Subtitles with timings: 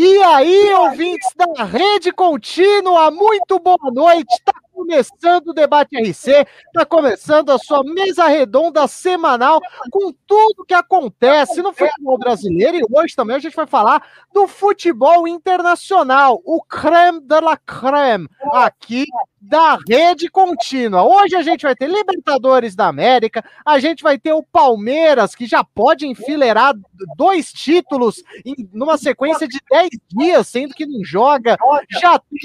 [0.00, 4.32] E aí, ouvintes da Rede Contínua, muito boa noite.
[4.32, 9.60] Está começando o Debate RC, está começando a sua mesa redonda semanal
[9.90, 12.76] com tudo que acontece no futebol brasileiro.
[12.76, 14.00] E hoje também a gente vai falar
[14.32, 19.04] do futebol internacional, o creme de la creme, aqui
[19.40, 21.02] da rede contínua.
[21.02, 25.46] Hoje a gente vai ter Libertadores da América, a gente vai ter o Palmeiras, que
[25.46, 26.72] já pode enfileirar
[27.16, 31.56] dois títulos em numa sequência de 10 dias, sendo que não joga.
[32.00, 32.38] Já tem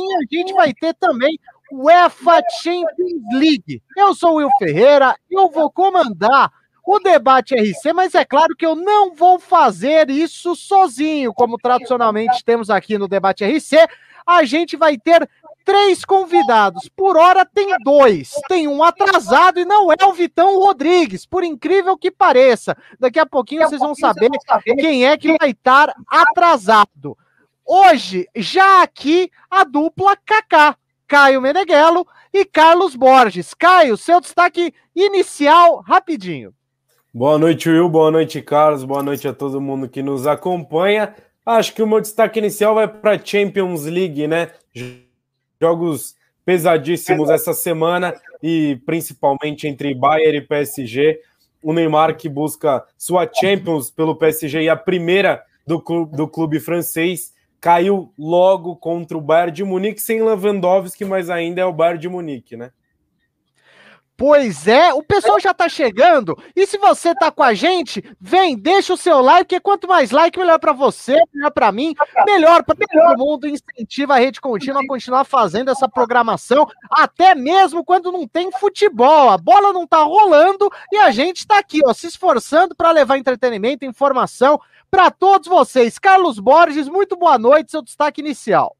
[0.00, 1.38] um a gente vai ter também
[1.72, 3.82] UEFA Champions League.
[3.96, 6.52] Eu sou o Will Ferreira, eu vou comandar
[6.86, 12.44] o debate RC, mas é claro que eu não vou fazer isso sozinho, como tradicionalmente
[12.44, 13.88] temos aqui no debate RC.
[14.24, 15.28] A gente vai ter
[15.64, 16.88] três convidados.
[16.88, 18.30] Por hora tem dois.
[18.48, 22.76] Tem um atrasado e não é o Vitão Rodrigues, por incrível que pareça.
[23.00, 24.30] Daqui a pouquinho vocês vão saber
[24.78, 27.18] quem é que vai estar atrasado.
[27.66, 30.76] Hoje, já aqui, a dupla Kaká.
[31.08, 33.54] Caio Meneghello e Carlos Borges.
[33.54, 36.52] Caio, seu destaque inicial, rapidinho.
[37.14, 37.88] Boa noite, Will.
[37.88, 38.84] Boa noite, Carlos.
[38.84, 41.14] Boa noite a todo mundo que nos acompanha.
[41.44, 44.50] Acho que o meu destaque inicial vai para Champions League, né?
[45.60, 51.20] Jogos pesadíssimos essa semana e principalmente entre Bayern e PSG.
[51.62, 56.60] O Neymar que busca sua Champions pelo PSG e a primeira do clube, do clube
[56.60, 62.00] francês caiu logo contra o Bayern de Munique sem Lewandowski, mas ainda é o Bayern
[62.00, 62.70] de Munique, né?
[64.18, 66.34] Pois é, o pessoal já tá chegando.
[66.54, 70.10] E se você tá com a gente, vem, deixa o seu like, porque quanto mais
[70.10, 71.94] like, melhor para você, melhor para mim,
[72.24, 73.46] melhor para todo mundo.
[73.46, 79.28] Incentiva a rede contínua a continuar fazendo essa programação, até mesmo quando não tem futebol.
[79.28, 83.18] A bola não tá rolando e a gente tá aqui, ó, se esforçando para levar
[83.18, 84.58] entretenimento, informação
[84.90, 85.98] para todos vocês.
[85.98, 88.74] Carlos Borges, muito boa noite, seu destaque inicial.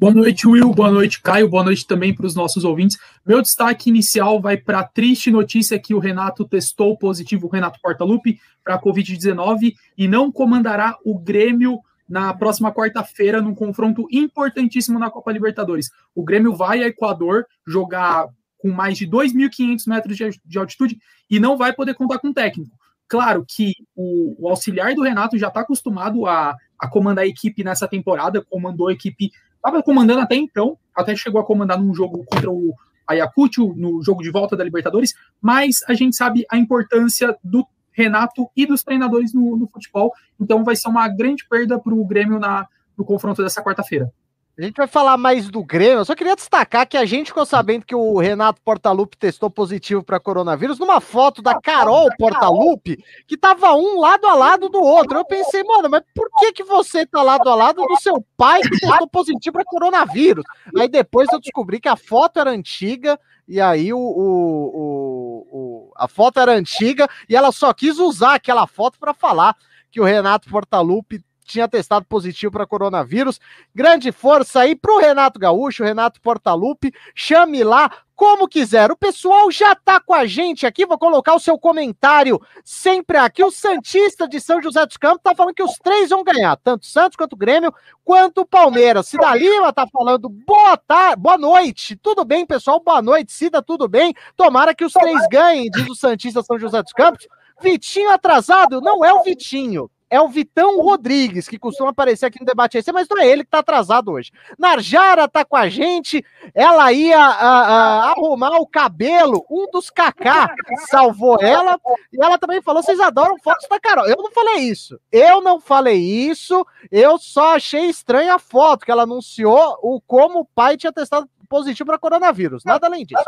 [0.00, 0.72] Boa noite, Will.
[0.72, 1.48] Boa noite, Caio.
[1.48, 2.96] Boa noite também para os nossos ouvintes.
[3.26, 7.80] Meu destaque inicial vai para a triste notícia que o Renato testou positivo, o Renato
[7.82, 15.00] Portaluppi, para a Covid-19 e não comandará o Grêmio na próxima quarta-feira num confronto importantíssimo
[15.00, 15.90] na Copa Libertadores.
[16.14, 20.96] O Grêmio vai a Equador jogar com mais de 2.500 metros de altitude
[21.28, 22.70] e não vai poder contar com técnico.
[23.08, 27.64] Claro que o, o auxiliar do Renato já está acostumado a, a comandar a equipe
[27.64, 32.24] nessa temporada, comandou a equipe Estava comandando até então, até chegou a comandar num jogo
[32.24, 32.74] contra o
[33.06, 38.48] Ayacucho, no jogo de volta da Libertadores, mas a gente sabe a importância do Renato
[38.56, 42.38] e dos treinadores no, no futebol, então vai ser uma grande perda para o Grêmio
[42.38, 42.66] na,
[42.96, 44.12] no confronto dessa quarta-feira.
[44.58, 45.98] A gente vai falar mais do Grêmio.
[45.98, 50.02] Eu só queria destacar que a gente ficou sabendo que o Renato Portaluppi testou positivo
[50.02, 55.16] para coronavírus numa foto da Carol Portaluppi, que tava um lado a lado do outro.
[55.16, 58.60] Eu pensei, mano, mas por que que você tá lado a lado do seu pai
[58.62, 60.44] que testou positivo para coronavírus?
[60.76, 63.16] Aí depois eu descobri que a foto era antiga
[63.46, 68.34] e aí o, o, o, o a foto era antiga e ela só quis usar
[68.34, 69.54] aquela foto para falar
[69.88, 73.40] que o Renato Portaluppi tinha testado positivo para coronavírus.
[73.74, 76.92] Grande força aí para o Renato Gaúcho, Renato Portaluppi.
[77.14, 78.90] Chame lá como quiser.
[78.90, 80.84] O pessoal já está com a gente aqui.
[80.84, 83.44] Vou colocar o seu comentário sempre aqui.
[83.44, 86.84] O Santista de São José dos Campos está falando que os três vão ganhar, tanto
[86.84, 87.72] Santos quanto o Grêmio,
[88.04, 89.06] quanto o Palmeiras.
[89.06, 91.94] Cida Lima está falando boa tarde, boa noite.
[91.96, 92.80] Tudo bem, pessoal?
[92.80, 94.12] Boa noite, Cida, tudo bem?
[94.36, 97.26] Tomara que os três ganhem, diz o Santista São José dos Campos.
[97.60, 102.46] Vitinho atrasado, não é o Vitinho é o Vitão Rodrigues, que costuma aparecer aqui no
[102.46, 104.30] debate esse, mas não é ele que tá atrasado hoje.
[104.58, 106.24] Narjara tá com a gente,
[106.54, 110.54] ela ia a, a, arrumar o cabelo, um dos Kaká
[110.88, 111.78] salvou ela,
[112.12, 114.06] e ela também falou: vocês adoram fotos da Carol.
[114.06, 118.90] Eu não falei isso, eu não falei isso, eu só achei estranha a foto que
[118.90, 123.24] ela anunciou o como o pai tinha testado positivo para coronavírus, nada além disso.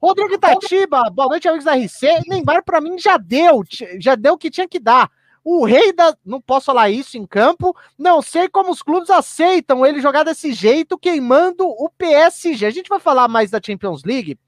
[0.00, 2.22] Rodrigo Itatiba, boa noite, amigos da RC.
[2.28, 3.62] Neymar, para mim, já deu,
[3.98, 5.10] já deu o que tinha que dar.
[5.44, 6.16] O rei da.
[6.24, 7.76] Não posso falar isso em campo.
[7.98, 12.64] Não sei como os clubes aceitam ele jogar desse jeito, queimando o PSG.
[12.64, 14.38] A gente vai falar mais da Champions League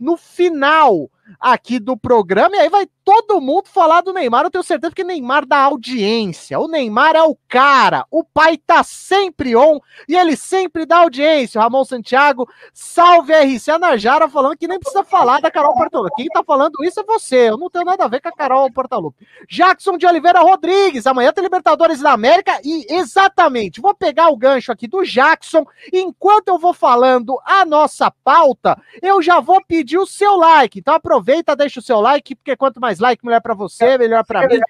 [0.00, 1.10] no final
[1.40, 4.44] aqui do programa, e aí vai todo mundo falar do Neymar.
[4.44, 6.58] Eu tenho certeza que Neymar dá audiência.
[6.58, 8.04] O Neymar é o cara.
[8.10, 11.60] O pai tá sempre on e ele sempre dá audiência.
[11.60, 16.16] O Ramon Santiago, salve RC a falando que nem precisa falar da Carol Portalupe.
[16.16, 17.48] Quem tá falando isso é você.
[17.50, 19.24] Eu não tenho nada a ver com a Carol Portalupe.
[19.48, 24.72] Jackson de Oliveira Rodrigues, amanhã tem Libertadores da América e exatamente, vou pegar o gancho
[24.72, 25.64] aqui do Jackson.
[25.92, 30.80] Enquanto eu vou falando a nossa pauta, eu já vou pedir o seu like.
[30.80, 34.24] Então aproveita, deixa o seu like, porque quanto mais mais like, melhor para você, melhor
[34.24, 34.60] para mim,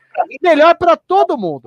[0.43, 1.65] melhor para todo mundo.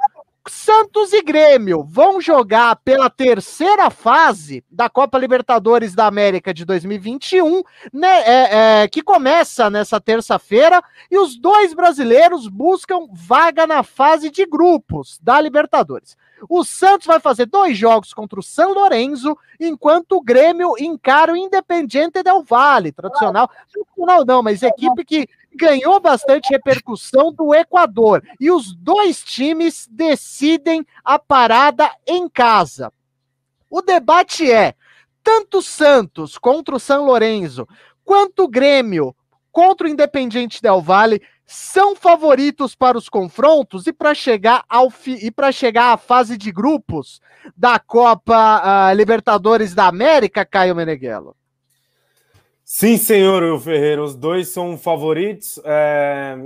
[0.48, 7.62] Santos e Grêmio vão jogar pela terceira fase da Copa Libertadores da América de 2021,
[7.94, 14.32] né, é, é, que começa nessa terça-feira, e os dois brasileiros buscam vaga na fase
[14.32, 16.18] de grupos da Libertadores.
[16.48, 21.38] O Santos vai fazer dois jogos contra o São Lourenço, enquanto o Grêmio encara o
[21.38, 23.50] Independiente Del Valle, tradicional.
[23.72, 28.24] Tradicional não, mas equipe que ganhou bastante repercussão do Equador.
[28.40, 32.94] E os dois times decidem a parada em casa.
[33.70, 34.76] O debate é:
[35.24, 37.68] tanto Santos contra o São Lourenço,
[38.04, 39.16] quanto o Grêmio
[39.52, 41.22] contra o Independiente Del Valle
[41.52, 46.38] são favoritos para os confrontos e para chegar ao fi, e para chegar à fase
[46.38, 47.20] de grupos
[47.58, 51.36] da Copa uh, Libertadores da América, Caio Meneghello.
[52.64, 55.60] Sim, senhor Will Ferreira, os dois são favoritos.
[55.66, 56.38] É...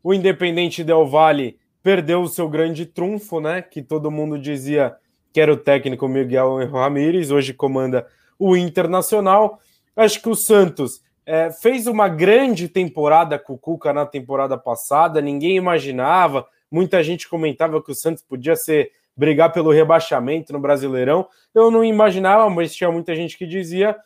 [0.00, 3.60] O Independente Del Valle perdeu o seu grande trunfo, né?
[3.60, 4.94] Que todo mundo dizia
[5.32, 8.06] que era o técnico Miguel Ramírez, hoje comanda
[8.38, 9.58] o Internacional.
[9.96, 15.20] Acho que o Santos é, fez uma grande temporada com o Cuca na temporada passada,
[15.20, 21.26] ninguém imaginava, muita gente comentava que o Santos podia ser brigar pelo rebaixamento no Brasileirão.
[21.52, 23.96] Eu não imaginava, mas tinha muita gente que dizia.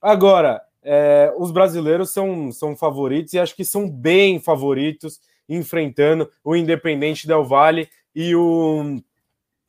[0.00, 6.54] Agora, é, os brasileiros são, são favoritos e acho que são bem favoritos enfrentando o
[6.54, 9.00] Independente Del Valle e o,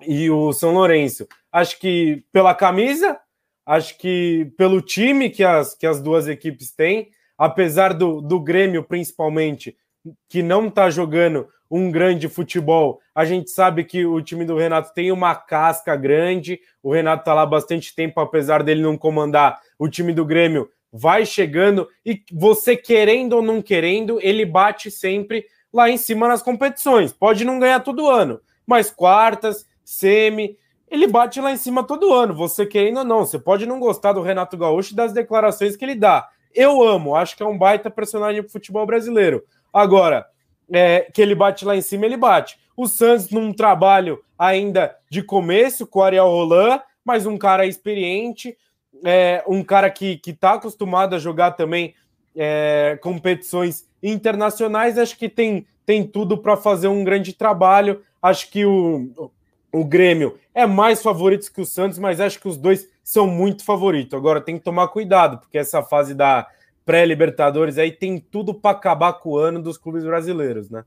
[0.05, 1.27] e o São Lourenço.
[1.51, 3.17] Acho que pela camisa
[3.69, 8.83] Acho que pelo time que as, que as duas equipes têm, apesar do, do Grêmio,
[8.83, 9.77] principalmente,
[10.27, 14.91] que não está jogando um grande futebol, a gente sabe que o time do Renato
[14.91, 16.59] tem uma casca grande.
[16.81, 19.59] O Renato está lá bastante tempo, apesar dele não comandar.
[19.77, 25.45] O time do Grêmio vai chegando e você querendo ou não querendo, ele bate sempre
[25.71, 27.13] lá em cima nas competições.
[27.13, 30.57] Pode não ganhar todo ano, mas quartas, semi,
[30.89, 33.19] ele bate lá em cima todo ano, você querendo ou não.
[33.19, 36.27] Você pode não gostar do Renato Gaúcho e das declarações que ele dá.
[36.53, 39.43] Eu amo, acho que é um baita personagem pro futebol brasileiro.
[39.71, 40.25] Agora,
[40.71, 42.59] é, que ele bate lá em cima, ele bate.
[42.75, 48.57] O Santos num trabalho ainda de começo com o Ariel Roland, mas um cara experiente,
[49.03, 51.93] é, um cara que, que tá acostumado a jogar também
[52.35, 58.01] é, competições internacionais, acho que tem, tem tudo para fazer um grande trabalho.
[58.21, 59.31] Acho que o,
[59.71, 63.63] o Grêmio é mais favorito que o Santos, mas acho que os dois são muito
[63.63, 64.17] favoritos.
[64.17, 66.47] Agora tem que tomar cuidado, porque essa fase da
[66.85, 70.83] pré-Libertadores aí tem tudo para acabar com o ano dos clubes brasileiros, né?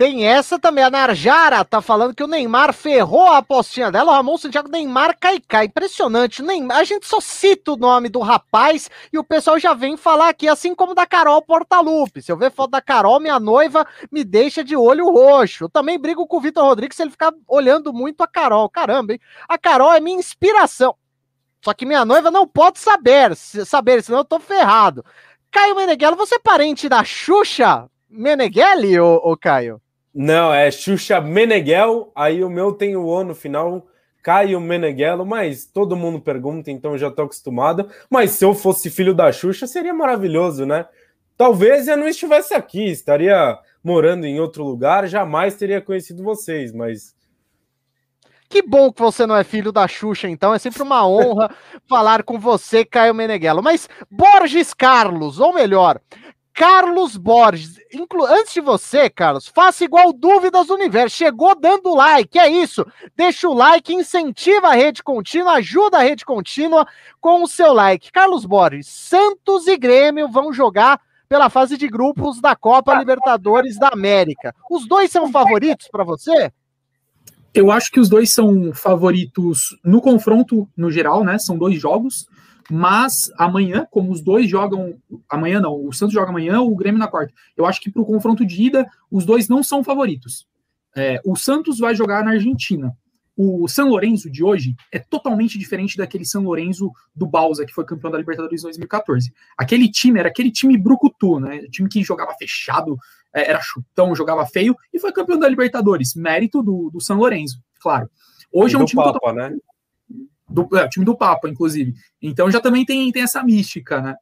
[0.00, 4.14] Tem essa também, a Narjara tá falando que o Neymar ferrou a apostinha dela, o
[4.14, 8.88] Ramon Santiago Neymar cai cai, impressionante, Neymar, a gente só cita o nome do rapaz
[9.12, 12.50] e o pessoal já vem falar aqui, assim como da Carol Portalupe, se eu ver
[12.50, 16.40] foto da Carol, minha noiva me deixa de olho roxo, eu também brigo com o
[16.40, 19.20] Vitor Rodrigues se ele ficar olhando muito a Carol, caramba, hein?
[19.46, 20.94] a Carol é minha inspiração,
[21.62, 25.04] só que minha noiva não pode saber, saber, senão eu tô ferrado.
[25.50, 29.78] Caio Meneghello, você é parente da Xuxa Meneghelli, ô, ô Caio?
[30.14, 33.86] Não, é Xuxa Meneghel, aí o meu tem o O no final,
[34.22, 37.88] Caio Meneghello, mas todo mundo pergunta, então já tô acostumado.
[38.08, 40.86] Mas se eu fosse filho da Xuxa, seria maravilhoso, né?
[41.36, 47.14] Talvez eu não estivesse aqui, estaria morando em outro lugar, jamais teria conhecido vocês, mas.
[48.48, 50.52] Que bom que você não é filho da Xuxa, então.
[50.52, 51.54] É sempre uma honra
[51.88, 53.62] falar com você, Caio Meneghello.
[53.62, 56.00] Mas Borges Carlos, ou melhor,
[56.60, 57.80] Carlos Borges.
[57.90, 58.26] Inclu...
[58.26, 61.16] Antes de você, Carlos, faça igual Dúvidas do Universo.
[61.16, 62.84] Chegou dando like, é isso.
[63.16, 66.86] Deixa o like, incentiva a rede contínua, ajuda a rede contínua
[67.18, 68.12] com o seu like.
[68.12, 71.00] Carlos Borges, Santos e Grêmio vão jogar
[71.30, 74.54] pela fase de grupos da Copa Libertadores da América.
[74.70, 76.52] Os dois são favoritos para você?
[77.54, 81.38] Eu acho que os dois são favoritos no confronto no geral, né?
[81.38, 82.26] São dois jogos.
[82.70, 84.96] Mas amanhã, como os dois jogam.
[85.28, 87.32] Amanhã não, o Santos joga amanhã, o Grêmio na quarta.
[87.56, 90.46] Eu acho que para o confronto de ida, os dois não são favoritos.
[90.96, 92.96] É, o Santos vai jogar na Argentina.
[93.36, 97.84] O São Lourenço de hoje é totalmente diferente daquele São Lourenço do Balsa, que foi
[97.84, 99.32] campeão da Libertadores 2014.
[99.56, 101.60] Aquele time era aquele time brucutu, né?
[101.70, 102.98] Time que jogava fechado,
[103.32, 106.14] é, era chutão, jogava feio e foi campeão da Libertadores.
[106.14, 108.10] Mérito do, do São Lourenço, claro.
[108.52, 109.34] Hoje e é um time Papa, total...
[109.34, 109.56] né?
[110.50, 111.94] Do é, time do Papa, inclusive.
[112.20, 114.16] Então já também tem, tem essa mística, né?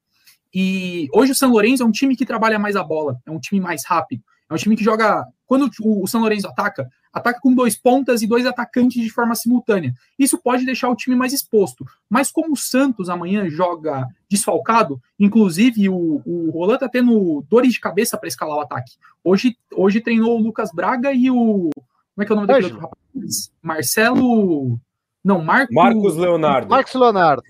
[0.55, 3.39] E hoje o São Lourenço é um time que trabalha mais a bola, é um
[3.39, 5.25] time mais rápido, é um time que joga.
[5.47, 9.35] Quando o, o São Lourenço ataca, ataca com dois pontas e dois atacantes de forma
[9.35, 9.95] simultânea.
[10.19, 11.85] Isso pode deixar o time mais exposto.
[12.09, 17.81] Mas como o Santos amanhã joga desfalcado, inclusive o, o Roland tá tendo dores de
[17.81, 18.93] cabeça para escalar o ataque.
[19.23, 22.67] Hoje, hoje treinou o Lucas Braga e o, Como é que é o nome daquele
[22.67, 23.53] outro rapaz?
[23.63, 24.81] Marcelo.
[25.25, 25.73] Não, Marco...
[25.73, 26.69] Marcos Leonardo.
[26.69, 27.43] Marcos Leonardo.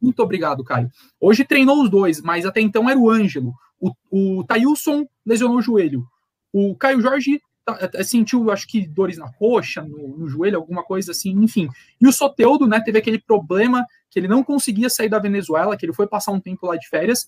[0.00, 0.90] Muito obrigado, Caio.
[1.20, 3.54] Hoje treinou os dois, mas até então era o Ângelo.
[3.80, 6.06] O, o Tailson lesionou o joelho.
[6.52, 10.82] O Caio Jorge tá, é, sentiu, acho que, dores na coxa, no, no, joelho, alguma
[10.82, 11.68] coisa assim, enfim.
[12.00, 15.84] E o Soteudo, né, teve aquele problema que ele não conseguia sair da Venezuela, que
[15.84, 17.26] ele foi passar um tempo lá de férias.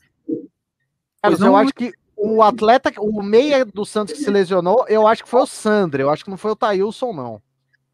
[1.39, 1.49] Não...
[1.49, 5.29] eu acho que o atleta, o meia do Santos que se lesionou, eu acho que
[5.29, 7.43] foi o Sandri, eu acho que não foi o Tailson, não.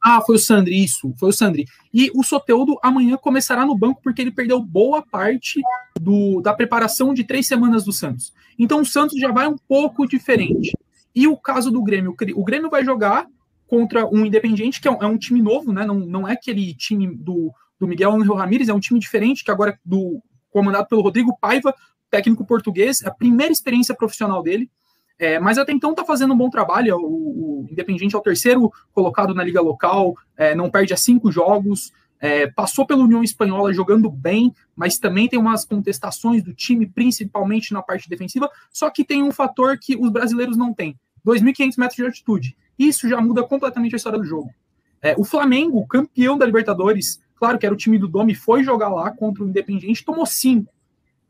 [0.06, 1.64] Ah, foi o Sandri, isso, foi o Sandri.
[1.92, 5.62] E o Soteudo amanhã começará no banco porque ele perdeu boa parte
[5.98, 8.30] do, da preparação de três semanas do Santos.
[8.58, 10.76] Então o Santos já vai um pouco diferente.
[11.14, 13.26] E o caso do Grêmio, o Grêmio vai jogar
[13.66, 15.86] contra um Independiente, que é um, é um time novo, né?
[15.86, 19.50] Não, não é aquele time do, do Miguel Angel Ramírez, é um time diferente, que
[19.50, 20.20] agora do
[20.50, 21.74] comandado pelo Rodrigo Paiva,
[22.10, 24.70] técnico português, é a primeira experiência profissional dele.
[25.18, 26.96] É, mas até então está fazendo um bom trabalho.
[26.96, 31.30] O, o Independiente é o terceiro colocado na liga local, é, não perde a cinco
[31.30, 36.86] jogos, é, passou pela União Espanhola jogando bem, mas também tem umas contestações do time,
[36.86, 38.50] principalmente na parte defensiva.
[38.70, 42.56] Só que tem um fator que os brasileiros não têm: 2.500 metros de altitude.
[42.78, 44.50] Isso já muda completamente a história do jogo.
[45.00, 48.88] É, o Flamengo, campeão da Libertadores, claro que era o time do Domi, foi jogar
[48.88, 50.72] lá contra o Independiente, tomou cinco.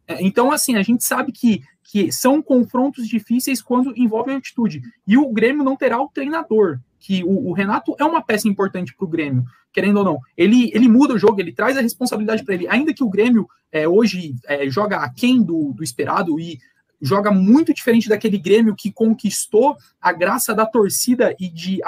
[0.07, 4.83] É, então, assim, a gente sabe que que são confrontos difíceis quando envolvem altitude.
[5.07, 8.95] E o Grêmio não terá o treinador, que o, o Renato é uma peça importante
[8.97, 10.19] para o Grêmio, querendo ou não.
[10.37, 12.67] Ele, ele muda o jogo, ele traz a responsabilidade para ele.
[12.67, 16.59] Ainda que o Grêmio é, hoje é, joga aquém do, do esperado e
[17.01, 21.81] joga muito diferente daquele Grêmio que conquistou a graça da torcida e de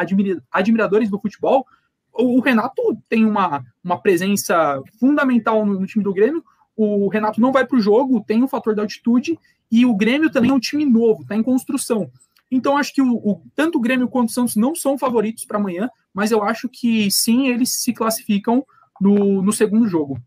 [0.52, 1.66] admiradores do futebol,
[2.12, 6.44] o, o Renato tem uma, uma presença fundamental no, no time do Grêmio,
[6.76, 9.38] o Renato não vai para o jogo, tem o fator da altitude,
[9.70, 12.10] e o Grêmio também é um time novo, está em construção.
[12.50, 15.58] Então, acho que o, o, tanto o Grêmio quanto o Santos não são favoritos para
[15.58, 18.64] amanhã, mas eu acho que sim, eles se classificam
[19.00, 20.20] no, no segundo jogo.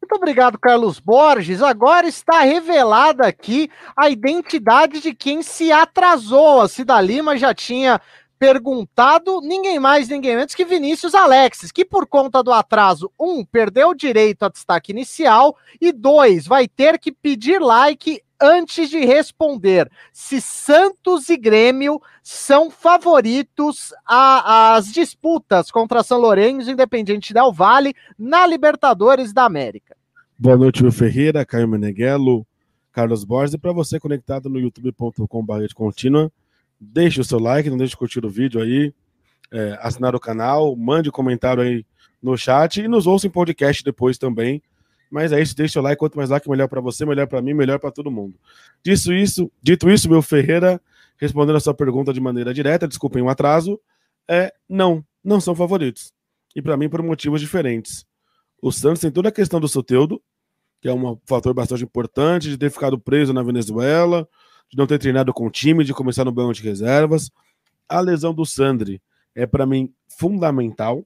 [0.00, 1.62] Muito obrigado, Carlos Borges.
[1.62, 6.60] Agora está revelada aqui a identidade de quem se atrasou.
[6.60, 8.00] A Cida Lima já tinha
[8.42, 13.90] perguntado ninguém mais, ninguém menos que Vinícius Alexis, que por conta do atraso, um, perdeu
[13.90, 19.88] o direito a destaque inicial, e dois, vai ter que pedir like antes de responder
[20.12, 28.44] se Santos e Grêmio são favoritos às disputas contra São Lourenço Independente Del Vale na
[28.44, 29.96] Libertadores da América.
[30.36, 32.44] Boa noite, meu Ferreira, Caio Meneghello,
[32.90, 36.28] Carlos Borges, e para você conectado no youtube.com.br contínua
[36.84, 38.92] Deixe o seu like, não deixe de curtir o vídeo aí,
[39.52, 41.86] é, assinar o canal, mande um comentário aí
[42.20, 44.60] no chat e nos ouça em podcast depois também.
[45.08, 47.54] Mas é isso, deixe o like, quanto mais like, melhor para você, melhor para mim,
[47.54, 48.36] melhor para todo mundo.
[48.84, 50.80] Dito isso, dito isso, meu Ferreira,
[51.18, 53.78] respondendo a sua pergunta de maneira direta, desculpem o atraso,
[54.28, 56.12] é não, não são favoritos.
[56.56, 58.04] E para mim por motivos diferentes.
[58.60, 60.20] O Santos tem toda a questão do Soteudo,
[60.80, 64.26] que é um fator bastante importante de ter ficado preso na Venezuela,
[64.72, 67.30] de não ter treinado com o time, de começar no banco de reservas.
[67.86, 69.02] A lesão do Sandri
[69.34, 71.04] é, para mim, fundamental.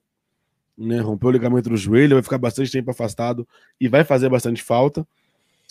[0.77, 0.99] Né?
[0.99, 3.47] Rompeu o ligamento do joelho, vai ficar bastante tempo afastado
[3.79, 5.05] e vai fazer bastante falta.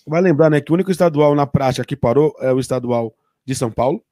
[0.06, 3.54] Vai lembrar né, que o único estadual na prática que parou é o estadual de
[3.54, 4.02] São Paulo.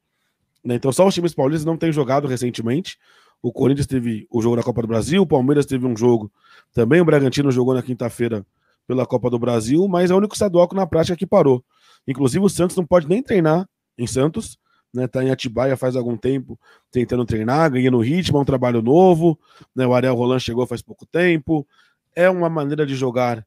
[0.63, 0.75] Né?
[0.75, 2.97] Então, só os times paulistas não têm jogado recentemente.
[3.41, 6.31] O Corinthians teve o jogo na Copa do Brasil, o Palmeiras teve um jogo
[6.73, 8.45] também, o Bragantino jogou na quinta-feira
[8.87, 11.63] pela Copa do Brasil, mas é o único estadual que na prática que parou.
[12.07, 14.57] Inclusive, o Santos não pode nem treinar em Santos,
[14.95, 15.07] né?
[15.07, 16.57] Tá em Atibaia faz algum tempo
[16.89, 19.37] tentando treinar, ganhando ritmo, é um trabalho novo,
[19.75, 19.85] né?
[19.85, 21.67] O Ariel Roland chegou faz pouco tempo.
[22.15, 23.45] É uma maneira de jogar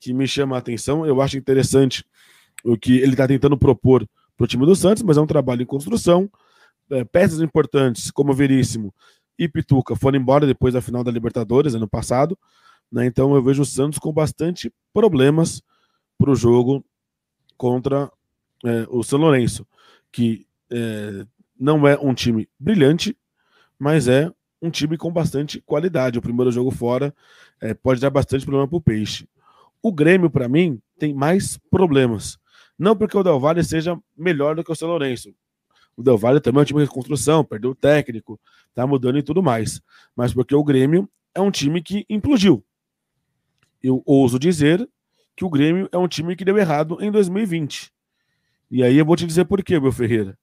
[0.00, 1.06] que me chama a atenção.
[1.06, 2.04] Eu acho interessante
[2.64, 5.62] o que ele está tentando propor para o time do Santos, mas é um trabalho
[5.62, 6.28] em construção.
[6.90, 8.92] É, peças importantes, como Veríssimo
[9.38, 12.36] e Pituca, foram embora depois da final da Libertadores ano passado.
[12.90, 13.06] Né?
[13.06, 15.62] Então eu vejo o Santos com bastante problemas
[16.18, 16.84] para o jogo
[17.56, 18.10] contra
[18.64, 19.64] é, o São Lourenço
[20.12, 21.26] que é,
[21.58, 23.16] não é um time brilhante,
[23.78, 26.18] mas é um time com bastante qualidade.
[26.18, 27.14] O primeiro jogo fora
[27.60, 29.28] é, pode dar bastante problema para o Peixe.
[29.82, 32.38] O Grêmio, para mim, tem mais problemas.
[32.78, 35.34] Não porque o Del Valle seja melhor do que o São Lourenço.
[35.96, 38.40] O Del Valle também é um time de reconstrução, perdeu o técnico,
[38.74, 39.80] tá mudando e tudo mais.
[40.14, 42.64] Mas porque o Grêmio é um time que implodiu.
[43.82, 44.88] Eu ouso dizer
[45.36, 47.92] que o Grêmio é um time que deu errado em 2020.
[48.70, 50.38] E aí eu vou te dizer por quê, meu Ferreira.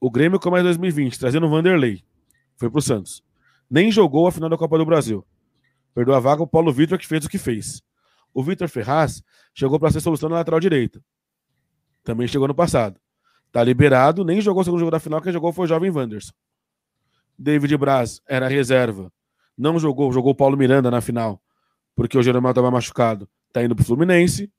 [0.00, 2.04] O Grêmio começa 2020 trazendo o Vanderlei.
[2.56, 3.22] Foi pro Santos.
[3.70, 5.24] Nem jogou a final da Copa do Brasil.
[5.94, 7.82] Perdeu a vaga o Paulo Vitor que fez o que fez.
[8.34, 9.22] O Vitor Ferraz
[9.54, 11.02] chegou para ser solução na lateral direita.
[12.02, 12.98] Também chegou no passado.
[13.52, 16.32] Tá liberado, nem jogou o segundo jogo da final, quem jogou foi o jovem Wanderson.
[17.38, 19.12] David Braz era reserva,
[19.56, 21.40] não jogou, jogou Paulo Miranda na final,
[21.94, 24.50] porque o Jeromel estava machucado, tá indo pro Fluminense.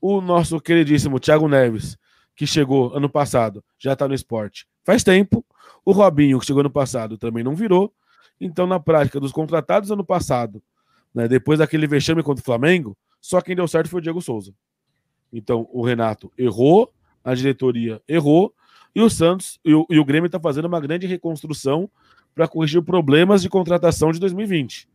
[0.00, 1.96] O nosso queridíssimo Thiago Neves,
[2.34, 5.44] que chegou ano passado, já tá no esporte faz tempo.
[5.84, 7.92] O Robinho, que chegou ano passado, também não virou.
[8.40, 10.62] Então, na prática, dos contratados ano passado,
[11.14, 14.52] né, depois daquele vexame contra o Flamengo, só quem deu certo foi o Diego Souza.
[15.32, 16.92] Então, o Renato errou,
[17.24, 18.52] a diretoria errou,
[18.94, 21.88] e o Santos e o, e o Grêmio está fazendo uma grande reconstrução
[22.34, 24.88] para corrigir problemas de contratação de 2020.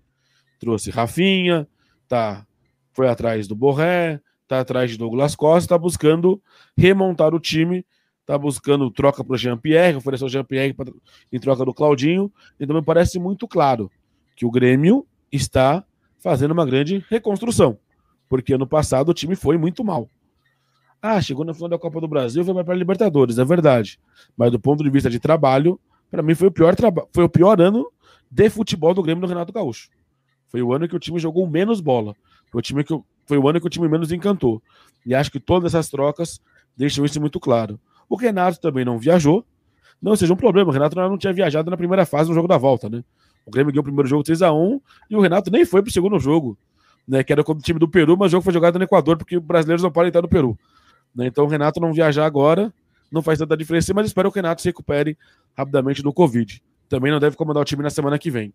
[0.59, 1.67] Trouxe Rafinha,
[2.07, 2.45] tá,
[2.93, 6.41] foi atrás do Borré, tá atrás de Douglas Costa, está buscando
[6.77, 7.85] remontar o time,
[8.25, 10.75] tá buscando troca para o Jean-Pierre, ofereceu o Jean-Pierre
[11.31, 13.91] em troca do Claudinho, então me parece muito claro
[14.35, 15.83] que o Grêmio está
[16.19, 17.77] fazendo uma grande reconstrução,
[18.29, 20.09] porque ano passado o time foi muito mal.
[21.01, 23.99] Ah, chegou na final da Copa do Brasil, foi para a Libertadores, é verdade.
[24.35, 26.75] Mas do ponto de vista de trabalho, para mim foi o pior
[27.13, 27.91] foi o pior ano
[28.29, 29.89] de futebol do Grêmio do Renato Gaúcho.
[30.47, 32.15] Foi o ano que o time jogou menos bola.
[32.51, 32.93] Foi o, time que,
[33.27, 34.61] foi o ano que o time menos encantou.
[35.05, 36.41] E acho que todas essas trocas
[36.75, 37.79] deixam isso muito claro.
[38.09, 39.45] O Renato também não viajou.
[40.01, 42.57] Não seja um problema, o Renato não tinha viajado na primeira fase no jogo da
[42.57, 43.03] volta, né?
[43.45, 44.79] O Grêmio ganhou o primeiro jogo 3x1
[45.09, 46.57] e o Renato nem foi pro segundo jogo,
[47.07, 47.23] né?
[47.23, 49.37] Que era contra o time do Peru, mas o jogo foi jogado no Equador, porque
[49.37, 50.57] os brasileiros não podem estar no Peru.
[51.15, 51.27] Né?
[51.27, 52.71] Então o Renato não viajar agora
[53.11, 55.17] não faz tanta diferença, mas espero que o Renato se recupere
[55.57, 56.61] rapidamente do Covid.
[56.89, 58.53] Também não deve comandar o time na semana que vem.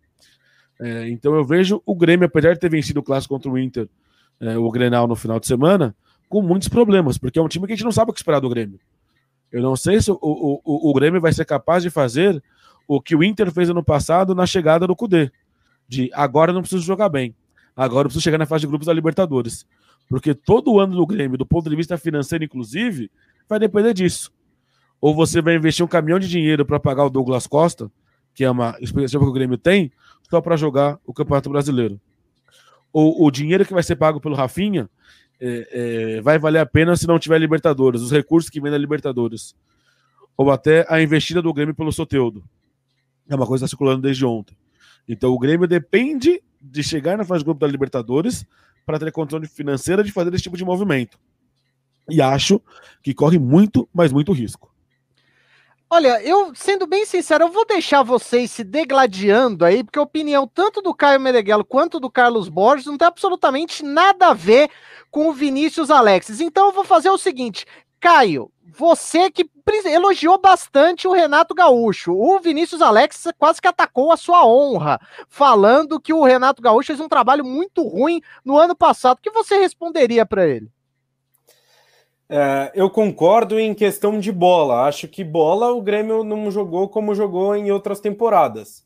[0.79, 3.87] É, então eu vejo o Grêmio, apesar de ter vencido o clássico contra o Inter,
[4.43, 5.95] é, o Grenal no final de semana,
[6.27, 8.41] com muitos problemas, porque é um time que a gente não sabe o que esperar
[8.41, 8.79] do Grêmio.
[9.49, 12.43] Eu não sei se o, o, o, Grêmio vai ser capaz de fazer
[12.87, 15.31] o que o Inter fez ano passado na chegada do Cudê.
[15.87, 17.35] De agora não preciso jogar bem.
[17.75, 19.65] Agora eu preciso chegar na fase de grupos da Libertadores.
[20.09, 23.09] Porque todo ano do Grêmio, do ponto de vista financeiro, inclusive,
[23.47, 24.31] vai depender disso.
[24.99, 27.91] Ou você vai investir um caminhão de dinheiro para pagar o Douglas Costa,
[28.33, 29.91] que é uma expectativa que o Grêmio tem,
[30.29, 32.01] só para jogar o Campeonato Brasileiro.
[32.93, 34.87] Ou o dinheiro que vai ser pago pelo Rafinha
[35.41, 38.77] é, é, vai valer a pena se não tiver Libertadores, os recursos que vem da
[38.77, 39.55] Libertadores.
[40.37, 42.43] Ou até a investida do Grêmio pelo Soteudo.
[43.27, 44.55] É uma coisa que está circulando desde ontem.
[45.07, 48.45] Então o Grêmio depende de chegar na fase de grupo da Libertadores
[48.85, 51.17] para ter condição financeira de fazer esse tipo de movimento.
[52.09, 52.61] E acho
[53.01, 54.72] que corre muito, mas muito risco.
[55.95, 60.47] Olha, eu, sendo bem sincero, eu vou deixar vocês se degladiando aí, porque a opinião
[60.47, 64.71] tanto do Caio Meneghelo quanto do Carlos Borges não tem absolutamente nada a ver
[65.11, 66.41] com o Vinícius Alexis.
[66.41, 67.67] Então eu vou fazer o seguinte,
[67.99, 69.47] Caio, você que
[69.85, 72.11] elogiou bastante o Renato Gaúcho.
[72.11, 76.99] O Vinícius Alexis quase que atacou a sua honra, falando que o Renato Gaúcho fez
[76.99, 79.19] um trabalho muito ruim no ano passado.
[79.19, 80.71] O que você responderia para ele?
[82.29, 84.87] É, eu concordo em questão de bola.
[84.87, 88.85] Acho que bola o Grêmio não jogou como jogou em outras temporadas.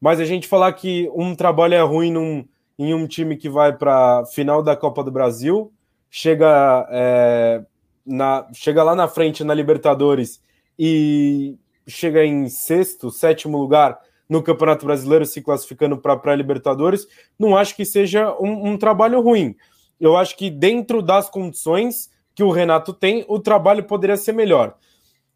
[0.00, 2.44] Mas a gente falar que um trabalho é ruim num,
[2.78, 5.72] em um time que vai para final da Copa do Brasil,
[6.10, 7.64] chega, é,
[8.04, 10.42] na, chega lá na frente na Libertadores
[10.78, 11.56] e
[11.86, 17.06] chega em sexto, sétimo lugar no Campeonato Brasileiro, se classificando para a pré-Libertadores,
[17.38, 19.54] não acho que seja um, um trabalho ruim.
[20.00, 24.76] Eu acho que dentro das condições que o Renato tem, o trabalho poderia ser melhor.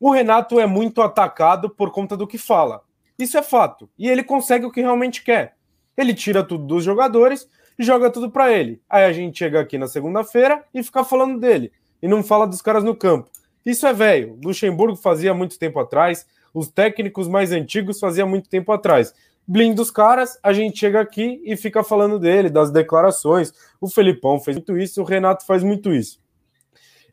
[0.01, 2.83] O Renato é muito atacado por conta do que fala.
[3.19, 3.89] Isso é fato.
[3.99, 5.57] E ele consegue o que realmente quer.
[5.97, 8.81] Ele tira tudo dos jogadores e joga tudo para ele.
[8.89, 11.73] Aí a gente chega aqui na segunda-feira e fica falando dele.
[12.01, 13.29] E não fala dos caras no campo.
[13.67, 14.39] Isso é velho.
[14.45, 16.27] Luxemburgo fazia muito tempo atrás.
[16.55, 19.13] Os técnicos mais antigos fazia muito tempo atrás.
[19.47, 23.53] Blinda os caras, a gente chega aqui e fica falando dele, das declarações.
[23.81, 26.21] O Felipão fez muito isso, o Renato faz muito isso.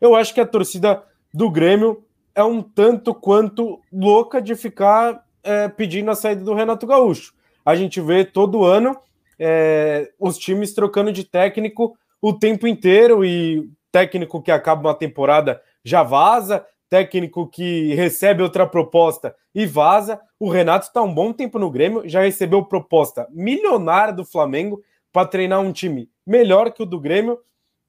[0.00, 2.04] Eu acho que a torcida do Grêmio
[2.34, 7.32] é um tanto quanto louca de ficar é, pedindo a saída do Renato Gaúcho.
[7.64, 8.96] A gente vê todo ano
[9.38, 15.60] é, os times trocando de técnico o tempo inteiro e técnico que acaba uma temporada
[15.84, 20.20] já vaza, técnico que recebe outra proposta e vaza.
[20.38, 24.82] O Renato está um bom tempo no Grêmio, já recebeu proposta milionária do Flamengo
[25.12, 27.38] para treinar um time melhor que o do Grêmio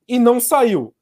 [0.07, 0.93] e não saiu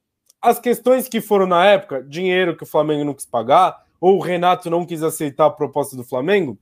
[0.46, 4.22] as questões que foram na época, dinheiro que o Flamengo não quis pagar, ou o
[4.22, 6.58] Renato não quis aceitar a proposta do Flamengo,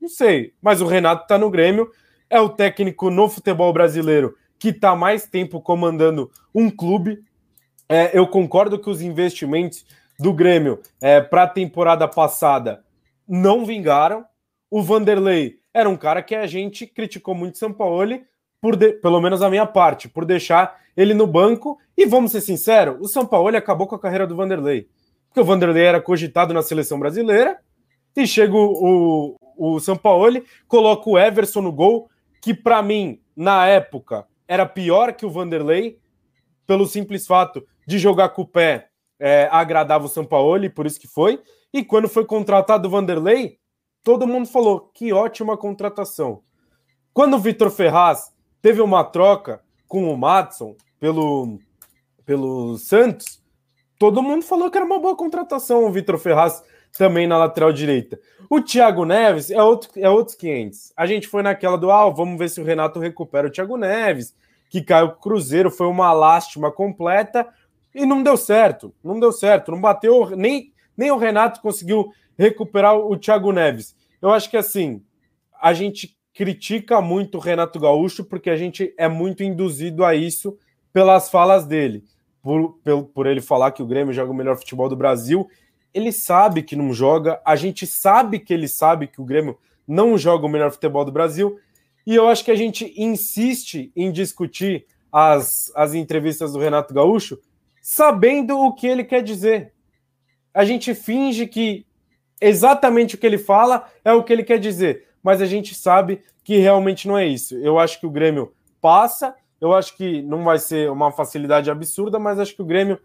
[0.00, 0.54] não sei.
[0.60, 1.90] Mas o Renato está no Grêmio,
[2.28, 7.22] é o técnico no futebol brasileiro que está mais tempo comandando um clube.
[7.88, 9.86] É, eu concordo que os investimentos
[10.18, 12.84] do Grêmio é, para a temporada passada
[13.26, 14.24] não vingaram.
[14.68, 18.20] O Vanderlei era um cara que a gente criticou muito São Paulo,
[18.60, 21.78] por de, pelo menos a minha parte, por deixar ele no banco.
[21.96, 24.88] E vamos ser sinceros, o São Paulo acabou com a carreira do Vanderlei.
[25.28, 27.58] Porque o Vanderlei era cogitado na seleção brasileira
[28.16, 33.20] e chega o, o, o São Paulo, coloca o Everson no gol, que para mim,
[33.36, 35.98] na época, era pior que o Vanderlei,
[36.66, 38.88] pelo simples fato de jogar com o pé
[39.20, 41.42] é, agradava o São Paulo, por isso que foi.
[41.72, 43.58] E quando foi contratado o Vanderlei,
[44.02, 46.42] todo mundo falou que ótima contratação.
[47.12, 51.58] Quando o Vitor Ferraz teve uma troca com o Matson pelo,
[52.24, 53.42] pelo Santos,
[53.98, 56.62] todo mundo falou que era uma boa contratação o Vitor Ferraz
[56.96, 58.18] também na lateral direita.
[58.50, 60.92] O Thiago Neves é, outro, é outros 500.
[60.96, 64.34] A gente foi naquela do, ah, vamos ver se o Renato recupera o Thiago Neves,
[64.70, 67.46] que caiu o Cruzeiro, foi uma lástima completa
[67.94, 68.94] e não deu certo.
[69.02, 73.96] Não deu certo, não bateu, nem, nem o Renato conseguiu recuperar o Thiago Neves.
[74.20, 75.02] Eu acho que assim,
[75.60, 80.56] a gente critica muito o Renato Gaúcho porque a gente é muito induzido a isso
[80.92, 82.04] pelas falas dele.
[82.40, 85.48] Por, por, por ele falar que o Grêmio joga o melhor futebol do Brasil
[85.92, 90.18] ele sabe que não joga, a gente sabe que ele sabe que o Grêmio não
[90.18, 91.58] joga o melhor futebol do Brasil,
[92.06, 97.38] e eu acho que a gente insiste em discutir as, as entrevistas do Renato Gaúcho
[97.82, 99.72] sabendo o que ele quer dizer.
[100.52, 101.86] A gente finge que
[102.40, 106.22] exatamente o que ele fala é o que ele quer dizer, mas a gente sabe
[106.44, 107.56] que realmente não é isso.
[107.56, 112.18] Eu acho que o Grêmio passa, eu acho que não vai ser uma facilidade absurda,
[112.18, 112.98] mas acho que o Grêmio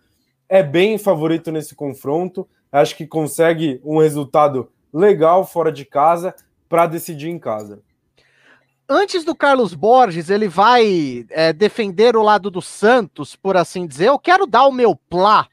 [0.47, 6.33] é bem favorito nesse confronto acho que consegue um resultado legal fora de casa
[6.67, 7.81] para decidir em casa.
[8.89, 14.07] Antes do Carlos Borges, ele vai é, defender o lado do Santos, por assim dizer.
[14.07, 15.47] Eu quero dar o meu plá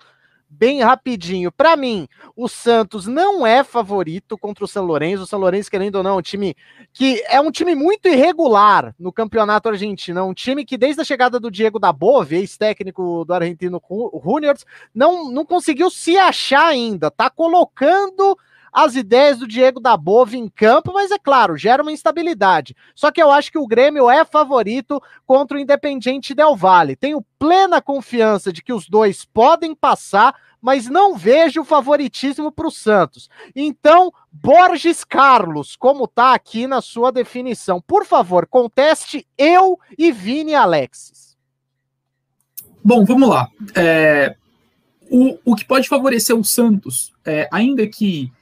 [0.50, 1.52] bem rapidinho.
[1.52, 5.22] Para mim, o Santos não é favorito contra o São Lourenço.
[5.22, 6.56] O São Lourenço, querendo ou não, é um time
[6.92, 10.18] que é um time muito irregular no campeonato argentino.
[10.18, 13.80] É um time que, desde a chegada do Diego da Bove, ex-técnico do argentino
[14.22, 17.10] Juniors, não, não conseguiu se achar ainda.
[17.10, 18.36] Tá colocando
[18.72, 22.76] as ideias do Diego da Bove em campo, mas é claro, gera uma instabilidade.
[22.94, 26.96] Só que eu acho que o Grêmio é favorito contra o Independiente Del Valle.
[26.96, 32.70] Tenho plena confiança de que os dois podem passar, mas não vejo favoritismo para o
[32.70, 33.28] Santos.
[33.56, 40.54] Então, Borges Carlos, como tá aqui na sua definição, por favor, conteste eu e Vini
[40.54, 41.36] Alexis.
[42.84, 43.48] Bom, vamos lá.
[43.74, 44.36] É,
[45.10, 48.32] o, o que pode favorecer o Santos, é, ainda que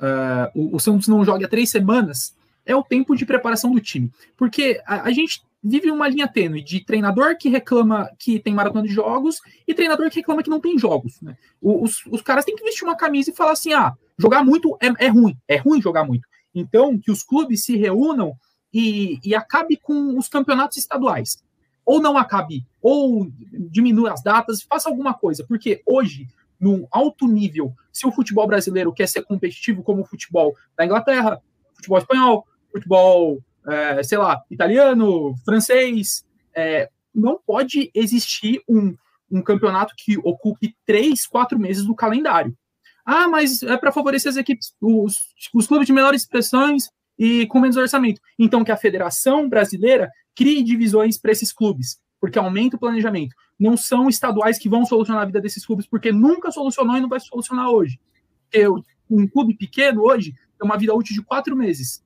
[0.00, 3.80] uh, o, o, Santos não joga há três semanas, é o tempo de preparação do
[3.80, 4.10] time.
[4.36, 8.86] Porque a, a gente vive uma linha tênue de treinador que reclama que tem maratona
[8.86, 11.20] de jogos e treinador que reclama que não tem jogos.
[11.20, 11.36] Né?
[11.60, 15.06] Os, os caras têm que vestir uma camisa e falar assim: ah, jogar muito é,
[15.06, 16.26] é ruim, é ruim jogar muito.
[16.54, 18.34] Então, que os clubes se reúnam
[18.72, 21.42] e, e acabe com os campeonatos estaduais.
[21.84, 23.30] Ou não acabe, ou
[23.70, 26.26] diminua as datas, faça alguma coisa, porque hoje
[26.60, 31.40] num alto nível, se o futebol brasileiro quer ser competitivo como o futebol da Inglaterra,
[31.74, 38.94] futebol espanhol, futebol, é, sei lá, italiano, francês, é, não pode existir um,
[39.30, 42.56] um campeonato que ocupe três, quatro meses do calendário.
[43.04, 47.60] Ah, mas é para favorecer as equipes, os, os clubes de menores expressões e com
[47.60, 48.20] menos orçamento.
[48.38, 53.76] Então, que a Federação Brasileira crie divisões para esses clubes, porque aumenta o planejamento não
[53.76, 57.20] são estaduais que vão solucionar a vida desses clubes, porque nunca solucionou e não vai
[57.20, 58.00] solucionar hoje.
[58.42, 58.66] Porque
[59.08, 62.04] um clube pequeno hoje tem uma vida útil de quatro meses.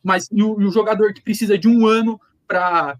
[0.00, 2.96] Mas e o, e o jogador que precisa de um ano para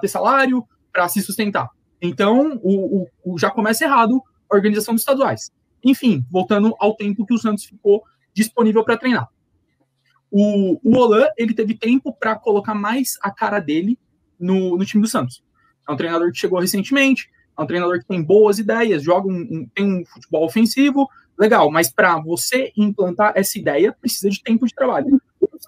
[0.00, 1.68] ter salário, para se sustentar.
[2.00, 5.50] Então, o, o, já começa errado a organização dos estaduais.
[5.84, 9.28] Enfim, voltando ao tempo que o Santos ficou disponível para treinar.
[10.30, 13.98] O, o Olan, ele teve tempo para colocar mais a cara dele
[14.42, 15.42] no, no time do Santos.
[15.88, 19.40] É um treinador que chegou recentemente, é um treinador que tem boas ideias, joga um,
[19.40, 24.66] um tem um futebol ofensivo, legal, mas para você implantar essa ideia, precisa de tempo
[24.66, 25.20] de trabalho.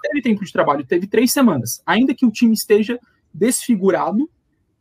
[0.02, 2.98] Teve tempo de trabalho, teve três semanas, ainda que o time esteja
[3.32, 4.28] desfigurado,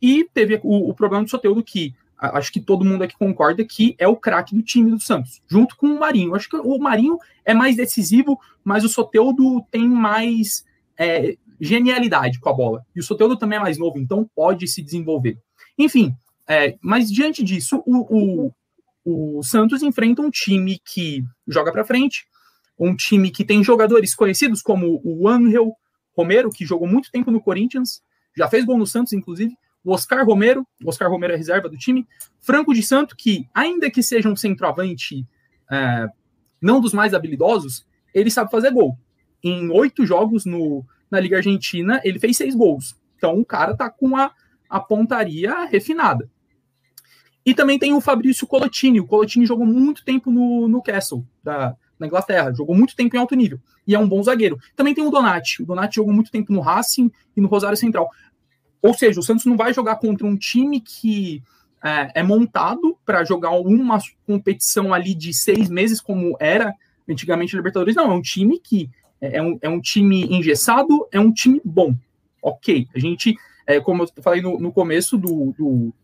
[0.00, 3.94] e teve o, o problema do Soteudo que acho que todo mundo aqui concorda que
[3.98, 6.34] é o craque do time do Santos, junto com o Marinho.
[6.34, 10.64] Acho que o Marinho é mais decisivo, mas o Soteudo tem mais
[10.96, 12.84] é, genialidade com a bola.
[12.94, 15.38] E o Soteldo também é mais novo, então pode se desenvolver.
[15.78, 16.14] Enfim,
[16.48, 18.50] é, mas diante disso, o,
[19.04, 22.26] o, o Santos enfrenta um time que joga para frente,
[22.78, 25.72] um time que tem jogadores conhecidos como o Angel
[26.16, 28.02] Romero, que jogou muito tempo no Corinthians,
[28.36, 31.76] já fez gol no Santos, inclusive, o Oscar Romero, o Oscar Romero é reserva do
[31.76, 32.06] time,
[32.40, 35.26] Franco de Santo, que ainda que seja um centroavante
[35.70, 36.08] é,
[36.60, 38.98] não dos mais habilidosos, ele sabe fazer gol.
[39.42, 42.96] Em oito jogos no, na Liga Argentina, ele fez seis gols.
[43.16, 44.30] Então o cara tá com a,
[44.68, 46.28] a pontaria refinada.
[47.46, 49.00] E também tem o Fabrício Colotini.
[49.00, 53.18] O Colotini jogou muito tempo no, no Castle, da, na Inglaterra, jogou muito tempo em
[53.18, 54.58] alto nível e é um bom zagueiro.
[54.74, 55.62] Também tem o Donati.
[55.62, 58.10] O Donati jogou muito tempo no Racing e no Rosário Central.
[58.82, 61.42] Ou seja, o Santos não vai jogar contra um time que
[61.82, 66.74] é, é montado para jogar uma competição ali de seis meses, como era
[67.08, 67.94] antigamente a Libertadores.
[67.94, 68.90] Não, é um time que
[69.24, 71.94] é, é um, é um time engessado, é um time bom.
[72.42, 73.34] Ok, a gente,
[73.66, 75.94] é, como eu falei no, no começo do, do,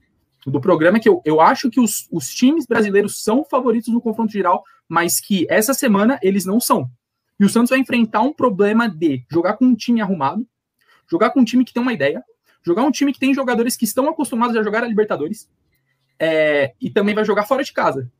[0.47, 4.33] do, programa, que eu, eu acho que os, os times brasileiros são favoritos no confronto
[4.33, 6.91] geral, mas que essa semana eles não são.
[7.39, 10.47] E o Santos vai enfrentar um problema de jogar com um time arrumado,
[11.11, 12.25] jogar com um time que tem uma ideia,
[12.63, 15.49] jogar um time que tem jogadores que estão acostumados a jogar a Libertadores
[16.19, 18.11] é, e também vai jogar fora de casa.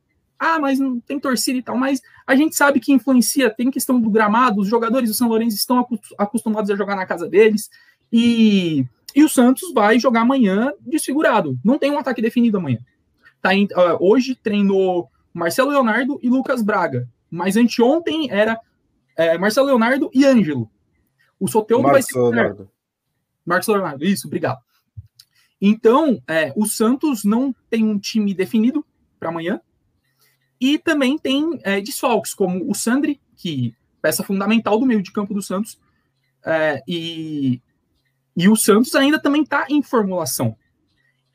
[0.43, 4.01] Ah, mas não tem torcida e tal, mas a gente sabe que influencia, tem questão
[4.01, 7.69] do gramado, os jogadores do São Lourenço estão acostumados a jogar na casa deles,
[8.11, 8.83] e,
[9.15, 12.79] e o Santos vai jogar amanhã desfigurado, não tem um ataque definido amanhã.
[13.39, 18.59] Tá em, uh, hoje treinou Marcelo Leonardo e Lucas Braga, mas anteontem era
[19.15, 20.67] é, Marcelo Leonardo e Ângelo.
[21.39, 22.17] O Soteldo vai ser.
[22.17, 22.67] Leonardo.
[23.45, 24.59] Marcos Leonardo, isso, obrigado.
[25.61, 28.83] Então, é, o Santos não tem um time definido
[29.19, 29.61] para amanhã.
[30.61, 35.33] E também tem é, desfalques, como o Sandri, que peça fundamental do meio de campo
[35.33, 35.79] do Santos.
[36.45, 37.59] É, e,
[38.37, 40.55] e o Santos ainda também está em formulação.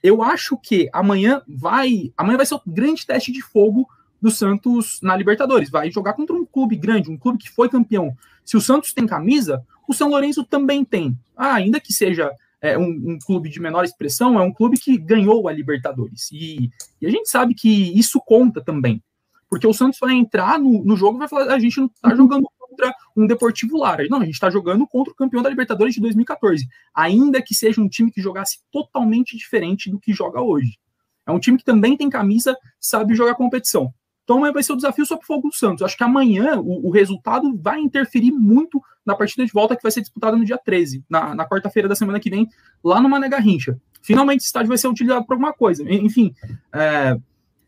[0.03, 2.13] Eu acho que amanhã vai.
[2.17, 3.89] Amanhã vai ser o grande teste de fogo
[4.23, 5.71] do Santos na Libertadores.
[5.71, 8.17] Vai jogar contra um clube grande, um clube que foi campeão.
[8.45, 11.19] Se o Santos tem camisa, o São Lourenço também tem.
[11.37, 14.97] Ah, ainda que seja é, um, um, clube de menor expressão, é um clube que
[14.97, 16.31] ganhou a Libertadores.
[16.31, 19.03] E, e, a gente sabe que isso conta também.
[19.49, 22.15] Porque o Santos vai entrar no, no jogo e vai falar: a gente não está
[22.15, 24.07] jogando contra um Deportivo Lara.
[24.11, 26.67] Não, a gente está jogando contra o campeão da Libertadores de 2014.
[26.95, 30.79] Ainda que seja um time que jogasse totalmente diferente do que joga hoje.
[31.27, 33.93] É um time que também tem camisa, sabe jogar competição.
[34.27, 35.83] Então vai ser o desafio sobre o Fogo do Santos.
[35.83, 39.93] Acho que amanhã o, o, resultado vai interferir muito na partida de volta que vai
[39.93, 42.49] ser disputada no dia 13, na, na quarta-feira da semana que vem,
[42.83, 43.81] lá no Mané Garrincha.
[44.03, 45.85] Finalmente esse estádio vai ser utilizado para alguma coisa.
[45.89, 46.35] Enfim,
[46.75, 47.17] é,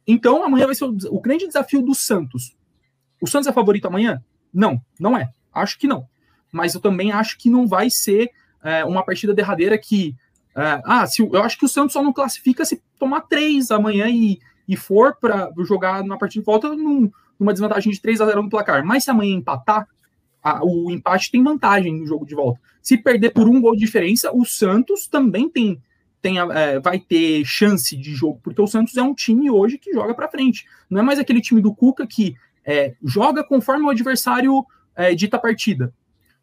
[0.09, 2.57] então amanhã vai ser o, o, grande desafio do Santos.
[3.21, 4.21] O Santos é favorito amanhã?
[4.53, 5.31] Não, não é.
[5.53, 6.09] Acho que não.
[6.51, 8.31] Mas eu também acho que não vai ser
[8.65, 10.17] é, uma partida derradeira que.
[10.57, 14.09] É, ah, se, eu acho que o Santos só não classifica se tomar três amanhã
[14.09, 18.27] e e for para jogar na partida de volta num, numa desvantagem de 3 a
[18.27, 18.85] 0 no placar.
[18.85, 19.89] Mas se amanhã empatar,
[20.43, 22.61] a, o empate tem vantagem no jogo de volta.
[22.83, 25.83] Se perder por um gol de diferença, o Santos também tem,
[26.21, 29.93] tem é, vai ter chance de jogo, porque o Santos é um time hoje que
[29.93, 30.67] joga para frente.
[30.91, 35.37] Não é mais aquele time do Cuca que é, joga conforme o adversário é, dita
[35.37, 35.93] a partida.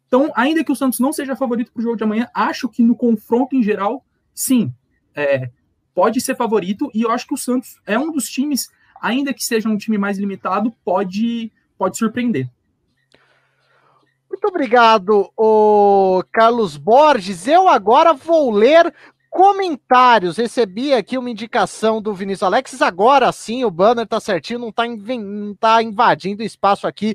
[0.06, 2.82] Então, ainda que o Santos não seja favorito para o jogo de amanhã, acho que
[2.82, 4.72] no confronto em geral, sim.
[5.14, 5.50] É,
[5.94, 9.44] pode ser favorito e eu acho que o Santos é um dos times, ainda que
[9.44, 12.48] seja um time mais limitado, pode, pode surpreender.
[14.28, 17.48] Muito obrigado, o Carlos Borges.
[17.48, 18.92] Eu agora vou ler
[19.36, 20.38] comentários.
[20.38, 22.80] Recebi aqui uma indicação do Vinícius Alexis.
[22.80, 24.84] Agora sim, o banner tá certinho, não tá,
[25.60, 27.14] tá invadindo espaço aqui.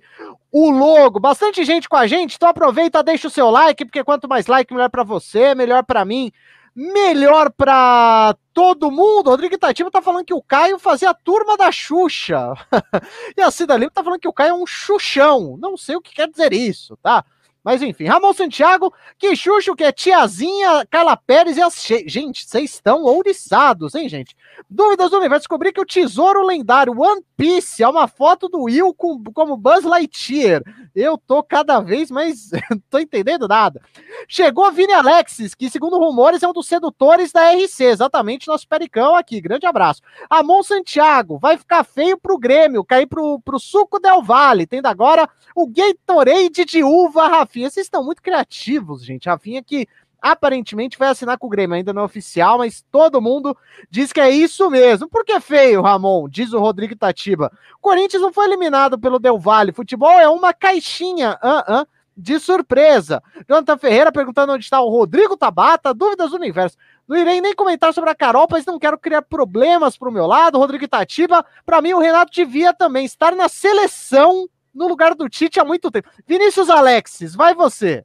[0.51, 4.29] O logo, bastante gente com a gente, então aproveita, deixa o seu like, porque quanto
[4.29, 6.31] mais like, melhor para você, melhor para mim
[6.73, 9.29] melhor para todo mundo.
[9.29, 12.53] Rodrigo Itatiba tá falando que o Caio fazia a turma da Xuxa.
[13.38, 15.57] e a Cida Lima tá falando que o Caio é um xuxão.
[15.60, 17.25] Não sei o que quer dizer isso, tá?
[17.63, 21.76] Mas enfim, Ramon Santiago, que Xuxo, que é tiazinha, Carla Pérez e as.
[22.08, 24.36] Gente, vocês estão ouriçados, hein, gente?
[24.67, 28.93] Dúvidas do universo, descobri que o tesouro lendário One Piece é uma foto do Will
[28.95, 30.63] com, como Buzz Lightyear.
[30.95, 32.50] Eu tô cada vez mais.
[32.89, 33.82] tô entendendo nada.
[34.28, 39.15] Chegou Vini Alexis, que segundo rumores é um dos sedutores da RC, exatamente nosso pericão
[39.15, 39.39] aqui.
[39.39, 40.02] Grande abraço.
[40.30, 45.30] Amon Santiago, vai ficar feio pro Grêmio, cair pro, pro Suco Del Vale, tendo agora
[45.56, 47.69] o Gatorade de uva, Rafinha.
[47.69, 49.27] Vocês estão muito criativos, gente.
[49.27, 49.87] Rafinha que
[50.21, 53.57] aparentemente vai assinar com o Grêmio, ainda não é oficial, mas todo mundo
[53.89, 55.09] diz que é isso mesmo.
[55.09, 56.29] Por que feio, Ramon?
[56.29, 57.51] Diz o Rodrigo Tatiba.
[57.81, 59.73] Corinthians não foi eliminado pelo Del Valle.
[59.73, 61.37] Futebol é uma caixinha.
[61.43, 63.23] Uh -uh, de surpresa.
[63.49, 66.77] Jonathan Ferreira perguntando onde está o Rodrigo Tabata, dúvidas do universo.
[67.07, 70.27] Não irei nem comentar sobre a Carol, pois não quero criar problemas para o meu
[70.27, 70.59] lado.
[70.59, 75.60] Rodrigo Itatiba, para mim o Renato devia também estar na seleção no lugar do Tite
[75.60, 76.10] há muito tempo.
[76.27, 78.03] Vinícius Alexis, vai você.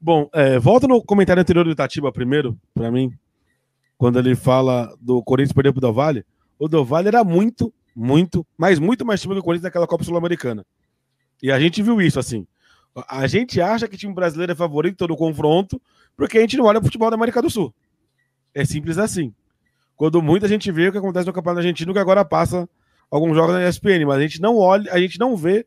[0.00, 3.12] Bom, é, volta no comentário anterior do Itatiba primeiro, para mim,
[3.96, 6.24] quando ele fala do Corinthians perder pro Del Valle.
[6.58, 10.64] O Del Valle era muito, muito, mas muito mais time do Corinthians naquela Copa Sul-Americana.
[11.42, 12.46] E a gente viu isso, assim.
[13.08, 15.80] A gente acha que time brasileiro é favorito no confronto
[16.16, 17.74] porque a gente não olha o futebol da América do Sul.
[18.54, 19.34] É simples assim.
[19.96, 22.68] Quando muita gente vê o que acontece no Campeonato Argentino, que agora passa
[23.10, 25.66] alguns jogos na ESPN, mas a gente não olha, a gente não vê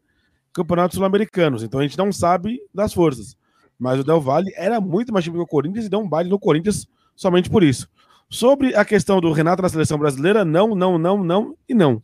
[0.55, 1.61] campeonatos sul-americanos.
[1.61, 3.37] Então a gente não sabe das forças.
[3.77, 6.29] Mas o Del Valle era muito mais time que o Corinthians e deu um baile
[6.29, 7.89] no Corinthians somente por isso.
[8.29, 12.01] Sobre a questão do Renato na seleção brasileira, não, não, não, não e não.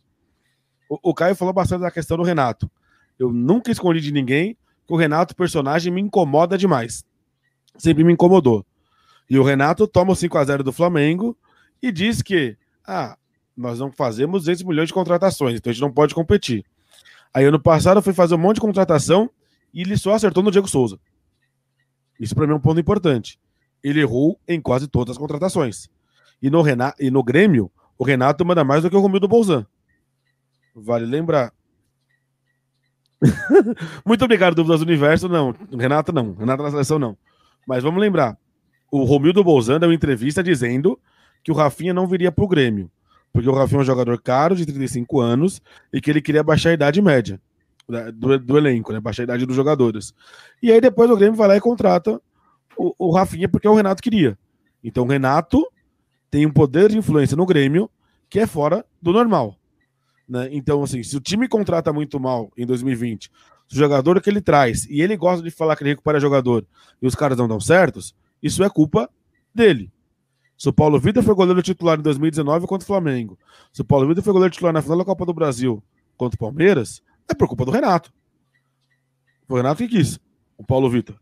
[0.88, 2.70] O, o Caio falou bastante da questão do Renato.
[3.18, 7.04] Eu nunca escondi de ninguém que o Renato, personagem, me incomoda demais.
[7.78, 8.66] Sempre me incomodou.
[9.30, 11.36] E o Renato toma o 5 a 0 do Flamengo
[11.82, 13.16] e diz que ah,
[13.56, 16.64] nós não fazemos 200 milhões de contratações, então a gente não pode competir.
[17.34, 19.30] Aí ano passado fui fazer um monte de contratação
[19.72, 20.98] e ele só acertou no Diego Souza.
[22.20, 23.38] Isso para mim é um ponto importante.
[23.82, 25.88] Ele errou em quase todas as contratações.
[26.40, 29.66] E no, Renato, e no Grêmio, o Renato manda mais do que o Romildo Bolzan.
[30.74, 31.52] Vale lembrar.
[34.04, 35.28] Muito obrigado, Dúvidas do Universo.
[35.28, 36.34] Não, Renato não.
[36.34, 37.16] Renato na seleção não.
[37.66, 38.36] Mas vamos lembrar.
[38.90, 40.98] O Romildo Bolzan deu uma entrevista dizendo
[41.42, 42.90] que o Rafinha não viria para o Grêmio.
[43.32, 46.70] Porque o Rafinha é um jogador caro, de 35 anos, e que ele queria baixar
[46.70, 47.40] a idade média
[48.14, 49.00] do, do elenco, né?
[49.00, 50.14] Baixar a idade dos jogadores.
[50.62, 52.20] E aí depois o Grêmio vai lá e contrata
[52.76, 54.38] o, o Rafinha porque o Renato queria.
[54.82, 55.66] Então o Renato
[56.30, 57.90] tem um poder de influência no Grêmio
[58.28, 59.56] que é fora do normal.
[60.28, 60.48] Né?
[60.52, 63.30] Então, assim, se o time contrata muito mal em 2020,
[63.68, 66.64] se o jogador que ele traz e ele gosta de falar que ele recupera jogador
[67.00, 69.10] e os caras não dão certos, isso é culpa
[69.54, 69.91] dele.
[70.62, 73.36] Se o Paulo Vitor foi goleiro titular em 2019 contra o Flamengo,
[73.72, 75.82] se o Paulo Vitor foi goleiro titular na final da Copa do Brasil
[76.16, 78.12] contra o Palmeiras, é por culpa do Renato.
[79.48, 80.20] O Renato que quis,
[80.56, 81.16] o Paulo Vitor.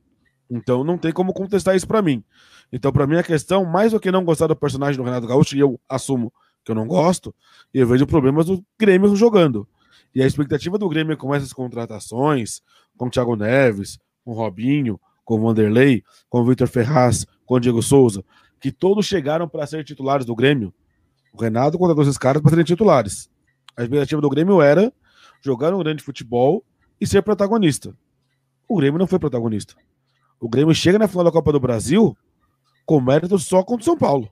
[0.50, 2.22] Então não tem como contestar isso para mim.
[2.70, 5.56] Então, para mim, a questão, mais do que não gostar do personagem do Renato Gaúcho,
[5.56, 6.30] e eu assumo
[6.62, 7.34] que eu não gosto,
[7.72, 9.66] eu vejo problemas do Grêmio jogando.
[10.14, 12.60] E a expectativa do Grêmio com essas contratações,
[12.94, 17.54] com o Thiago Neves, com o Robinho, com o Vanderlei, com o Vitor Ferraz, com
[17.54, 18.22] o Diego Souza,
[18.60, 20.72] que todos chegaram para ser titulares do Grêmio.
[21.32, 23.30] O Renato contratou esses caras para serem titulares.
[23.76, 24.92] A expectativa do Grêmio era
[25.40, 26.64] jogar um grande futebol
[27.00, 27.96] e ser protagonista.
[28.68, 29.74] O Grêmio não foi protagonista.
[30.38, 32.16] O Grêmio chega na final da Copa do Brasil
[32.84, 34.28] com mérito só contra o São Paulo.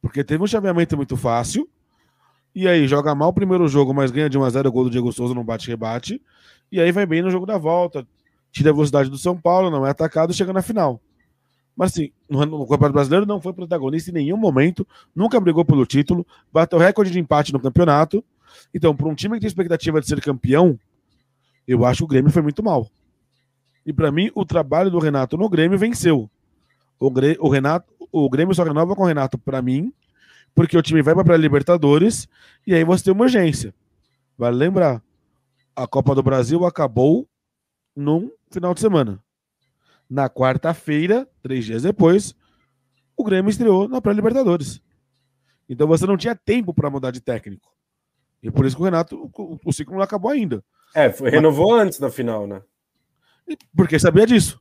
[0.00, 1.68] Porque teve um chaveamento muito fácil.
[2.54, 5.12] E aí joga mal o primeiro jogo, mas ganha de 1x0 o gol do Diego
[5.12, 6.22] Souza no bate-rebate.
[6.70, 8.06] E aí vai bem no jogo da volta.
[8.52, 11.00] Tira a velocidade do São Paulo, não é atacado e chega na final.
[11.76, 15.84] Mas assim, no, no Campeonato Brasileiro não foi protagonista em nenhum momento, nunca brigou pelo
[15.84, 18.24] título, bateu recorde de empate no campeonato.
[18.72, 20.78] Então, para um time que tem expectativa de ser campeão,
[21.66, 22.88] eu acho que o Grêmio foi muito mal.
[23.84, 26.30] E para mim, o trabalho do Renato no Grêmio venceu.
[26.98, 29.92] O, Grêmio, o, Renato, o Grêmio só renova com o Renato para mim,
[30.54, 32.28] porque o time vai para a Libertadores
[32.66, 33.74] e aí você tem uma urgência.
[34.38, 35.02] Vale lembrar,
[35.74, 37.28] a Copa do Brasil acabou
[37.94, 39.20] num final de semana.
[40.08, 42.34] Na quarta-feira, três dias depois,
[43.16, 44.82] o Grêmio estreou na pré-Libertadores.
[45.68, 47.72] Então você não tinha tempo para mudar de técnico.
[48.42, 50.62] E por isso que o Renato, o, o ciclo não acabou ainda.
[50.94, 52.62] É, foi, renovou Mas, antes da final, né?
[53.74, 54.60] Porque sabia disso.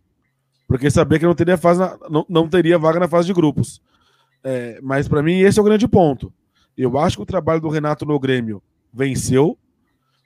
[0.67, 3.81] Porque sabia que não teria, fase na, não, não teria vaga na fase de grupos.
[4.43, 6.33] É, mas para mim esse é o grande ponto.
[6.77, 9.57] Eu acho que o trabalho do Renato no Grêmio venceu,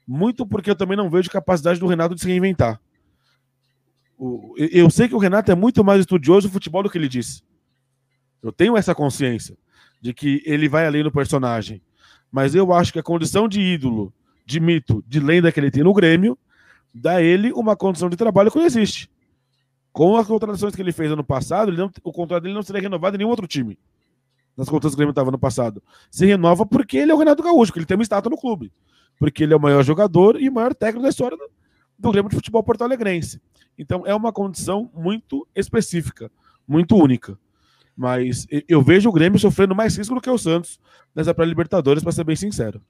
[0.08, 2.80] muito porque eu também não vejo capacidade do Renato de se reinventar.
[4.18, 7.08] O, eu sei que o Renato é muito mais estudioso do futebol do que ele
[7.08, 7.44] disse.
[8.42, 9.56] Eu tenho essa consciência
[10.02, 11.82] de que ele vai além do personagem.
[12.32, 14.14] Mas eu acho que a condição de ídolo,
[14.46, 16.38] de mito, de lenda que ele tem no Grêmio,
[16.94, 19.10] dá ele uma condição de trabalho que não existe.
[19.92, 23.16] Com as contratações que ele fez ano passado, não, o contrato dele não seria renovado
[23.16, 23.78] em nenhum outro time.
[24.56, 25.82] Nas contas que o Grêmio estava no passado.
[26.10, 28.72] Se renova porque ele é o Renato Gaúcho, que ele tem uma estátua no clube.
[29.20, 31.50] Porque ele é o maior jogador e o maior técnico da história do,
[31.98, 33.42] do Grêmio de Futebol Porto Alegrense.
[33.78, 36.32] Então é uma condição muito específica,
[36.68, 37.38] muito única.
[37.96, 40.80] Mas eu vejo o Grêmio sofrendo mais risco do que o Santos
[41.16, 42.82] nessa pré-Libertadores, para ser bem sincero.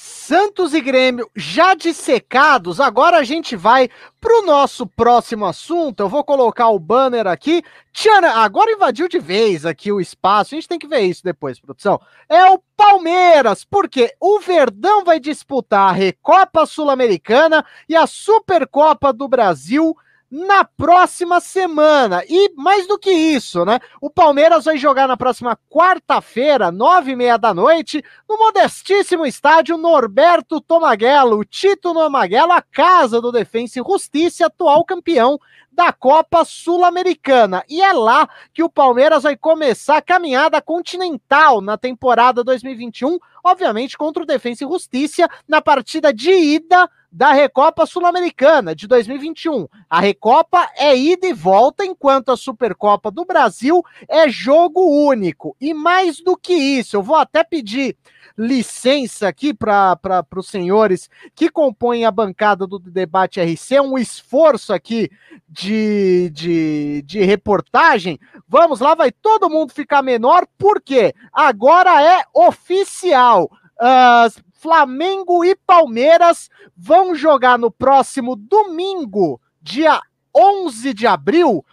[0.00, 5.98] Santos e Grêmio já dissecados, agora a gente vai para o nosso próximo assunto.
[5.98, 7.64] Eu vou colocar o banner aqui.
[7.92, 10.54] Tchana, agora invadiu de vez aqui o espaço.
[10.54, 12.00] A gente tem que ver isso depois, produção.
[12.28, 19.26] É o Palmeiras, porque o Verdão vai disputar a Recopa Sul-Americana e a Supercopa do
[19.26, 19.96] Brasil
[20.30, 22.22] na próxima semana.
[22.28, 23.80] E mais do que isso, né?
[24.00, 29.78] O Palmeiras vai jogar na próxima quarta-feira, nove e meia da noite, no modestíssimo estádio
[29.78, 35.38] Norberto Tomaguelo, o Tito Tomaguelo, a casa do Defensa e Justiça, atual campeão
[35.78, 37.64] da Copa Sul-Americana.
[37.68, 43.96] E é lá que o Palmeiras vai começar a caminhada continental na temporada 2021, obviamente
[43.96, 49.66] contra o Defensa e Justiça, na partida de ida da Recopa Sul-Americana de 2021.
[49.88, 55.56] A Recopa é ida e volta, enquanto a Supercopa do Brasil é jogo único.
[55.60, 57.96] E mais do que isso, eu vou até pedir
[58.38, 65.10] licença aqui para os senhores que compõem a bancada do debate RC, um esforço aqui
[65.48, 68.18] de, de, de reportagem.
[68.46, 73.50] Vamos lá, vai todo mundo ficar menor, porque agora é oficial.
[73.80, 80.02] Uh, Flamengo e Palmeiras vão jogar no próximo domingo, dia
[80.36, 81.64] 11 de abril,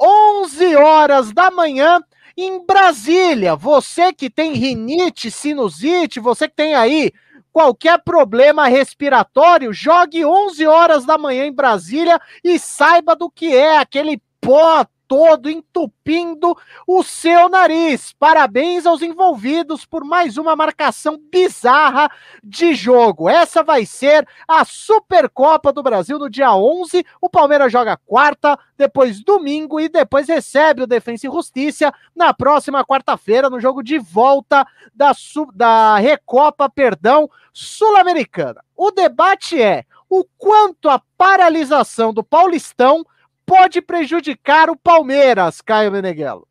[0.00, 2.02] 11 horas da manhã,
[2.36, 3.54] em Brasília.
[3.54, 7.12] Você que tem rinite, sinusite, você que tem aí
[7.52, 13.78] qualquer problema respiratório, jogue 11 horas da manhã em Brasília e saiba do que é
[13.78, 16.56] aquele pó todo entupindo
[16.86, 18.14] o seu nariz.
[18.18, 22.10] Parabéns aos envolvidos por mais uma marcação bizarra
[22.42, 23.28] de jogo.
[23.28, 27.04] Essa vai ser a Supercopa do Brasil no dia 11.
[27.20, 32.82] O Palmeiras joga quarta, depois domingo e depois recebe o Defensa e Justiça na próxima
[32.82, 35.12] quarta-feira no jogo de volta da,
[35.54, 38.64] da Recopa, perdão, Sul-Americana.
[38.74, 43.04] O debate é o quanto a paralisação do Paulistão
[43.46, 46.46] pode prejudicar o Palmeiras, Caio Meneghello?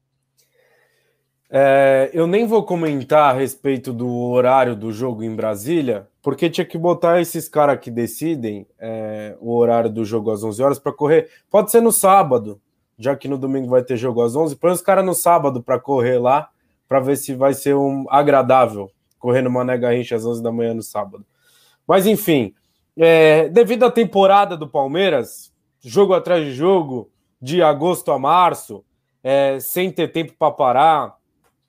[1.50, 6.66] É, eu nem vou comentar a respeito do horário do jogo em Brasília, porque tinha
[6.66, 10.94] que botar esses caras que decidem é, o horário do jogo às 11 horas para
[10.94, 11.30] correr.
[11.50, 12.62] Pode ser no sábado,
[12.98, 14.56] já que no domingo vai ter jogo às 11.
[14.56, 16.50] Põe os caras no sábado para correr lá,
[16.88, 18.89] para ver se vai ser um agradável
[19.22, 21.26] correr no Mané Garrincha às 11 da manhã no sábado.
[21.88, 22.54] Mas enfim,
[22.98, 25.51] é, devido à temporada do Palmeiras,
[25.82, 27.10] jogo atrás de jogo,
[27.42, 28.84] de agosto a março,
[29.24, 31.16] é, sem ter tempo para parar,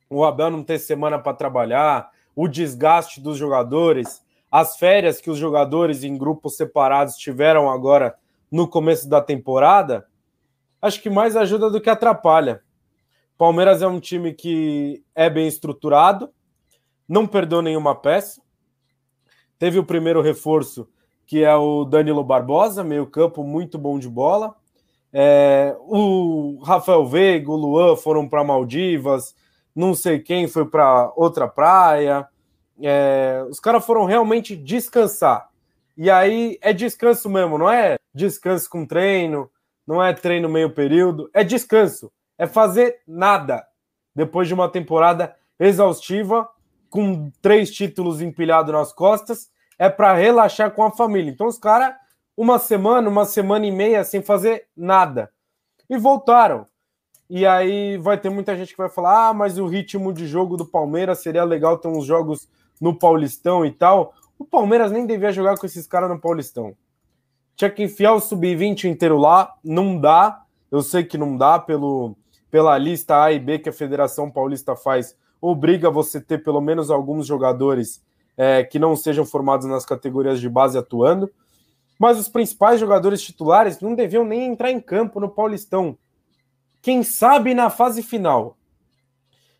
[0.08, 5.38] o Abel não ter semana para trabalhar, o desgaste dos jogadores, as férias que os
[5.38, 8.14] jogadores em grupos separados tiveram agora
[8.50, 10.06] no começo da temporada,
[10.80, 12.62] acho que mais ajuda do que atrapalha.
[13.38, 16.30] Palmeiras é um time que é bem estruturado,
[17.08, 18.42] não perdeu nenhuma peça.
[19.58, 20.88] Teve o primeiro reforço
[21.32, 24.54] que é o Danilo Barbosa, meio-campo muito bom de bola.
[25.10, 29.34] É, o Rafael Veiga, o Luan foram para Maldivas,
[29.74, 32.28] não sei quem foi para outra praia.
[32.82, 35.48] É, os caras foram realmente descansar.
[35.96, 39.50] E aí é descanso mesmo, não é descanso com treino,
[39.86, 43.66] não é treino meio período, é descanso, é fazer nada
[44.14, 46.46] depois de uma temporada exaustiva,
[46.90, 51.30] com três títulos empilhados nas costas é para relaxar com a família.
[51.30, 51.94] Então os caras,
[52.36, 55.30] uma semana, uma semana e meia sem fazer nada.
[55.88, 56.66] E voltaram.
[57.28, 60.56] E aí vai ter muita gente que vai falar: ah, mas o ritmo de jogo
[60.56, 62.48] do Palmeiras seria legal ter uns jogos
[62.80, 64.14] no Paulistão e tal.
[64.38, 66.76] O Palmeiras nem devia jogar com esses caras no Paulistão.
[67.54, 70.42] Tinha que enfiar o sub-20 inteiro lá, não dá.
[70.70, 72.16] Eu sei que não dá pelo,
[72.50, 76.90] pela lista A e B que a Federação Paulista faz, obriga você ter pelo menos
[76.90, 78.02] alguns jogadores
[78.36, 81.30] é, que não sejam formados nas categorias de base atuando.
[81.98, 85.96] Mas os principais jogadores titulares não deviam nem entrar em campo no Paulistão.
[86.80, 88.56] Quem sabe na fase final.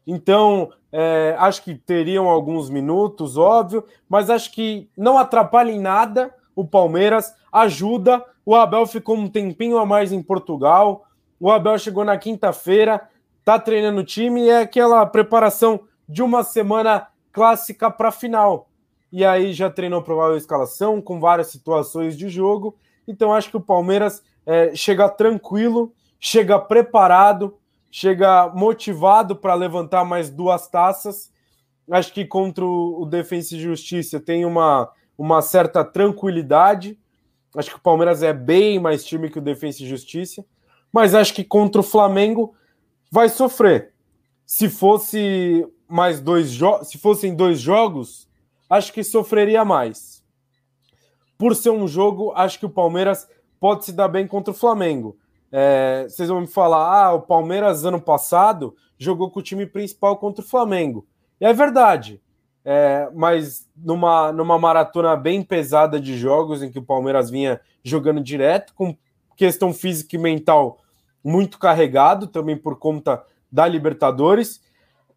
[0.07, 6.35] Então, é, acho que teriam alguns minutos, óbvio, mas acho que não atrapalha em nada
[6.55, 8.25] o Palmeiras, ajuda.
[8.45, 11.05] O Abel ficou um tempinho a mais em Portugal.
[11.41, 13.09] O Abel chegou na quinta-feira,
[13.45, 18.69] tá treinando o time e é aquela preparação de uma semana clássica para final.
[19.11, 22.77] E aí já treinou provável escalação com várias situações de jogo.
[23.07, 27.59] Então acho que o Palmeiras é, chega tranquilo, chega preparado,
[27.91, 31.31] chega motivado para levantar mais duas taças.
[31.91, 36.99] Acho que contra o Defensa e Justiça tem uma, uma certa tranquilidade.
[37.55, 40.45] Acho que o Palmeiras é bem mais time que o Defensa e Justiça.
[40.91, 42.55] Mas acho que contra o Flamengo
[43.11, 43.93] vai sofrer.
[44.47, 48.27] Se fosse mais dois jogos, se fossem dois jogos,
[48.69, 50.25] acho que sofreria mais.
[51.37, 53.29] Por ser um jogo, acho que o Palmeiras
[53.61, 55.19] pode se dar bem contra o Flamengo.
[55.51, 60.17] É, vocês vão me falar, ah, o Palmeiras ano passado jogou com o time principal
[60.17, 61.07] contra o Flamengo.
[61.39, 62.23] E é verdade.
[62.65, 68.23] É, mas numa, numa maratona bem pesada de jogos, em que o Palmeiras vinha jogando
[68.23, 68.97] direto, com
[69.37, 70.79] questão física e mental
[71.23, 74.63] muito carregado, também por conta da Libertadores.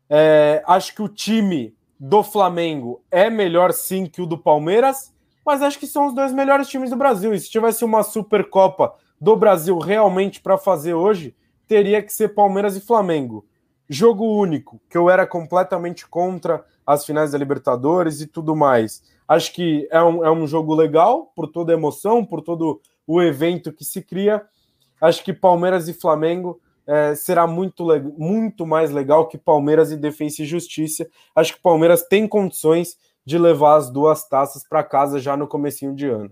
[0.09, 5.13] É, acho que o time do Flamengo é melhor sim que o do Palmeiras,
[5.45, 7.33] mas acho que são os dois melhores times do Brasil.
[7.33, 11.35] E se tivesse uma Supercopa do Brasil realmente para fazer hoje,
[11.67, 13.45] teria que ser Palmeiras e Flamengo.
[13.87, 19.03] Jogo único, que eu era completamente contra as finais da Libertadores e tudo mais.
[19.27, 23.21] Acho que é um, é um jogo legal, por toda a emoção, por todo o
[23.21, 24.43] evento que se cria.
[25.01, 27.85] Acho que Palmeiras e Flamengo é, será muito,
[28.17, 31.07] muito mais legal que Palmeiras e Defensa e Justiça.
[31.35, 35.95] Acho que Palmeiras tem condições de levar as duas taças para casa já no comecinho
[35.95, 36.31] de ano.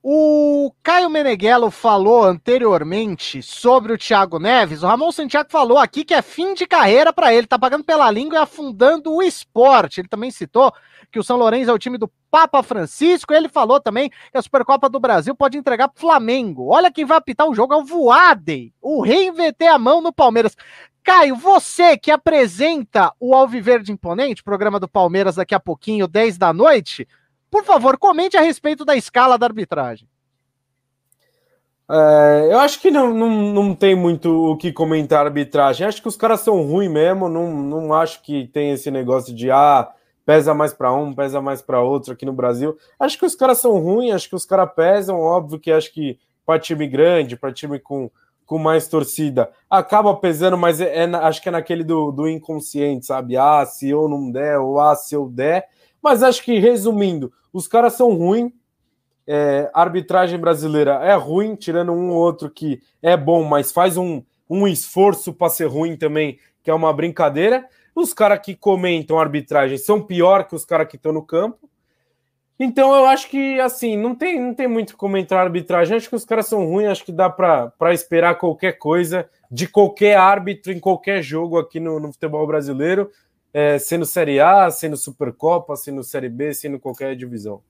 [0.00, 4.84] O Caio Meneghello falou anteriormente sobre o Thiago Neves.
[4.84, 8.08] O Ramon Santiago falou aqui que é fim de carreira para ele, tá pagando pela
[8.08, 10.00] língua e afundando o esporte.
[10.00, 10.72] Ele também citou
[11.10, 13.34] que o São Lourenço é o time do Papa Francisco.
[13.34, 16.68] Ele falou também que a Supercopa do Brasil pode entregar pro Flamengo.
[16.68, 20.56] Olha quem vai apitar o jogo é o Voadem, o reinverter a mão no Palmeiras.
[21.02, 26.52] Caio, você que apresenta o Alviverde Imponente, programa do Palmeiras daqui a pouquinho, 10 da
[26.52, 27.08] noite,
[27.50, 30.08] por favor, comente a respeito da escala da arbitragem.
[31.90, 35.86] É, eu acho que não, não, não tem muito o que comentar a arbitragem.
[35.86, 37.28] Acho que os caras são ruins mesmo.
[37.28, 39.90] Não, não acho que tem esse negócio de ah,
[40.26, 42.76] pesa mais para um, pesa mais para outro aqui no Brasil.
[43.00, 45.18] Acho que os caras são ruins, acho que os caras pesam.
[45.18, 48.10] Óbvio que acho que para time grande, para time com,
[48.44, 53.06] com mais torcida, acaba pesando, mas é, é, acho que é naquele do, do inconsciente,
[53.06, 53.38] sabe?
[53.38, 55.68] Ah, se eu não der, ou ah, se eu der.
[56.02, 58.52] Mas acho que, resumindo, os caras são ruins.
[59.26, 63.96] É, a arbitragem brasileira é ruim, tirando um ou outro que é bom, mas faz
[63.96, 67.66] um, um esforço para ser ruim também, que é uma brincadeira.
[67.94, 71.68] Os caras que comentam a arbitragem são pior que os caras que estão no campo.
[72.58, 75.96] Então eu acho que assim, não tem, não tem muito comentar a arbitragem.
[75.96, 80.16] Acho que os caras são ruins, acho que dá para esperar qualquer coisa de qualquer
[80.16, 83.10] árbitro em qualquer jogo aqui no, no futebol brasileiro
[83.52, 87.62] é, sendo Série A, sendo Supercopa, sendo Série B, sendo qualquer divisão.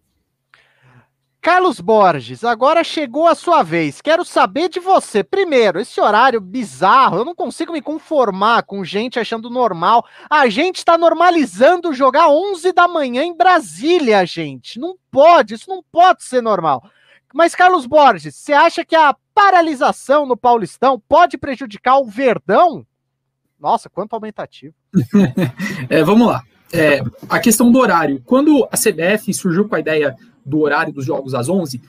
[1.41, 4.03] Carlos Borges, agora chegou a sua vez.
[4.03, 5.23] Quero saber de você.
[5.23, 10.05] Primeiro, esse horário bizarro, eu não consigo me conformar com gente achando normal.
[10.29, 14.81] A gente está normalizando jogar 11 da manhã em Brasília, gente.
[14.81, 16.85] Não pode, isso não pode ser normal.
[17.33, 22.85] Mas, Carlos Borges, você acha que a paralisação no Paulistão pode prejudicar o Verdão?
[23.59, 24.75] Nossa, quanto aumentativo.
[25.89, 26.43] é, vamos lá.
[26.73, 28.23] É, a questão do horário.
[28.25, 30.15] Quando a CBF surgiu com a ideia
[30.45, 31.81] do horário dos jogos às 11,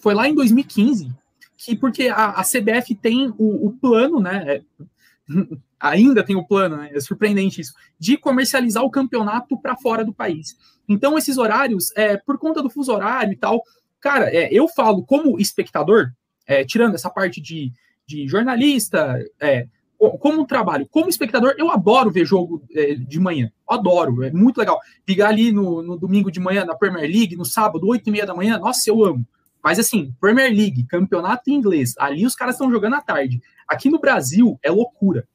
[0.00, 1.10] foi lá em 2015,
[1.56, 4.44] que porque a, a CBF tem o, o plano, né?
[4.46, 4.62] É,
[5.78, 6.90] ainda tem o plano, né?
[6.92, 10.56] É surpreendente isso, de comercializar o campeonato para fora do país.
[10.88, 13.62] Então, esses horários, é, por conta do fuso horário e tal,
[14.00, 16.12] cara, é, eu falo como espectador,
[16.46, 17.72] é, tirando essa parte de,
[18.06, 19.66] de jornalista, é,
[19.98, 23.50] como trabalho, como espectador, eu adoro ver jogo é, de manhã.
[23.68, 24.78] Adoro, é muito legal.
[25.06, 28.26] Ligar ali no, no, domingo de manhã na Premier League, no sábado, 8 e meia
[28.26, 29.26] da manhã, nossa, eu amo.
[29.62, 33.42] Mas assim, Premier League, campeonato inglês, ali os caras estão jogando à tarde.
[33.66, 35.26] Aqui no Brasil é loucura.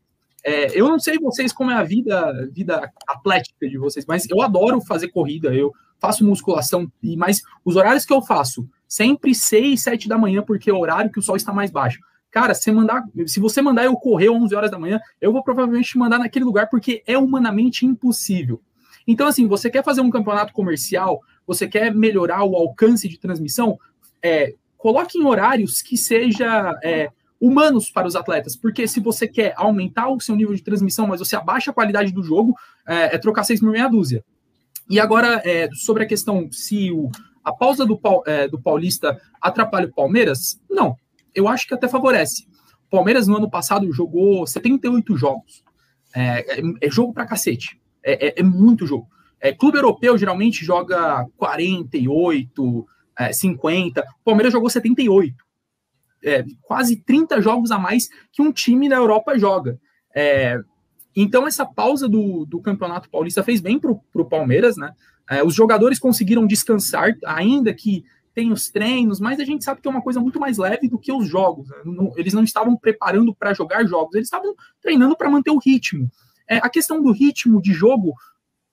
[0.45, 4.41] É, eu não sei vocês como é a vida, vida atlética de vocês, mas eu
[4.41, 9.81] adoro fazer corrida, eu faço musculação, e mas os horários que eu faço, sempre 6,
[9.81, 11.99] 7 da manhã, porque é o horário que o sol está mais baixo.
[12.33, 15.89] Cara, se, mandar, se você mandar eu correr 11 horas da manhã, eu vou provavelmente
[15.89, 18.59] te mandar naquele lugar porque é humanamente impossível.
[19.07, 23.77] Então, assim, você quer fazer um campeonato comercial, você quer melhorar o alcance de transmissão,
[24.19, 27.09] é, coloque em horários que seja é,
[27.39, 31.19] humanos para os atletas, porque se você quer aumentar o seu nível de transmissão, mas
[31.19, 32.55] você abaixa a qualidade do jogo,
[32.87, 34.25] é, é trocar seis por meia dúzia.
[34.89, 37.11] E agora, é, sobre a questão se o,
[37.43, 40.97] a pausa do, é, do Paulista atrapalha o Palmeiras, não
[41.33, 42.47] eu acho que até favorece.
[42.87, 45.63] O Palmeiras no ano passado jogou 78 jogos.
[46.15, 47.79] É, é, é jogo pra cacete.
[48.03, 49.07] É, é, é muito jogo.
[49.39, 52.87] É, clube europeu geralmente joga 48,
[53.31, 54.01] 50.
[54.01, 55.35] O Palmeiras jogou 78.
[56.25, 59.77] É, quase 30 jogos a mais que um time da Europa joga.
[60.15, 60.57] É,
[61.15, 64.93] então, essa pausa do, do Campeonato Paulista fez bem para o Palmeiras, né?
[65.29, 68.03] É, os jogadores conseguiram descansar, ainda que
[68.33, 70.97] tem os treinos, mas a gente sabe que é uma coisa muito mais leve do
[70.97, 71.69] que os jogos.
[71.69, 71.77] Né?
[72.15, 76.09] eles não estavam preparando para jogar jogos, eles estavam treinando para manter o ritmo.
[76.47, 78.13] É, a questão do ritmo de jogo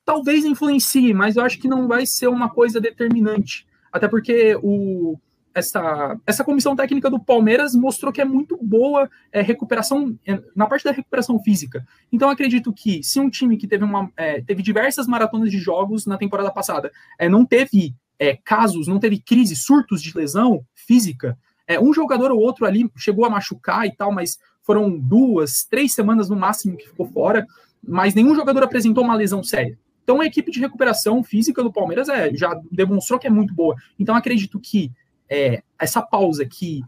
[0.04, 3.66] talvez influencie, mas eu acho que não vai ser uma coisa determinante.
[3.92, 5.18] Até porque o,
[5.54, 10.66] essa, essa comissão técnica do Palmeiras mostrou que é muito boa é, recuperação é, na
[10.66, 11.86] parte da recuperação física.
[12.10, 16.06] Então acredito que se um time que teve, uma, é, teve diversas maratonas de jogos
[16.06, 21.38] na temporada passada é, não teve é, casos, não teve crise, surtos de lesão física.
[21.66, 25.94] É, um jogador ou outro ali chegou a machucar e tal, mas foram duas, três
[25.94, 27.46] semanas no máximo que ficou fora,
[27.82, 29.78] mas nenhum jogador apresentou uma lesão séria.
[30.04, 33.74] Então a equipe de recuperação física do Palmeiras é, já demonstrou que é muito boa.
[33.98, 34.92] Então acredito que
[35.28, 36.82] é, essa pausa que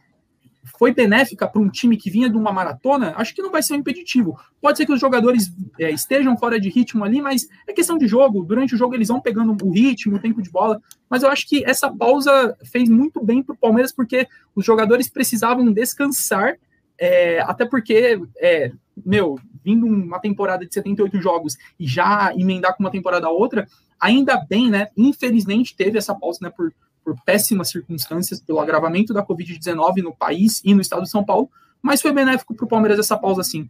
[0.65, 3.75] foi benéfica para um time que vinha de uma maratona, acho que não vai ser
[3.75, 4.39] um impeditivo.
[4.61, 8.07] Pode ser que os jogadores é, estejam fora de ritmo ali, mas é questão de
[8.07, 8.45] jogo.
[8.45, 10.81] Durante o jogo eles vão pegando o ritmo, o tempo de bola.
[11.11, 15.09] Mas eu acho que essa pausa fez muito bem para o Palmeiras, porque os jogadores
[15.09, 16.57] precisavam descansar,
[16.99, 18.71] é, até porque, é,
[19.05, 23.67] meu, vindo uma temporada de 78 jogos e já emendar com uma temporada outra,
[23.99, 24.89] ainda bem, né?
[24.97, 26.51] Infelizmente teve essa pausa, né?
[26.51, 26.73] Por
[27.05, 31.51] por péssimas circunstâncias, pelo agravamento da Covid-19 no país e no estado de São Paulo,
[31.81, 33.69] mas foi benéfico para o Palmeiras essa pausa sim.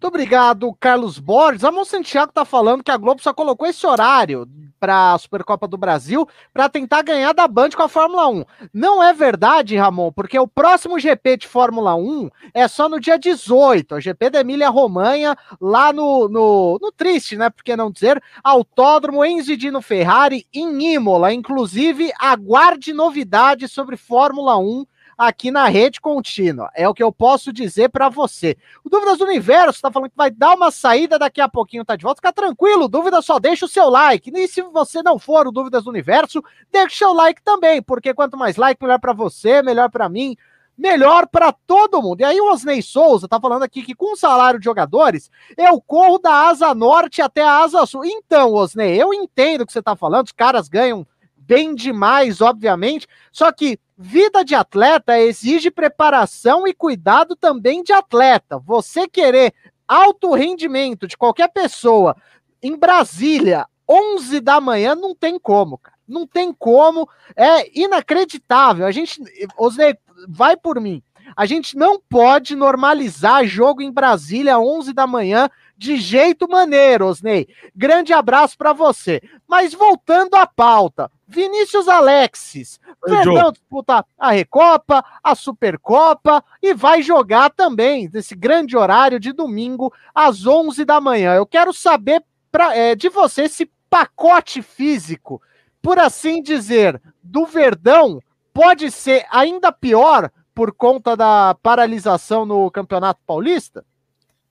[0.00, 1.60] Muito obrigado, Carlos Borges.
[1.60, 4.48] Ramon Santiago está falando que a Globo só colocou esse horário
[4.80, 8.44] para a Supercopa do Brasil para tentar ganhar da Band com a Fórmula 1.
[8.72, 13.18] Não é verdade, Ramon, porque o próximo GP de Fórmula 1 é só no dia
[13.18, 17.50] 18, o GP da Emília Romanha, lá no, no, no triste, né?
[17.50, 18.22] Por que não dizer?
[18.42, 21.30] Autódromo Enzo Dino Ferrari em Imola.
[21.30, 24.86] Inclusive, aguarde novidades sobre Fórmula 1
[25.20, 26.70] aqui na rede contínua.
[26.74, 28.56] É o que eu posso dizer para você.
[28.82, 31.94] O Dúvidas do Universo está falando que vai dar uma saída daqui a pouquinho, tá
[31.94, 32.20] de volta.
[32.20, 34.32] Fica tranquilo, dúvida só deixa o seu like.
[34.34, 36.42] E se você não for o Dúvidas do Universo,
[36.72, 40.36] deixa o seu like também, porque quanto mais like, melhor para você, melhor para mim
[40.78, 42.22] melhor para todo mundo.
[42.22, 45.78] E aí o Osney Souza tá falando aqui que com o salário de jogadores, eu
[45.78, 48.02] corro da asa norte até a asa sul.
[48.02, 51.06] Então, Osney, eu entendo o que você tá falando, os caras ganham
[51.50, 58.58] bem demais, obviamente, só que Vida de atleta exige preparação e cuidado também de atleta.
[58.58, 59.52] Você querer
[59.86, 62.16] alto rendimento de qualquer pessoa
[62.62, 65.98] em Brasília, 11 da manhã, não tem como, cara.
[66.08, 67.06] Não tem como.
[67.36, 68.86] É inacreditável.
[68.86, 69.22] A gente,
[69.58, 69.94] Osnei,
[70.26, 71.02] vai por mim.
[71.36, 77.48] A gente não pode normalizar jogo em Brasília 11 da manhã de jeito maneiro, Osnei.
[77.74, 79.18] Grande abraço para você.
[79.48, 87.48] Mas voltando à pauta, Vinícius Alexis, Verdão disputa a Recopa, a Supercopa e vai jogar
[87.48, 91.32] também nesse grande horário de domingo às 11 da manhã.
[91.32, 92.22] Eu quero saber
[92.52, 95.40] pra, é, de você esse pacote físico,
[95.80, 98.20] por assim dizer, do Verdão
[98.52, 103.82] pode ser ainda pior por conta da paralisação no Campeonato Paulista?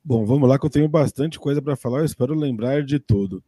[0.04, 3.44] Bom, vamos lá que eu tenho bastante coisa para falar, eu espero lembrar de tudo.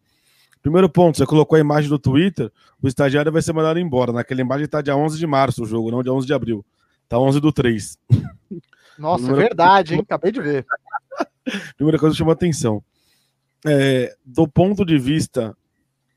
[0.61, 4.11] Primeiro ponto, você colocou a imagem do Twitter, o estagiário vai ser mandado embora.
[4.11, 6.63] Naquela imagem está dia 11 de março o jogo, não dia 11 de abril.
[7.09, 7.97] Tá 11 do 3.
[8.97, 9.47] Nossa, Primeira...
[9.47, 10.01] verdade, hein?
[10.01, 10.65] Acabei de ver.
[11.75, 12.83] Primeira coisa que chama atenção.
[13.65, 15.57] É, do ponto de vista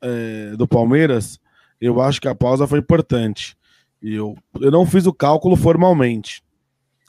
[0.01, 1.39] é, do Palmeiras,
[1.81, 3.57] eu acho que a pausa foi importante.
[4.01, 6.43] E eu, eu não fiz o cálculo formalmente,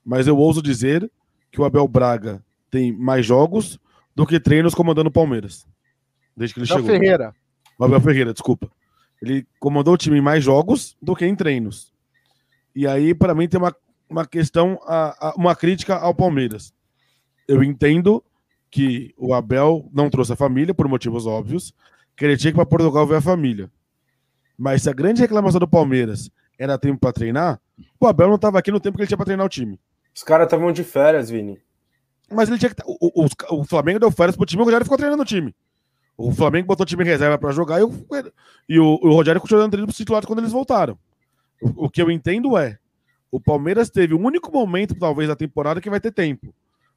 [0.03, 1.11] mas eu ouso dizer
[1.51, 3.79] que o Abel Braga tem mais jogos
[4.14, 5.67] do que treinos comandando o Palmeiras.
[6.37, 7.01] Desde que ele Abel chegou.
[7.01, 7.35] Ferreira.
[7.79, 8.71] O Abel Ferreira, desculpa.
[9.21, 11.93] Ele comandou o time em mais jogos do que em treinos.
[12.75, 13.75] E aí, para mim, tem uma,
[14.09, 16.73] uma questão, a, a, uma crítica ao Palmeiras.
[17.49, 18.23] Eu entendo
[18.71, 21.73] que o Abel não trouxe a família, por motivos óbvios,
[22.17, 23.71] que ele tinha que ir para Portugal ver a família.
[24.59, 27.61] Mas se a grande reclamação do Palmeiras era tempo para treinar,
[28.01, 29.79] o Abel não estava aqui no tempo que ele tinha para treinar o time.
[30.14, 31.59] Os caras estavam de férias, Vini.
[32.31, 32.83] Mas ele tinha que.
[32.85, 35.55] O, o, o Flamengo deu férias pro time e o Rogério ficou treinando o time.
[36.16, 37.93] O Flamengo botou o time em reserva para jogar e, o,
[38.68, 40.99] e o, o Rogério continuou dando treino pro titular quando eles voltaram.
[41.61, 42.79] O, o, que eu entendo é:
[43.31, 46.55] o Palmeiras teve o único momento, talvez, da temporada que vai ter tempo.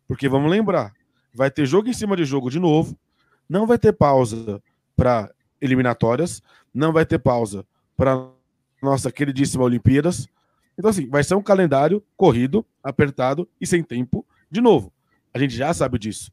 [0.08, 0.94] Porque vamos lembrar:
[1.34, 2.98] vai ter jogo em cima de jogo de novo,
[3.48, 4.62] não vai ter pausa
[4.96, 5.30] para
[5.62, 6.42] eliminatórias,
[6.74, 7.66] não vai ter pausa
[7.96, 8.30] para
[8.82, 10.28] nossa queridíssima Olimpíadas.
[10.78, 14.94] Então, assim, vai ser um calendário corrido, apertado e sem tempo de novo.
[15.34, 16.32] A gente já sabe disso.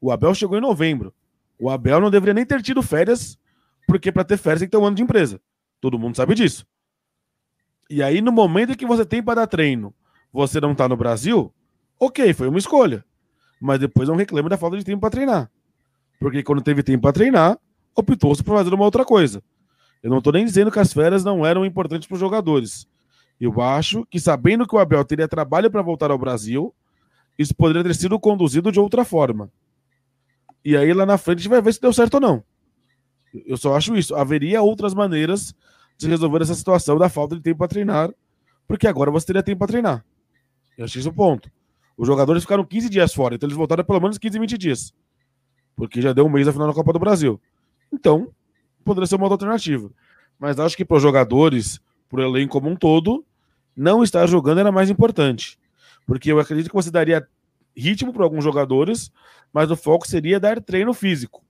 [0.00, 1.14] O Abel chegou em novembro.
[1.58, 3.38] O Abel não deveria nem ter tido férias,
[3.86, 5.40] porque para ter férias tem que ter um ano de empresa.
[5.80, 6.66] Todo mundo sabe disso.
[7.88, 9.94] E aí, no momento em que você tem para dar treino,
[10.32, 11.52] você não está no Brasil,
[12.00, 13.04] ok, foi uma escolha.
[13.60, 15.50] Mas depois não reclame da falta de tempo para treinar.
[16.18, 17.58] Porque quando teve tempo para treinar,
[17.94, 19.42] optou-se por fazer uma outra coisa.
[20.02, 22.88] Eu não estou nem dizendo que as férias não eram importantes para os jogadores.
[23.40, 26.74] Eu acho que, sabendo que o Abel teria trabalho para voltar ao Brasil,
[27.38, 29.50] isso poderia ter sido conduzido de outra forma.
[30.64, 32.44] E aí lá na frente a gente vai ver se deu certo ou não.
[33.46, 34.14] Eu só acho isso.
[34.14, 35.54] Haveria outras maneiras
[35.96, 38.12] de resolver essa situação da falta de tempo para treinar,
[38.66, 40.04] porque agora você teria tempo para treinar.
[40.76, 41.50] Eu achei esse o ponto.
[41.96, 44.94] Os jogadores ficaram 15 dias fora, então eles voltaram pelo menos 15, 20 dias.
[45.76, 47.40] Porque já deu um mês a final da Copa do Brasil.
[47.92, 48.30] Então,
[48.84, 49.90] poderia ser uma outra alternativa.
[50.38, 53.24] Mas acho que para os jogadores, para o elenco como um todo,
[53.76, 55.58] não estar jogando era mais importante.
[56.06, 57.26] Porque eu acredito que você daria
[57.76, 59.10] ritmo para alguns jogadores,
[59.52, 61.44] mas o foco seria dar treino físico.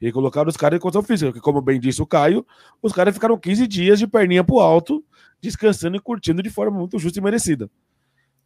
[0.00, 2.46] E colocar os caras em condição física, porque, como bem disse o Caio,
[2.80, 5.04] os caras ficaram 15 dias de perninha pro alto,
[5.40, 7.68] descansando e curtindo de forma muito justa e merecida.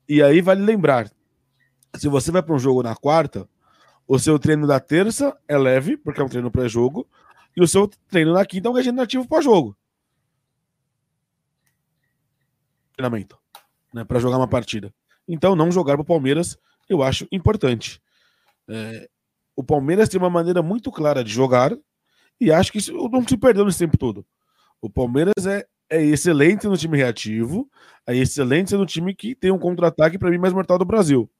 [0.09, 1.11] E aí vale lembrar:
[1.95, 3.47] se você vai para um jogo na quarta,
[4.09, 7.07] o seu treino da terça é leve, porque é um treino pré-jogo,
[7.55, 9.77] e o seu treino na quinta é um regenerativo pós-jogo.
[12.97, 13.39] Treinamento,
[13.93, 14.93] né, para jogar uma partida.
[15.27, 16.57] Então, não jogar para o Palmeiras,
[16.89, 18.01] eu acho importante.
[18.69, 19.09] É,
[19.55, 21.77] o Palmeiras tem uma maneira muito clara de jogar,
[22.41, 24.27] e acho que isso não se perdeu nesse tempo todo.
[24.81, 27.71] O Palmeiras é, é excelente no time reativo,
[28.07, 31.31] é excelente no time que tem um contra-ataque, para mim, mais mortal do Brasil.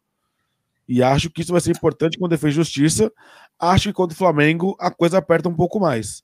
[0.89, 3.11] E acho que isso vai ser importante quando defende justiça.
[3.59, 6.23] Acho que contra o Flamengo a coisa aperta um pouco mais.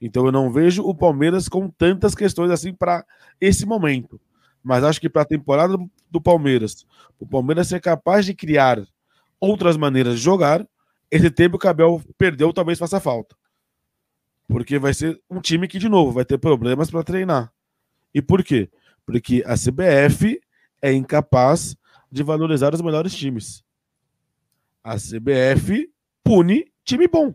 [0.00, 3.06] Então eu não vejo o Palmeiras com tantas questões assim para
[3.40, 4.20] esse momento.
[4.62, 5.76] Mas acho que para a temporada
[6.10, 6.86] do Palmeiras,
[7.18, 8.82] o Palmeiras ser capaz de criar
[9.40, 10.66] outras maneiras de jogar,
[11.10, 13.36] esse tempo que o Abel perdeu talvez faça falta.
[14.46, 17.52] Porque vai ser um time que, de novo, vai ter problemas para treinar.
[18.14, 18.70] E por quê?
[19.04, 20.40] Porque a CBF
[20.80, 21.76] é incapaz
[22.10, 23.64] de valorizar os melhores times.
[24.84, 25.90] A CBF
[26.22, 27.34] pune time bom.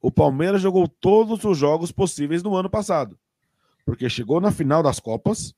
[0.00, 3.18] O Palmeiras jogou todos os jogos possíveis no ano passado.
[3.84, 5.54] Porque chegou na final das Copas,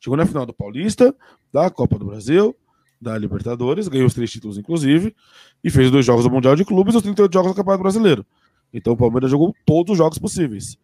[0.00, 1.14] chegou na final do Paulista,
[1.52, 2.56] da Copa do Brasil,
[3.00, 5.14] da Libertadores, ganhou os três títulos, inclusive,
[5.62, 8.26] e fez dois jogos do Mundial de Clubes e os 38 jogos do Campeonato Brasileiro.
[8.72, 10.76] Então o Palmeiras jogou todos os jogos possíveis.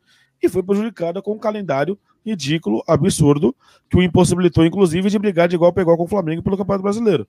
[0.43, 3.55] E foi prejudicado com um calendário ridículo, absurdo,
[3.89, 6.83] que o impossibilitou, inclusive, de brigar de igual para igual com o Flamengo pelo Campeonato
[6.83, 7.27] Brasileiro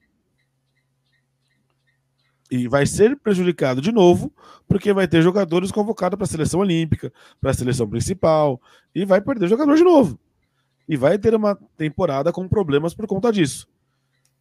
[2.50, 4.32] e vai ser prejudicado de novo,
[4.66, 8.60] porque vai ter jogadores convocados para a seleção olímpica, para a seleção principal,
[8.94, 10.18] e vai perder jogador de novo.
[10.88, 13.68] E vai ter uma temporada com problemas por conta disso.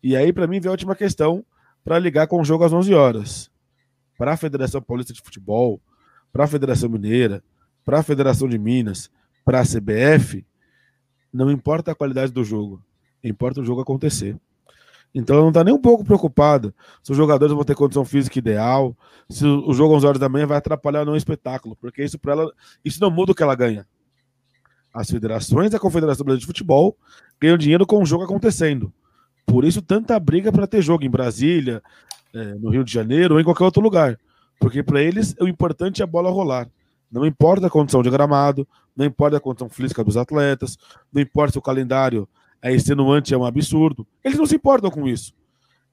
[0.02, 1.44] E aí, para mim, vem a última questão
[1.84, 3.52] para ligar com o jogo às 11 horas.
[4.18, 5.82] Para a Federação Paulista de Futebol,
[6.32, 7.44] para a Federação Mineira,
[7.84, 9.10] para a Federação de Minas,
[9.46, 10.46] para a CBF,
[11.32, 12.84] não importa a qualidade do jogo,
[13.24, 14.38] importa o jogo acontecer.
[15.14, 18.38] Então ela não está nem um pouco preocupada se os jogadores vão ter condição física
[18.38, 18.96] ideal,
[19.30, 22.54] se o jogo às horas da manhã vai atrapalhar no espetáculo, porque isso para ela,
[22.84, 23.88] isso não muda o que ela ganha.
[24.98, 26.98] As federações da Confederação Brasileira de Futebol
[27.40, 28.92] ganham dinheiro com o jogo acontecendo.
[29.46, 31.84] Por isso tanta briga para ter jogo em Brasília,
[32.34, 34.20] é, no Rio de Janeiro ou em qualquer outro lugar.
[34.60, 36.68] Porque para eles o importante é a bola rolar.
[37.12, 40.80] Não importa a condição de gramado, não importa a condição física dos atletas,
[41.14, 42.28] não importa se o calendário
[42.60, 44.06] é extenuante, é um absurdo.
[44.24, 45.32] Eles não se importam com isso.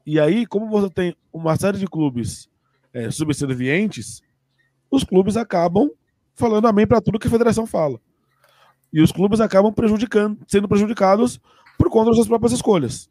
[0.06, 2.48] E aí, como você tem uma série de clubes
[2.90, 4.22] é, subservientes,
[4.90, 5.90] os clubes acabam
[6.34, 8.00] falando amém para tudo que a federação fala.
[8.94, 11.40] E os clubes acabam prejudicando, sendo prejudicados
[11.76, 13.10] por conta das suas próprias escolhas.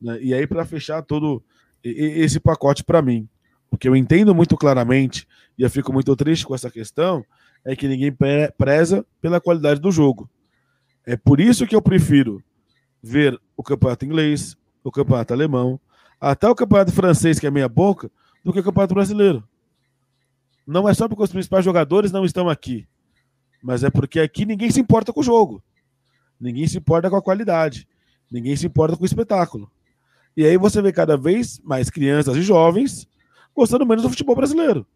[0.00, 0.20] Né?
[0.22, 1.42] E aí, para fechar todo
[1.82, 3.28] esse pacote para mim,
[3.72, 5.26] o que eu entendo muito claramente,
[5.58, 7.24] e eu fico muito triste com essa questão,
[7.64, 8.16] é que ninguém
[8.56, 10.30] preza pela qualidade do jogo.
[11.04, 12.40] É por isso que eu prefiro
[13.02, 15.80] ver o campeonato inglês, o campeonato alemão,
[16.20, 18.08] até o campeonato francês, que é meia boca,
[18.44, 19.42] do que o campeonato brasileiro.
[20.64, 22.86] Não é só porque os principais jogadores não estão aqui,
[23.62, 25.62] mas é porque aqui ninguém se importa com o jogo.
[26.40, 27.88] Ninguém se importa com a qualidade.
[28.30, 29.70] Ninguém se importa com o espetáculo.
[30.36, 33.08] E aí você vê cada vez mais crianças e jovens
[33.54, 34.86] gostando menos do futebol brasileiro.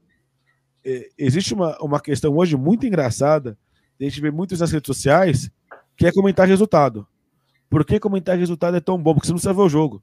[1.19, 3.59] existe uma, uma questão hoje muito engraçada,
[4.01, 5.51] a gente vê muito nas redes sociais,
[5.97, 7.07] que é comentar resultado.
[7.69, 9.15] Por que comentar resultado é tão bom?
[9.15, 10.03] Porque você não sabe ver o jogo.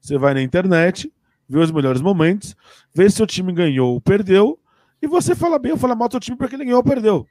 [0.00, 1.12] Você vai na internet,
[1.48, 2.56] vê os melhores momentos,
[2.94, 4.58] vê se o time ganhou ou perdeu,
[5.02, 7.26] e você fala bem ou fala mal do seu time porque ele ganhou ou perdeu.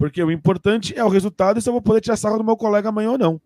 [0.00, 2.56] Porque o importante é o resultado e se eu vou poder tirar sarro do meu
[2.56, 3.38] colega amanhã ou não.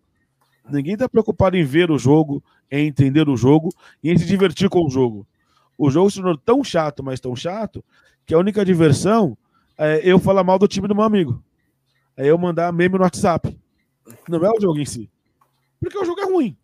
[0.69, 2.41] Ninguém está preocupado em ver o jogo,
[2.71, 5.27] em entender o jogo e em se divertir com o jogo.
[5.77, 7.83] O jogo se tornou tão chato, mas tão chato,
[8.25, 9.37] que a única diversão
[9.77, 11.43] é eu falar mal do time do meu amigo
[12.15, 13.59] é eu mandar meme no WhatsApp.
[14.29, 15.09] Não é o jogo em si.
[15.77, 16.55] Porque o jogo é ruim.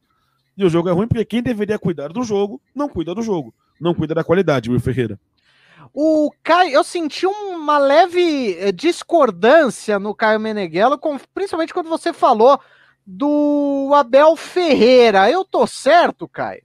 [0.55, 3.53] E o jogo é ruim porque quem deveria cuidar do jogo não cuida do jogo.
[3.77, 5.19] Não cuida da qualidade, Will Ferreira.
[5.93, 10.99] O Caio, eu senti uma leve eh, discordância no Caio Meneghello,
[11.33, 12.59] principalmente quando você falou
[13.05, 15.29] do Abel Ferreira.
[15.29, 16.63] Eu tô certo, Caio?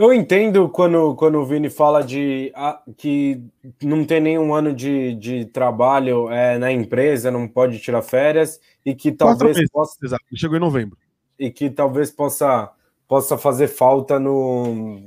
[0.00, 3.42] Eu entendo quando, quando o Vini fala de ah, que
[3.82, 8.94] não tem nenhum ano de, de trabalho é, na empresa, não pode tirar férias e
[8.94, 9.98] que talvez possa.
[10.02, 10.96] Exato, chegou em novembro.
[11.38, 12.70] E que talvez possa,
[13.06, 15.04] possa fazer falta no.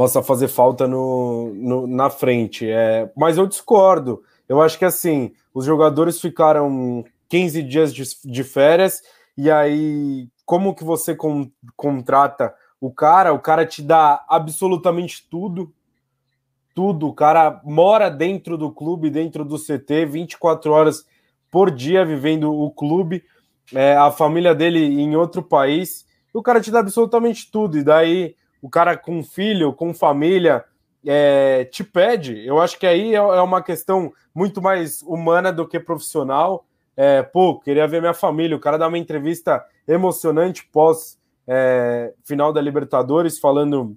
[0.00, 2.66] Possa fazer falta no, no na frente.
[2.66, 4.22] É, mas eu discordo.
[4.48, 9.02] Eu acho que assim, os jogadores ficaram 15 dias de, de férias,
[9.36, 11.14] e aí, como que você
[11.76, 15.70] contrata o cara, o cara te dá absolutamente tudo.
[16.74, 17.08] Tudo.
[17.08, 21.04] O cara mora dentro do clube, dentro do CT, 24 horas
[21.50, 23.22] por dia vivendo o clube.
[23.74, 28.39] é, a família dele em outro país, o cara te dá absolutamente tudo, e daí
[28.62, 30.64] o cara com filho, com família,
[31.04, 32.44] é, te pede.
[32.46, 36.66] Eu acho que aí é, é uma questão muito mais humana do que profissional.
[36.96, 38.56] É, pô, queria ver minha família.
[38.56, 43.96] O cara dá uma entrevista emocionante pós é, final da Libertadores, falando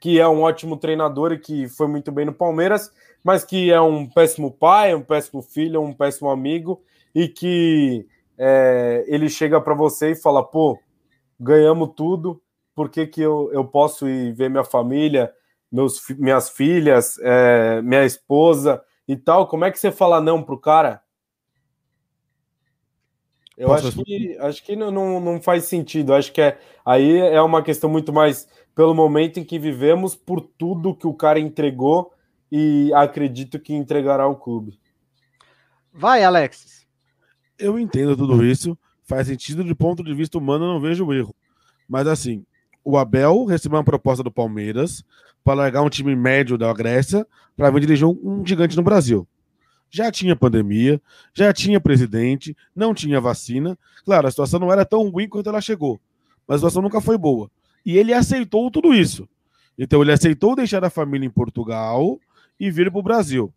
[0.00, 2.92] que é um ótimo treinador e que foi muito bem no Palmeiras,
[3.22, 6.82] mas que é um péssimo pai, um péssimo filho, um péssimo amigo
[7.14, 8.06] e que
[8.38, 10.78] é, ele chega para você e fala: pô,
[11.38, 12.40] ganhamos tudo,
[12.78, 15.32] por que, que eu, eu posso ir ver minha família,
[15.70, 19.48] meus, minhas filhas, é, minha esposa e tal?
[19.48, 21.02] Como é que você fala não pro cara?
[23.56, 26.14] Eu Posso acho que, acho que não, não, não faz sentido.
[26.14, 30.40] Acho que é, aí é uma questão muito mais pelo momento em que vivemos, por
[30.40, 32.12] tudo que o cara entregou
[32.48, 34.78] e acredito que entregará ao clube.
[35.92, 36.86] Vai, Alexis.
[37.58, 41.34] Eu entendo tudo isso, faz sentido de ponto de vista humano, eu não vejo erro.
[41.88, 42.44] Mas assim,
[42.90, 45.04] o Abel recebeu uma proposta do Palmeiras
[45.44, 47.26] para largar um time médio da Grécia
[47.56, 49.26] para vir dirigir um gigante no Brasil
[49.90, 51.00] já tinha pandemia,
[51.34, 53.78] já tinha presidente, não tinha vacina.
[54.04, 56.00] Claro, a situação não era tão ruim quanto ela chegou,
[56.46, 57.50] mas a situação nunca foi boa.
[57.84, 59.28] E ele aceitou tudo isso.
[59.78, 62.18] Então ele aceitou deixar a família em Portugal
[62.58, 63.52] e vir para o Brasil.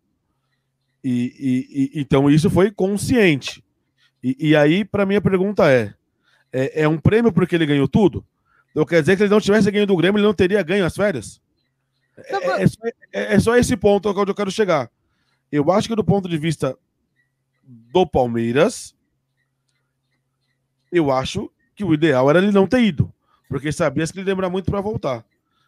[1.04, 3.62] E, e, e, então isso foi consciente.
[4.22, 5.92] E, e aí, para mim, a pergunta é,
[6.52, 8.24] é: é um prêmio porque ele ganhou tudo?
[8.72, 10.96] Então quer dizer que ele não tivesse ganho do Grêmio, ele não teria ganho as
[10.96, 11.40] férias?
[12.16, 12.80] É, é, é, só,
[13.12, 14.90] é, é só esse ponto onde eu quero chegar.
[15.50, 16.76] Eu acho que do ponto de vista
[17.62, 18.94] do Palmeiras,
[20.90, 23.12] eu acho que o ideal era ele não ter ido,
[23.48, 25.24] porque sabia que ele lembra muito para voltar.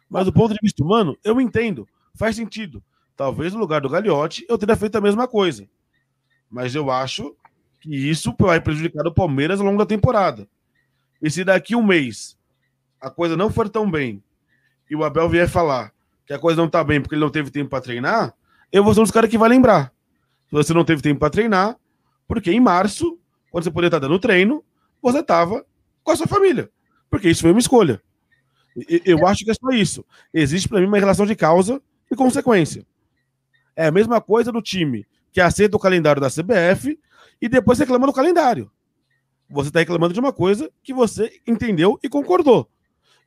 [0.09, 2.83] Mas do ponto de vista humano, eu entendo, faz sentido.
[3.15, 5.67] Talvez no lugar do Gagliotti eu teria feito a mesma coisa.
[6.49, 7.35] Mas eu acho
[7.79, 10.47] que isso vai prejudicar o Palmeiras ao longo da temporada.
[11.21, 12.34] E se daqui um mês
[13.05, 14.23] a coisa não for tão bem
[14.89, 15.93] e o Abel vier falar
[16.25, 18.33] que a coisa não tá bem porque ele não teve tempo para treinar,
[18.71, 19.93] eu vou ser um dos caras que vai lembrar.
[20.51, 21.77] Você não teve tempo para treinar,
[22.27, 23.19] porque em março,
[23.51, 24.63] quando você poderia estar dando treino,
[25.03, 25.63] você estava
[26.03, 26.67] com a sua família.
[27.07, 28.01] Porque isso foi uma escolha.
[29.05, 30.03] Eu acho que é só isso.
[30.33, 31.79] Existe para mim uma relação de causa
[32.11, 32.87] e consequência.
[33.75, 36.99] É a mesma coisa do time que aceita o calendário da CBF
[37.39, 38.71] e depois reclama do calendário.
[39.47, 42.67] Você está reclamando de uma coisa que você entendeu e concordou.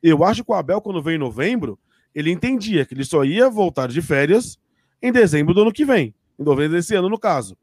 [0.01, 1.77] Eu acho que o Abel, quando veio em novembro,
[2.13, 4.57] ele entendia que ele só ia voltar de férias
[5.01, 6.13] em dezembro do ano que vem.
[6.37, 7.57] Em novembro desse ano, no caso.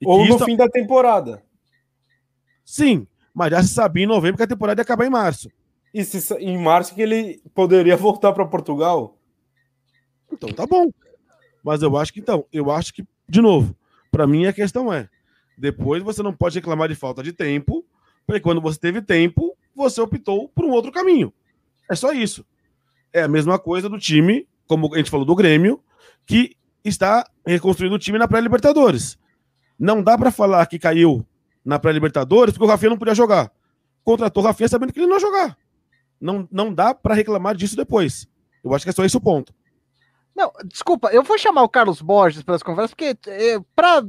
[0.00, 1.42] E Ou no fim da temporada.
[2.64, 5.50] Sim, mas já se sabia em novembro que a temporada ia acabar em março.
[5.92, 9.16] E se, em março que ele poderia voltar para Portugal?
[10.32, 10.90] Então tá bom.
[11.62, 13.74] Mas eu acho que então, eu acho que, de novo,
[14.10, 15.08] para mim a questão é:
[15.56, 17.84] depois você não pode reclamar de falta de tempo,
[18.26, 21.32] porque quando você teve tempo, você optou por um outro caminho.
[21.90, 22.44] É só isso.
[23.12, 25.80] É a mesma coisa do time, como a gente falou do Grêmio,
[26.26, 29.18] que está reconstruindo o time na pré-Libertadores.
[29.78, 31.24] Não dá para falar que caiu
[31.64, 33.50] na pré-Libertadores porque o Rafinha não podia jogar.
[34.04, 35.58] Contratou o Rafinha sabendo que ele não ia jogar.
[36.20, 38.26] Não, não dá para reclamar disso depois.
[38.64, 39.52] Eu acho que é só esse o ponto.
[40.36, 44.02] Não, desculpa, eu vou chamar o Carlos Borges para essa conversa, porque é, pra,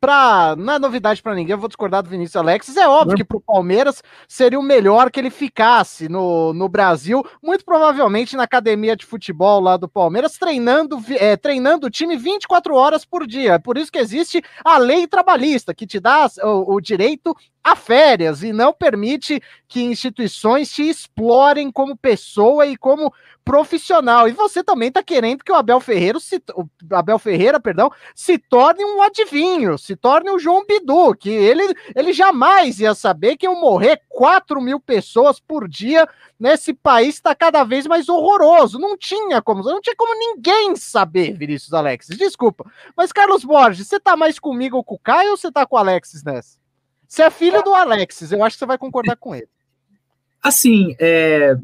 [0.00, 2.78] pra, não é novidade para ninguém, eu vou discordar do Vinícius Alexis.
[2.78, 7.22] É óbvio que para o Palmeiras seria o melhor que ele ficasse no, no Brasil,
[7.42, 12.74] muito provavelmente na academia de futebol lá do Palmeiras, treinando, é, treinando o time 24
[12.74, 13.52] horas por dia.
[13.52, 17.74] É por isso que existe a lei trabalhista, que te dá o, o direito a
[17.74, 23.12] férias e não permite que instituições te explorem como pessoa e como
[23.44, 24.28] profissional.
[24.28, 28.38] E você também está querendo que o Abel Ferreira, se, o Abel Ferreira, perdão, se
[28.38, 33.46] torne um adivinho, se torne o João Bidu, que ele, ele jamais ia saber que
[33.46, 36.08] iam morrer 4 mil pessoas por dia
[36.38, 38.78] nesse país está cada vez mais horroroso.
[38.78, 42.16] Não tinha como, não tinha como ninguém saber, Vinícius Alexis.
[42.16, 42.70] Desculpa.
[42.96, 45.74] Mas, Carlos Borges, você tá mais comigo ou com o Caio ou você tá com
[45.74, 46.58] o Alexis nessa?
[47.08, 49.48] Você é filho do Alexis, eu acho que você vai concordar com ele.
[50.42, 51.56] Assim, é,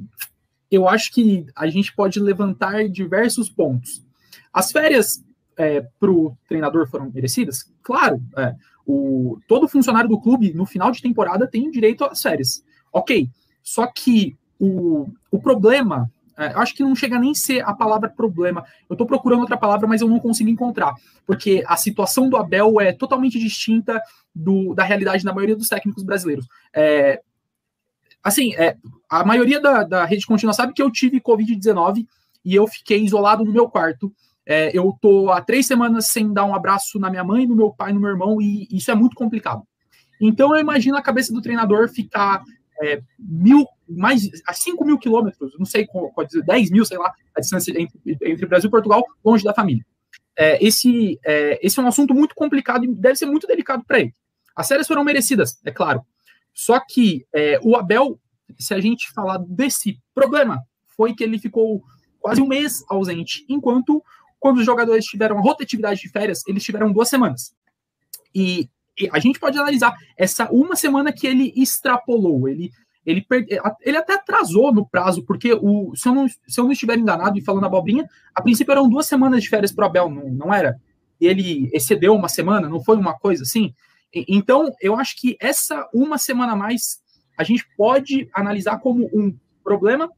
[0.72, 4.02] eu acho que a gente pode levantar diversos pontos.
[4.50, 5.22] As férias
[5.56, 7.70] é, para o treinador foram merecidas?
[7.82, 8.54] Claro, é,
[8.86, 12.64] o, todo funcionário do clube, no final de temporada, tem direito às férias.
[12.90, 13.28] Ok,
[13.62, 18.08] só que o, o problema, é, acho que não chega nem a ser a palavra
[18.08, 18.64] problema.
[18.88, 20.94] Eu estou procurando outra palavra, mas eu não consigo encontrar,
[21.26, 24.00] porque a situação do Abel é totalmente distinta
[24.34, 26.46] do, da realidade da maioria dos técnicos brasileiros.
[26.74, 27.20] É,
[28.22, 28.76] assim, é,
[29.12, 32.06] a maioria da, da rede contínua sabe que eu tive Covid-19
[32.42, 34.10] e eu fiquei isolado no meu quarto.
[34.46, 37.70] É, eu tô há três semanas sem dar um abraço na minha mãe, no meu
[37.70, 39.64] pai, no meu irmão, e isso é muito complicado.
[40.18, 42.42] Então eu imagino a cabeça do treinador ficar
[42.82, 47.12] é, mil, mais a 5 mil quilômetros, não sei pode dizer, 10 mil, sei lá,
[47.36, 49.84] a distância entre, entre Brasil e Portugal, longe da família.
[50.38, 54.00] É, esse, é, esse é um assunto muito complicado e deve ser muito delicado para
[54.00, 54.14] ele.
[54.56, 56.02] As séries foram merecidas, é claro.
[56.54, 58.18] Só que é, o Abel,
[58.58, 60.62] se a gente falar desse problema,
[60.96, 61.82] foi que ele ficou
[62.20, 64.02] quase um mês ausente, enquanto
[64.38, 67.54] quando os jogadores tiveram a rotatividade de férias, eles tiveram duas semanas.
[68.34, 72.70] E, e a gente pode analisar essa uma semana que ele extrapolou, ele
[73.04, 76.72] ele, perde, ele até atrasou no prazo, porque o, se, eu não, se eu não
[76.72, 80.08] estiver enganado e falando abobrinha, a princípio eram duas semanas de férias para o Abel,
[80.08, 80.80] não, não era?
[81.20, 83.74] Ele excedeu uma semana, não foi uma coisa assim?
[84.14, 87.01] Então, eu acho que essa uma semana a mais
[87.36, 90.10] a gente pode analisar como um problema,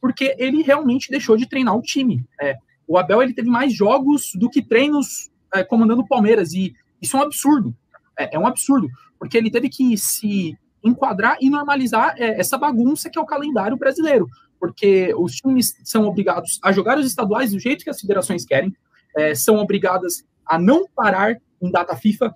[0.00, 2.24] porque ele realmente deixou de treinar o time.
[2.40, 2.56] É,
[2.86, 7.16] o Abel ele teve mais jogos do que treinos é, comandando o Palmeiras, e isso
[7.16, 7.74] é um absurdo.
[8.18, 13.08] É, é, um absurdo, porque ele teve que se enquadrar e normalizar é, essa bagunça
[13.08, 14.28] que é o calendário brasileiro,
[14.60, 18.74] porque os times são obrigados a jogar os estaduais do jeito que as federações querem,
[19.16, 22.34] é, são obrigadas a não parar em data FIFA,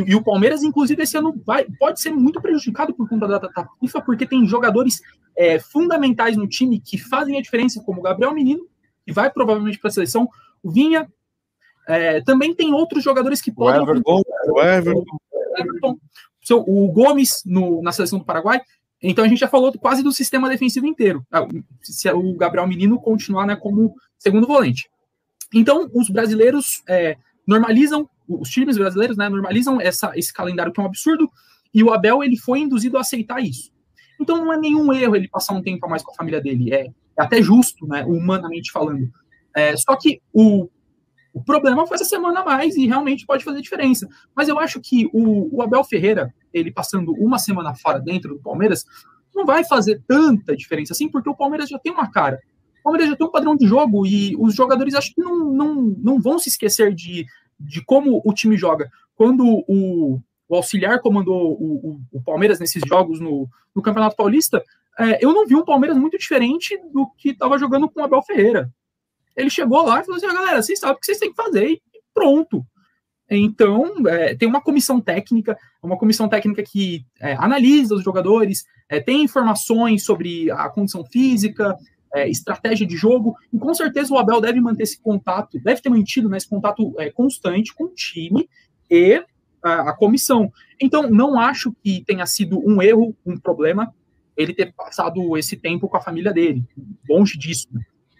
[0.00, 3.38] e, e, o Palmeiras, inclusive, esse ano vai, pode ser muito prejudicado por conta da
[3.38, 5.00] data FIFA, porque tem jogadores
[5.36, 8.66] é, fundamentais no time que fazem a diferença, como o Gabriel Menino,
[9.04, 10.28] que vai provavelmente para a seleção,
[10.62, 11.08] o Vinha.
[11.86, 13.80] É, também tem outros jogadores que podem.
[13.80, 14.22] O Everton.
[14.46, 15.18] O Everton.
[15.56, 15.98] Everton
[16.52, 18.60] o Gomes no, na seleção do Paraguai.
[19.02, 21.24] Então a gente já falou quase do sistema defensivo inteiro.
[21.30, 21.46] Ah,
[21.82, 24.88] se o Gabriel Menino continuar né, como segundo volante.
[25.52, 27.16] Então os brasileiros é,
[27.46, 31.30] normalizam os times brasileiros né, normalizam essa, esse calendário que é um absurdo,
[31.72, 33.72] e o Abel ele foi induzido a aceitar isso.
[34.20, 36.72] Então não é nenhum erro ele passar um tempo a mais com a família dele,
[36.72, 39.08] é, é até justo, né, humanamente falando.
[39.56, 40.68] É, só que o,
[41.32, 44.08] o problema foi essa semana a mais e realmente pode fazer diferença.
[44.34, 48.40] Mas eu acho que o, o Abel Ferreira, ele passando uma semana fora dentro do
[48.40, 48.84] Palmeiras,
[49.34, 52.40] não vai fazer tanta diferença assim, porque o Palmeiras já tem uma cara.
[52.80, 55.74] O Palmeiras já tem um padrão de jogo e os jogadores acho que não, não,
[55.98, 57.26] não vão se esquecer de
[57.58, 58.90] de como o time joga.
[59.14, 64.62] Quando o, o auxiliar comandou o, o, o, Palmeiras nesses jogos no, no Campeonato Paulista,
[64.98, 68.22] é, eu não vi um Palmeiras muito diferente do que estava jogando com o Abel
[68.22, 68.70] Ferreira.
[69.36, 71.42] Ele chegou lá e falou assim: ah, galera, vocês sabem o que vocês têm que
[71.42, 71.82] fazer e
[72.12, 72.64] pronto.
[73.30, 79.00] Então, é, tem uma comissão técnica, uma comissão técnica que é, analisa os jogadores, é,
[79.00, 81.76] tem informações sobre a condição física,
[82.14, 85.88] é, estratégia de jogo, e com certeza o Abel deve manter esse contato, deve ter
[85.88, 88.48] mantido né, esse contato é, constante com o time
[88.88, 89.22] e
[89.62, 90.52] a, a, comissão.
[90.80, 93.92] Então, não acho que tenha sido um erro, um problema,
[94.36, 96.64] ele ter passado esse tempo com a família dele,
[97.08, 97.68] longe disso.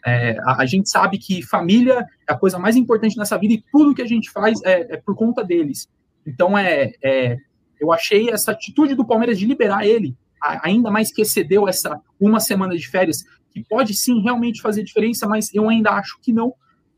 [0.04, 3.64] É, a, a, gente sabe que família é a coisa mais importante nessa vida e
[3.70, 5.88] tudo que a gente faz é, é por conta deles.
[6.26, 7.38] Então, é, é,
[7.80, 12.40] eu achei essa atitude do Palmeiras de liberar ele, ainda mais que excedeu essa uma
[12.40, 13.24] semana de férias,
[13.54, 16.52] que pode sim realmente fazer diferença, mas eu ainda acho que não.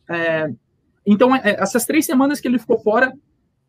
[0.08, 0.50] É,
[1.06, 3.12] então, é, essas três semanas que ele ficou fora,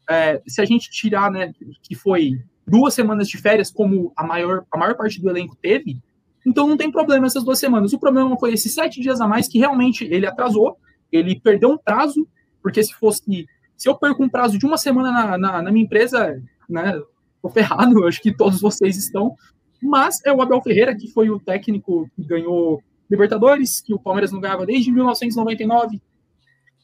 [0.10, 4.66] é, se a gente tirar, né, que foi duas semanas de férias, como a maior,
[4.72, 6.02] a maior parte do elenco teve,
[6.46, 7.92] então não tem problema essas duas semanas.
[7.92, 10.78] O problema foi esses sete dias a mais que realmente ele atrasou,
[11.12, 12.26] ele perdeu um prazo,
[12.64, 13.46] porque se fosse.
[13.76, 17.00] Se eu perco um prazo de uma semana na, na, na minha empresa, né,
[17.42, 19.36] tô ferrado, acho que todos vocês estão.
[19.82, 24.32] Mas é o Abel Ferreira, que foi o técnico que ganhou Libertadores, que o Palmeiras
[24.32, 26.02] não ganhava desde 1999.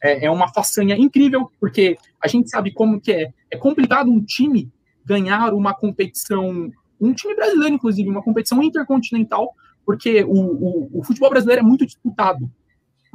[0.02, 3.32] É, é uma façanha incrível, porque a gente sabe como que é.
[3.50, 4.70] É complicado um time
[5.04, 11.30] ganhar uma competição, um time brasileiro, inclusive, uma competição intercontinental, porque o, o, o futebol
[11.30, 12.50] brasileiro é muito disputado.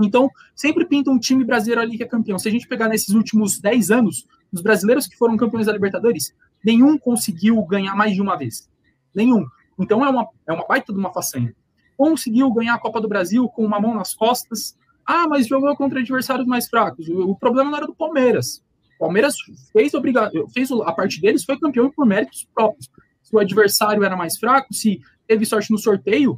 [0.02, 2.40] Então, sempre pinta um time brasileiro ali que é campeão.
[2.40, 6.34] Se a gente pegar nesses últimos 10 anos, os brasileiros que foram campeões da Libertadores,
[6.64, 8.70] nenhum conseguiu ganhar mais de uma vez.
[9.14, 9.46] Nenhum.
[9.80, 11.56] Então é uma, é uma baita de uma façanha.
[11.98, 14.78] Conseguiu ganhar a Copa do Brasil com uma mão nas costas.
[15.06, 17.08] Ah, mas jogou contra adversários mais fracos.
[17.08, 18.64] O, o problema não era do Palmeiras.
[18.96, 19.36] O Palmeiras
[19.72, 22.90] fez, obriga fez a parte deles, foi campeão por méritos próprios.
[23.24, 26.38] Se o adversário era mais fraco, se teve sorte no sorteio,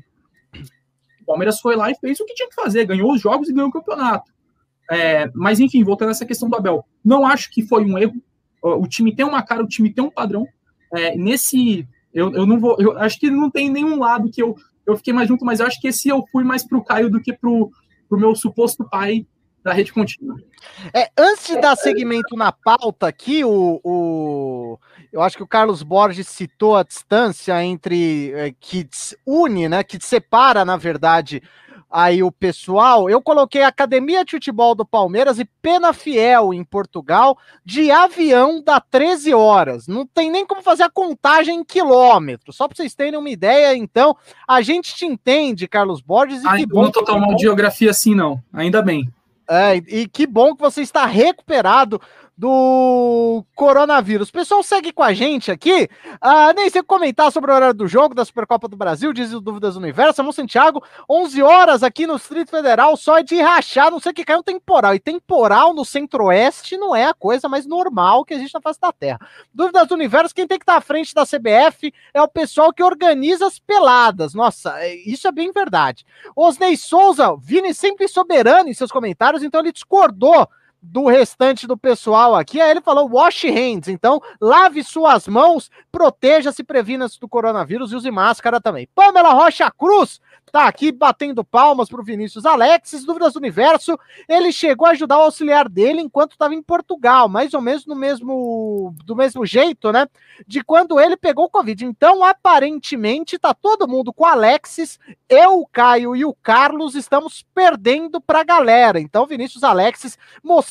[1.21, 3.53] o Palmeiras foi lá e fez o que tinha que fazer, ganhou os jogos e
[3.53, 4.31] ganhou o campeonato.
[4.91, 8.21] É, mas enfim, voltando a essa questão do Abel, não acho que foi um erro.
[8.61, 10.45] O time tem uma cara, o time tem um padrão.
[10.93, 12.75] É, nesse eu, eu não vou.
[12.79, 14.55] Eu acho que não tem nenhum lado que eu,
[14.85, 17.21] eu fiquei mais junto, mas eu acho que esse eu fui mais pro Caio do
[17.21, 17.71] que pro,
[18.09, 19.25] pro meu suposto pai
[19.63, 20.35] da rede contínua.
[20.93, 24.79] É, antes de dar segmento na pauta aqui, o, o,
[25.13, 28.87] eu acho que o Carlos Borges citou a distância entre é, que
[29.25, 31.43] une, né, que separa, na verdade,
[31.91, 37.37] aí o pessoal, eu coloquei Academia de Futebol do Palmeiras e Pena Fiel em Portugal,
[37.65, 39.87] de avião dá 13 horas.
[39.87, 42.55] Não tem nem como fazer a contagem em quilômetros.
[42.55, 44.15] Só para vocês terem uma ideia, então,
[44.47, 46.43] a gente te entende, Carlos Borges.
[46.43, 48.41] E ah, que bom não tô tão mal de geografia assim, não.
[48.53, 49.11] Ainda bem.
[49.49, 51.99] É, e que bom que você está recuperado
[52.41, 54.29] do coronavírus.
[54.29, 55.87] O pessoal segue com a gente aqui.
[56.15, 59.39] Uh, nem sei comentar sobre o horário do jogo da Supercopa do Brasil, diz o
[59.39, 60.15] Dúvidas Universo.
[60.15, 64.15] Samuel Santiago, 11 horas aqui no Distrito Federal, só é de rachar, não sei o
[64.15, 64.95] que caiu um temporal.
[64.95, 68.91] E temporal no centro-oeste não é a coisa mais normal que existe na face da
[68.91, 69.19] Terra.
[69.53, 72.81] Dúvidas do Universo, quem tem que estar à frente da CBF é o pessoal que
[72.81, 74.33] organiza as peladas.
[74.33, 76.03] Nossa, é, isso é bem verdade.
[76.35, 80.49] Osnei Souza, Vini sempre soberano em seus comentários, então ele discordou
[80.81, 82.59] do restante do pessoal aqui.
[82.59, 83.87] Aí ele falou: wash hands.
[83.87, 88.87] Então, lave suas mãos, proteja-se, previna-se do coronavírus e use máscara também.
[88.95, 90.19] Pamela Rocha Cruz
[90.51, 93.97] tá aqui batendo palmas pro Vinícius Alexis, dúvidas do universo.
[94.27, 97.95] Ele chegou a ajudar o auxiliar dele enquanto estava em Portugal, mais ou menos no
[97.95, 100.07] mesmo do mesmo jeito, né?
[100.45, 101.85] De quando ele pegou o Covid.
[101.85, 107.45] Então, aparentemente, tá todo mundo com o Alexis, eu, o Caio e o Carlos estamos
[107.53, 108.99] perdendo pra galera.
[108.99, 110.17] Então, Vinícius Alexis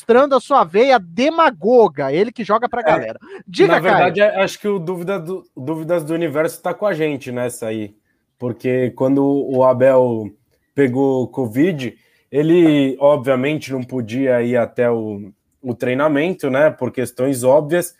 [0.01, 3.19] mostrando a sua veia demagoga, ele que joga pra é, galera.
[3.47, 4.39] Diga, Na verdade, Caio.
[4.41, 7.95] acho que o dúvida do, Dúvidas do Universo tá com a gente nessa aí
[8.41, 10.31] porque quando o Abel
[10.73, 11.95] pegou Covid,
[12.31, 15.31] ele obviamente não podia ir até o,
[15.61, 17.93] o treinamento, né, por questões óbvias.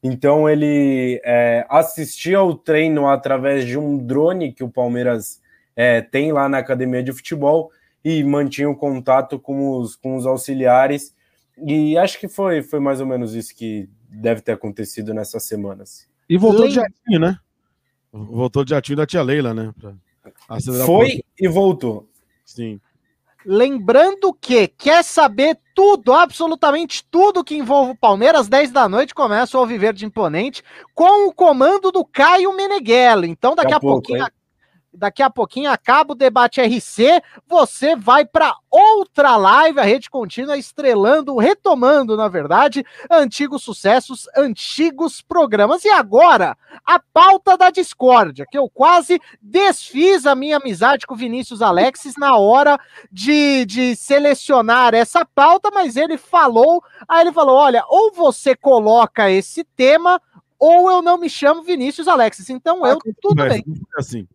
[0.00, 5.42] Então ele é, assistia ao treino através de um drone que o Palmeiras
[5.74, 7.72] é, tem lá na academia de futebol
[8.04, 11.12] e mantinha o contato com os, com os auxiliares.
[11.66, 16.08] E acho que foi, foi mais ou menos isso que deve ter acontecido nessas semanas.
[16.28, 17.38] E voltou de jatinho, né?
[18.12, 19.72] Voltou de jatinho da tia Leila, né?
[20.84, 22.08] Foi e voltou.
[22.44, 22.80] Sim.
[23.44, 29.58] Lembrando que quer saber tudo, absolutamente tudo que envolve o Palmeiras, 10 da noite começa
[29.58, 30.62] o Viver de Imponente
[30.94, 33.24] com o comando do Caio Meneghello.
[33.24, 34.26] Então daqui, daqui a, a pouco, pouquinho
[34.92, 40.56] daqui a pouquinho acaba o debate RC, você vai para outra live, a Rede Contínua
[40.56, 45.84] estrelando, retomando, na verdade, antigos sucessos, antigos programas.
[45.84, 51.18] E agora, a pauta da discórdia, que eu quase desfiz a minha amizade com o
[51.18, 52.78] Vinícius Alexis na hora
[53.10, 59.30] de, de selecionar essa pauta, mas ele falou, aí ele falou, olha, ou você coloca
[59.30, 60.20] esse tema,
[60.58, 62.50] ou eu não me chamo Vinícius Alexis.
[62.50, 63.64] Então eu, tudo bem.
[63.96, 64.26] Assim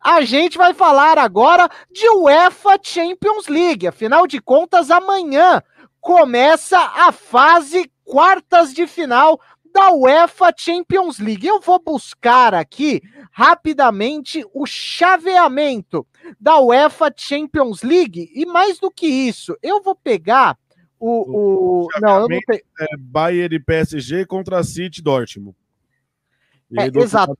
[0.00, 3.86] a gente vai falar agora de UEFA Champions League.
[3.86, 5.62] Afinal de contas, amanhã
[6.00, 9.40] começa a fase quartas de final
[9.72, 11.46] da UEFA Champions League.
[11.46, 16.06] Eu vou buscar aqui rapidamente o chaveamento
[16.40, 20.58] da UEFA Champions League e mais do que isso, eu vou pegar
[21.00, 22.64] o, o, não, eu vou pe...
[22.80, 25.56] é Bayern e PSG contra City Dortmund.
[26.76, 27.38] É, exato.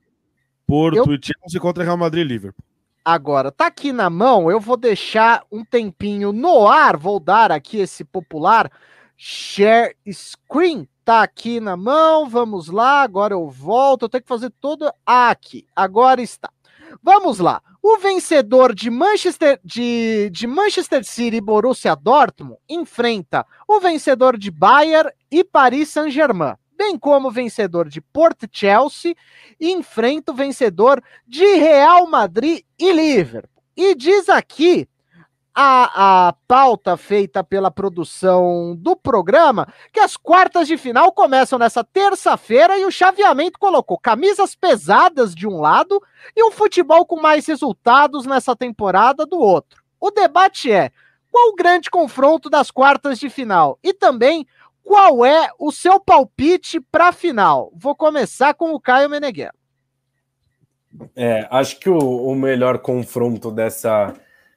[0.69, 1.15] Porto eu...
[1.15, 2.63] e Chelsea contra Real Madrid e Liverpool.
[3.03, 7.79] Agora, tá aqui na mão, eu vou deixar um tempinho no ar, vou dar aqui
[7.79, 8.71] esse popular
[9.17, 10.87] share screen.
[11.03, 15.65] Tá aqui na mão, vamos lá, agora eu volto, eu tenho que fazer todo aqui.
[15.75, 16.51] Agora está.
[17.01, 17.63] Vamos lá.
[17.81, 24.51] O vencedor de Manchester, de, de Manchester City e Borussia Dortmund enfrenta o vencedor de
[24.51, 29.13] Bayern e Paris Saint-Germain bem como o vencedor de Port Chelsea
[29.59, 33.61] enfrenta o vencedor de Real Madrid e Liverpool.
[33.75, 34.87] E diz aqui
[35.53, 41.83] a, a pauta feita pela produção do programa que as quartas de final começam nessa
[41.83, 46.01] terça-feira e o chaveamento colocou camisas pesadas de um lado
[46.33, 49.83] e um futebol com mais resultados nessa temporada do outro.
[49.99, 50.91] O debate é
[51.29, 54.47] qual o grande confronto das quartas de final e também
[54.89, 57.71] qual é o seu palpite para a final?
[57.75, 59.53] Vou começar com o Caio Meneghello.
[61.15, 64.15] É, acho que o, o, melhor confronto dessa,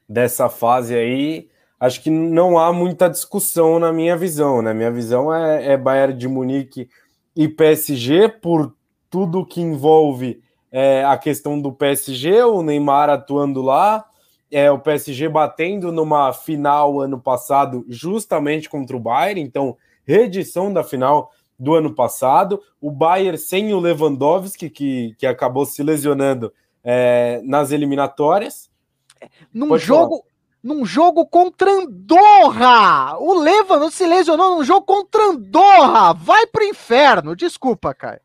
[0.08, 4.72] dessa fase aí, acho que não há muita discussão na minha visão, né?
[4.72, 6.88] Minha visão é, é Bayern de Munique
[7.36, 8.74] e PSG, por
[9.10, 14.06] tudo que envolve é, a questão do PSG, o Neymar atuando lá,
[14.50, 20.82] é, o PSG batendo numa final ano passado justamente contra o Bayern, então reedição da
[20.82, 22.60] final do ano passado.
[22.80, 26.52] O Bayern sem o Lewandowski, que, que acabou se lesionando
[26.82, 28.70] é, nas eliminatórias.
[29.52, 30.16] Num Pode jogo.
[30.16, 30.32] Falar.
[30.62, 33.18] Num jogo contra Andorra!
[33.18, 36.12] O Lewandowski se lesionou num jogo contra Andorra!
[36.12, 37.34] Vai pro inferno!
[37.34, 38.20] Desculpa, Caio.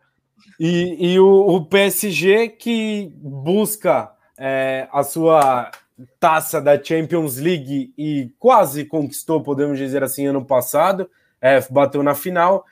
[0.60, 5.72] E, e o, o PSG que busca é, a sua
[6.20, 11.10] taça da Champions League e quase conquistou, podemos dizer assim, ano passado,
[11.42, 12.66] é, bateu na final,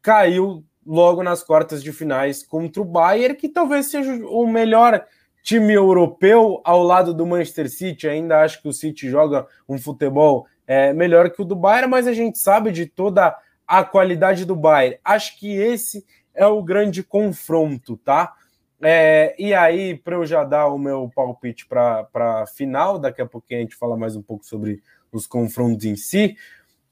[0.00, 5.04] caiu logo nas quartas de finais contra o Bayern, que talvez seja o melhor
[5.42, 8.08] time europeu ao lado do Manchester City.
[8.08, 12.06] Ainda acho que o City joga um futebol é, melhor que o do Bayern, mas
[12.06, 13.36] a gente sabe de toda
[13.66, 14.98] a qualidade do Bayern.
[15.04, 16.04] Acho que esse
[16.34, 18.34] é o grande confronto, tá?
[18.82, 23.26] É, e aí, para eu já dar o meu palpite para a final, daqui a
[23.26, 24.82] pouquinho a gente fala mais um pouco sobre
[25.12, 26.36] os confrontos em si,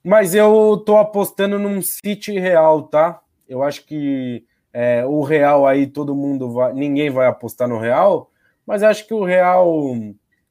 [0.05, 3.21] mas eu tô apostando num City Real, tá?
[3.49, 8.31] Eu acho que é, o Real aí todo mundo vai, ninguém vai apostar no Real,
[8.67, 9.95] mas acho que o Real,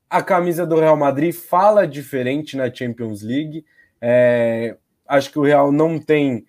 [0.09, 3.65] a camisa do Real Madrid fala diferente na Champions League.
[3.99, 6.45] É, acho que o Real não tem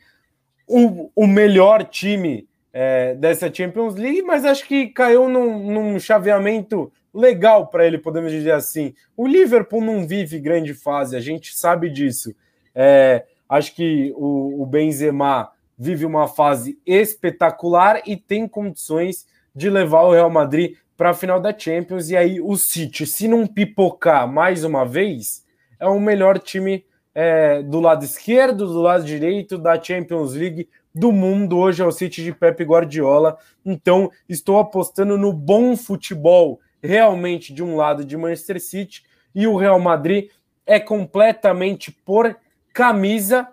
[0.66, 6.90] o, o melhor time é, dessa Champions League, mas acho que caiu num, num chaveamento
[7.12, 8.94] legal para ele, podemos dizer assim.
[9.16, 12.34] O Liverpool não vive grande fase, a gente sabe disso.
[12.74, 20.02] É, acho que o, o Benzema vive uma fase espetacular e tem condições de levar
[20.02, 22.10] o Real Madrid para a final da Champions.
[22.10, 25.44] E aí o City, se não pipocar mais uma vez,
[25.78, 26.84] é o melhor time
[27.14, 31.92] é, do lado esquerdo, do lado direito da Champions League do mundo hoje é o
[31.92, 33.38] City de Pep Guardiola.
[33.64, 39.02] Então, estou apostando no bom futebol realmente de um lado de Manchester City
[39.34, 40.28] e o Real Madrid
[40.66, 42.36] é completamente por
[42.72, 43.48] camisa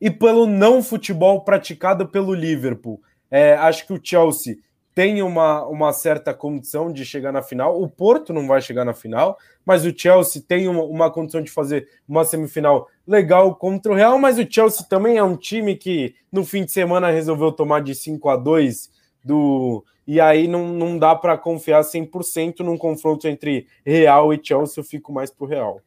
[0.00, 3.00] e pelo não futebol praticado pelo Liverpool.
[3.30, 4.56] É, acho que o Chelsea
[4.96, 7.78] tem uma, uma certa condição de chegar na final.
[7.78, 11.50] O Porto não vai chegar na final, mas o Chelsea tem uma, uma condição de
[11.50, 14.18] fazer uma semifinal legal contra o Real.
[14.18, 17.94] Mas o Chelsea também é um time que no fim de semana resolveu tomar de
[17.94, 18.90] 5 a 2
[19.22, 19.84] do.
[20.06, 24.80] E aí não, não dá para confiar 100% num confronto entre Real e Chelsea.
[24.80, 25.82] Eu fico mais pro Real.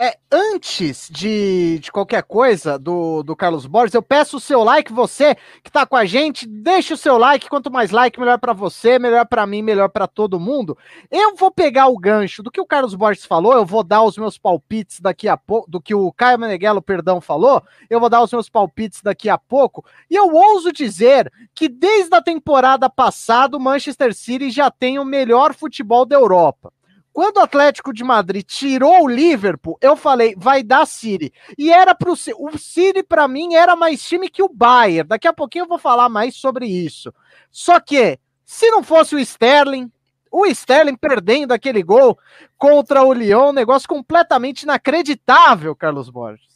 [0.00, 4.92] É, antes de, de qualquer coisa do, do Carlos Borges, eu peço o seu like,
[4.92, 8.52] você que está com a gente, deixa o seu like, quanto mais like, melhor para
[8.52, 10.78] você, melhor para mim, melhor para todo mundo.
[11.10, 14.16] Eu vou pegar o gancho do que o Carlos Borges falou, eu vou dar os
[14.16, 17.60] meus palpites daqui a pouco, do que o Caio Meneghello, perdão, falou,
[17.90, 22.14] eu vou dar os meus palpites daqui a pouco, e eu ouso dizer que desde
[22.14, 26.72] a temporada passada o Manchester City já tem o melhor futebol da Europa.
[27.18, 31.32] Quando o Atlético de Madrid tirou o Liverpool, eu falei, vai dar City.
[31.58, 35.08] E era pro o City para mim era mais time que o Bayern.
[35.08, 37.12] Daqui a pouquinho eu vou falar mais sobre isso.
[37.50, 39.90] Só que se não fosse o Sterling,
[40.30, 42.16] o Sterling perdendo aquele gol
[42.56, 46.46] contra o Lyon, negócio completamente inacreditável, Carlos Borges.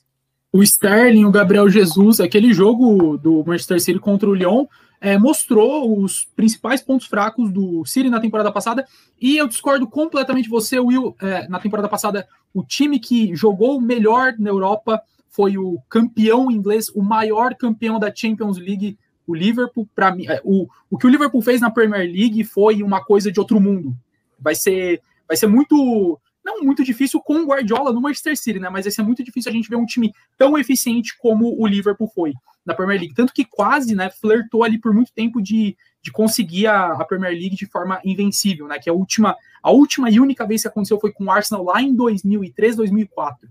[0.53, 4.67] O Sterling, o Gabriel Jesus, aquele jogo do Manchester City contra o Lyon,
[5.03, 8.87] é, mostrou os principais pontos fracos do City na temporada passada,
[9.21, 11.17] e eu discordo completamente você, Will.
[11.21, 16.89] É, na temporada passada, o time que jogou melhor na Europa foi o campeão inglês,
[16.91, 18.97] o maior campeão da Champions League,
[19.27, 19.89] o Liverpool.
[19.93, 23.33] Para mim, é, o, o que o Liverpool fez na Premier League foi uma coisa
[23.33, 23.97] de outro mundo.
[24.39, 28.69] Vai ser, vai ser muito não muito difícil com o Guardiola no Manchester City, né?
[28.69, 32.11] Mas vai ser muito difícil a gente ver um time tão eficiente como o Liverpool
[32.15, 33.15] foi na Premier League.
[33.15, 37.33] Tanto que quase, né, flertou ali por muito tempo de, de conseguir a, a, Premier
[37.33, 38.79] League de forma invencível, né?
[38.79, 41.83] Que a última, a última e única vez que aconteceu foi com o Arsenal lá
[41.83, 43.49] em 2003, 2004.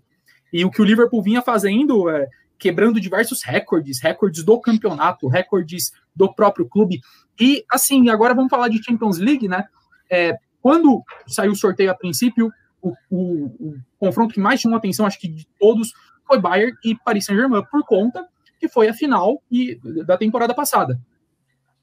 [0.54, 2.28] E o que o Liverpool vinha fazendo, é,
[2.58, 7.00] quebrando diversos recordes, recordes do campeonato, recordes do próprio clube.
[7.40, 9.66] E assim, agora vamos falar de Champions League, né?
[10.10, 12.52] É, quando saiu o sorteio a princípio,
[12.82, 15.94] o, o, o confronto que mais chamou atenção, acho que de todos,
[16.28, 18.28] foi Bayern e Paris Saint-Germain, por conta
[18.62, 21.02] que foi a final e, da temporada passada.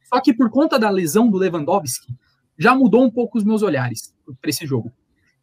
[0.04, 2.14] Só que por conta da lesão do Lewandowski,
[2.56, 4.92] já mudou um pouco os meus olhares para esse jogo.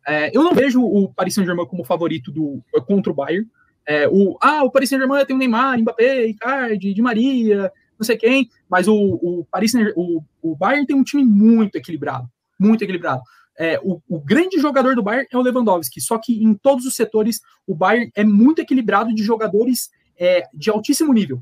[0.07, 3.45] É, eu não vejo o Paris Saint-Germain como favorito do, contra o Bayern.
[3.85, 8.15] É, o, ah, o Paris Saint-Germain tem o Neymar, Mbappé, Icardi, Di Maria, não sei
[8.15, 13.21] quem, mas o, o, Paris o, o Bayern tem um time muito equilibrado, muito equilibrado.
[13.59, 16.95] É, o, o, grande jogador do Bayern é o Lewandowski, só que em todos os
[16.95, 21.41] setores o Bayern é muito equilibrado de jogadores é, de altíssimo nível.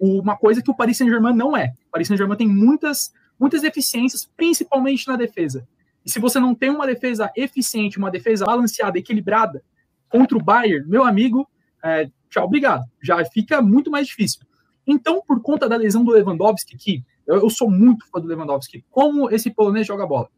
[0.00, 1.74] Uma coisa que o Paris Saint-Germain não é.
[1.88, 5.68] O Paris Saint-Germain tem muitas, muitas deficiências, principalmente na defesa.
[6.04, 9.62] E se você não tem uma defesa eficiente, uma defesa balanceada, equilibrada,
[10.08, 11.46] contra o Bayern, meu amigo,
[11.84, 12.84] é, tchau, obrigado.
[13.02, 14.40] Já fica muito mais difícil.
[14.86, 18.82] Então, por conta da lesão do Lewandowski, que eu, eu sou muito fã do Lewandowski,
[18.90, 20.28] como esse polonês joga bola.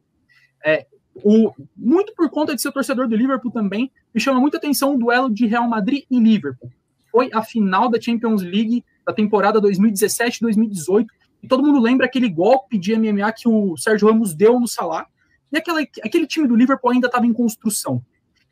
[0.65, 4.95] É, o, muito por conta de ser torcedor do Liverpool também, me chama muita atenção
[4.95, 6.71] o duelo de Real Madrid e Liverpool
[7.13, 11.07] foi a final da Champions League da temporada 2017-2018.
[11.43, 15.07] E todo mundo lembra aquele golpe de MMA que o Sérgio Ramos deu no Salah.
[15.53, 18.03] E aquela, aquele time do Liverpool ainda estava em construção.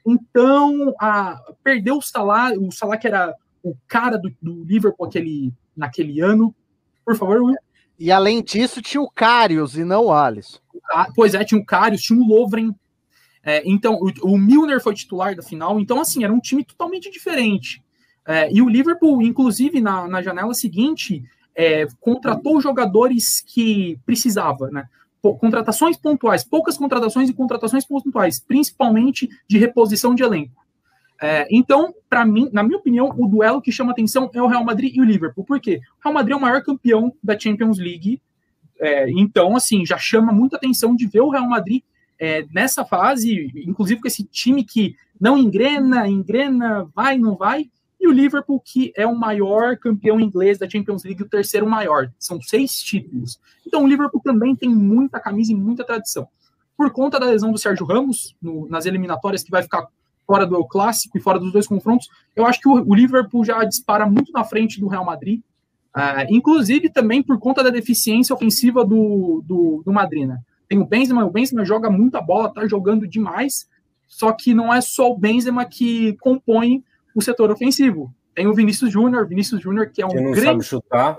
[0.06, 5.52] Então, a, perdeu o Salah, o Salah que era o cara do, do Liverpool aquele,
[5.74, 6.54] naquele ano.
[7.04, 7.56] Por favor, Will.
[7.98, 10.58] E além disso, tinha o Carius e não o Alisson.
[10.90, 12.74] Ah, pois é, tinha o Carius, tinha o Lovren.
[13.42, 15.78] É, então, o, o, Milner foi titular da final.
[15.78, 17.82] Então, assim, era um time totalmente diferente.
[18.26, 21.24] É, e o Liverpool, inclusive, na, na janela seguinte,
[21.54, 24.88] é, contratou jogadores que precisava, né?
[25.38, 30.64] contratações pontuais, poucas contratações e contratações pontuais, principalmente de reposição de elenco.
[31.20, 34.64] É, então, para mim, na minha opinião, o duelo que chama atenção é o Real
[34.64, 35.44] Madrid e o Liverpool.
[35.44, 35.80] Por quê?
[35.98, 38.22] O Real Madrid é o maior campeão da Champions League.
[38.80, 41.82] É, então, assim, já chama muita atenção de ver o Real Madrid
[42.18, 47.70] é, nessa fase, inclusive com esse time que não engrena, engrena, vai, não vai.
[48.00, 52.10] E o Liverpool, que é o maior campeão inglês da Champions League, o terceiro maior.
[52.18, 53.38] São seis títulos.
[53.66, 56.26] Então, o Liverpool também tem muita camisa e muita tradição.
[56.76, 59.86] Por conta da lesão do Sérgio Ramos, no, nas eliminatórias, que vai ficar
[60.26, 63.62] fora do clássico e fora dos dois confrontos, eu acho que o, o Liverpool já
[63.64, 65.42] dispara muito na frente do Real Madrid.
[65.94, 70.38] Uh, inclusive também por conta da deficiência ofensiva do, do, do Madrid, né?
[70.68, 73.68] Tem o Benzema, o Benzema joga muita bola, tá jogando demais,
[74.06, 78.14] só que não é só o Benzema que compõe o setor ofensivo.
[78.34, 81.18] Tem o Vinícius Júnior, Vinícius Júnior que é um que não grande, sabe chutar,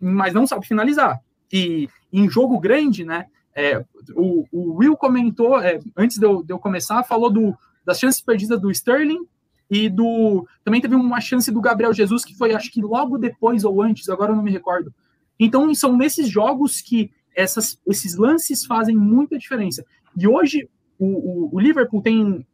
[0.00, 1.20] mas não sabe finalizar.
[1.52, 3.26] E em jogo grande, né?
[3.54, 7.98] É, o, o, Will comentou é, antes de eu, de eu, começar, falou do, das
[7.98, 9.26] chances perdidas do Sterling
[9.68, 13.64] e do também teve uma chance do Gabriel Jesus que foi acho que logo depois
[13.64, 14.94] ou antes, agora eu não me recordo.
[15.40, 19.84] Então são nesses jogos que essas, esses lances fazem muita diferença.
[20.16, 20.68] E hoje
[20.98, 22.46] o, o, o Liverpool tem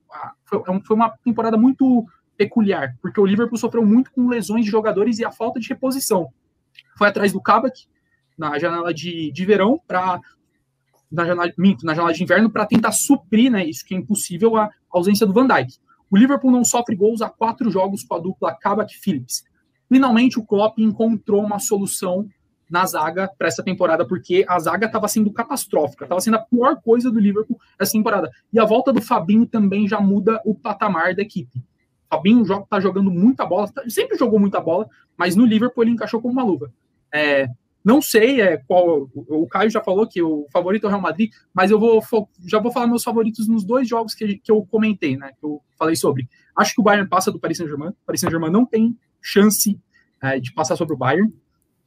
[0.44, 2.06] foi, é foi uma temporada muito
[2.36, 6.28] peculiar, porque o Liverpool sofreu muito com lesões de jogadores e a falta de reposição.
[6.97, 7.86] Foi atrás do Kabak
[8.36, 10.20] na janela de, de verão para
[11.11, 14.56] na janela, minto, na janela de inverno para tentar suprir, né, isso que é impossível
[14.56, 15.78] a ausência do Van Dijk.
[16.11, 19.44] O Liverpool não sofre gols há quatro jogos com a dupla Kabak Phillips.
[19.89, 22.28] Finalmente o Klopp encontrou uma solução
[22.69, 26.81] na zaga para essa temporada, porque a zaga estava sendo catastrófica, estava sendo a pior
[26.82, 28.31] coisa do Liverpool essa temporada.
[28.52, 31.62] E a volta do Fabinho também já muda o patamar da equipe.
[32.15, 36.20] Fabinho tá jogando muita bola, tá, sempre jogou muita bola, mas no Liverpool ele encaixou
[36.20, 36.73] como uma luva.
[37.12, 37.49] É,
[37.85, 39.11] não sei é, qual.
[39.15, 42.03] O Caio já falou que o favorito é o Real Madrid, mas eu vou
[42.47, 45.32] já vou falar meus favoritos nos dois jogos que, que eu comentei, né?
[45.39, 46.28] Que eu falei sobre.
[46.57, 47.91] Acho que o Bayern passa do Paris Saint-Germain.
[47.91, 49.78] O Paris Saint-Germain não tem chance
[50.23, 51.32] é, de passar sobre o Bayern.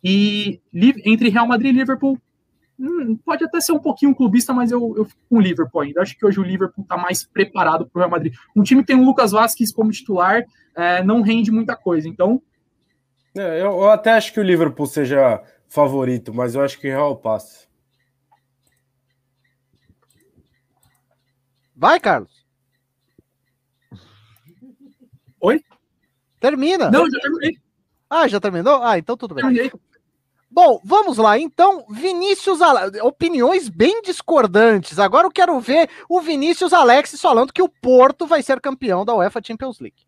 [0.03, 2.19] E entre Real Madrid e Liverpool,
[2.79, 6.01] Hum, pode até ser um pouquinho clubista, mas eu, eu fico com o Liverpool ainda.
[6.01, 8.35] Acho que hoje o Liverpool está mais preparado para o Real Madrid.
[8.55, 10.43] Um time que tem o Lucas Vasquez como titular
[10.75, 12.41] é, não rende muita coisa, então.
[13.35, 16.91] É, eu, eu, até acho que o Liverpool seja favorito, mas eu acho que o
[16.91, 17.67] Real passa.
[21.75, 22.45] Vai, Carlos.
[25.41, 25.63] Oi?
[26.39, 26.91] Termina.
[26.91, 27.57] Não, já terminei.
[28.09, 28.83] Ah, já terminou?
[28.83, 29.43] Ah, então tudo bem.
[29.43, 29.71] Terminei.
[30.49, 31.37] Bom, vamos lá.
[31.37, 32.59] Então, Vinícius
[33.03, 34.97] opiniões bem discordantes.
[34.97, 39.13] Agora eu quero ver o Vinícius Alex falando que o Porto vai ser campeão da
[39.13, 40.07] UEFA Champions League.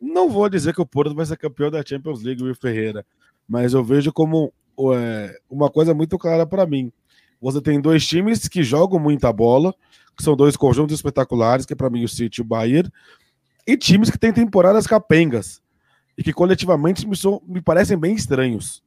[0.00, 3.04] Não vou dizer que o Porto vai ser campeão da Champions League, Will Ferreira,
[3.48, 4.52] mas eu vejo como
[4.94, 6.92] é, uma coisa muito clara para mim.
[7.40, 9.74] Você tem dois times que jogam muita bola,
[10.16, 12.90] que são dois conjuntos espetaculares, que é para mim o City e o Bayern,
[13.66, 15.62] e times que têm temporadas capengas
[16.16, 18.82] e que coletivamente me, são, me parecem bem estranhos.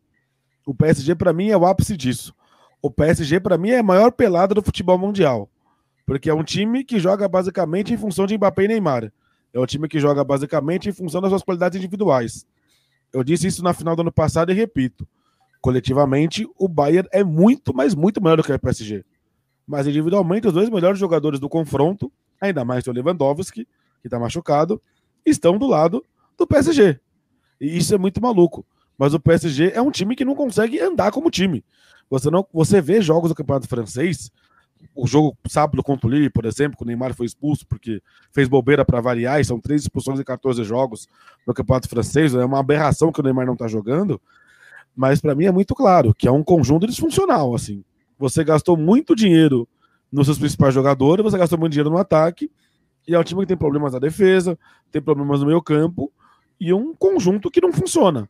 [0.66, 2.34] O PSG, para mim, é o ápice disso.
[2.82, 5.50] O PSG, para mim, é a maior pelada do futebol mundial.
[6.06, 9.12] Porque é um time que joga basicamente em função de Mbappé e Neymar.
[9.54, 12.46] É um time que joga basicamente em função das suas qualidades individuais.
[13.14, 15.08] Eu disse isso na final do ano passado e repito.
[15.62, 19.06] Coletivamente, o Bayern é muito, mas muito melhor do que o PSG.
[19.66, 23.66] Mas individualmente, os dois melhores jogadores do confronto, ainda mais o Lewandowski,
[24.02, 24.82] que está machucado,
[25.26, 26.06] estão do lado
[26.38, 27.00] do PSG.
[27.60, 28.66] E isso é muito maluco.
[28.98, 31.64] Mas o PSG é um time que não consegue andar como time.
[32.10, 34.32] Você não, você vê jogos do Campeonato Francês,
[34.94, 38.02] o jogo sábado contra o Lille, por exemplo, que o Neymar foi expulso porque
[38.32, 41.08] fez bobeira para variar, e são três expulsões em 14 jogos
[41.46, 44.22] no Campeonato Francês, é uma aberração que o Neymar não está jogando.
[44.96, 47.84] Mas para mim é muito claro que é um conjunto disfuncional, assim.
[48.18, 49.68] Você gastou muito dinheiro
[50.12, 52.50] nos seus principais jogadores, você gastou muito dinheiro no ataque,
[53.08, 54.58] e é um time que tem problemas na defesa,
[54.92, 56.12] tem problemas no meio campo,
[56.60, 58.30] e um conjunto que não funciona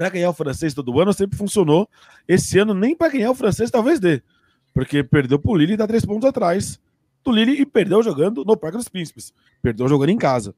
[0.00, 1.86] para ganhar o francês todo ano sempre funcionou.
[2.26, 4.22] Esse ano, nem para ganhar o francês, talvez dê.
[4.72, 6.80] Porque perdeu pro Lille e tá três pontos atrás
[7.22, 9.34] do Lille e perdeu jogando no Parque dos Príncipes.
[9.60, 10.54] Perdeu jogando em casa.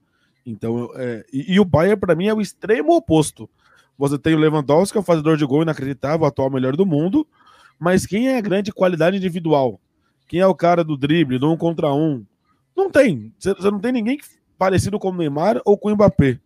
[0.47, 3.51] Então, é, e, e, o Bayern, para mim, é o extremo oposto.
[3.98, 7.27] Você tem o Lewandowski, que é o fazedor de gol inacreditável, atual melhor do mundo,
[7.81, 9.81] mas quem é a grande qualidade individual
[10.28, 12.24] Quem é o cara do drible, do um contra um?
[12.77, 13.35] Não tem.
[13.36, 14.20] Você não tem ninguém
[14.56, 16.39] parecido com o Neymar ou com o Mbappé.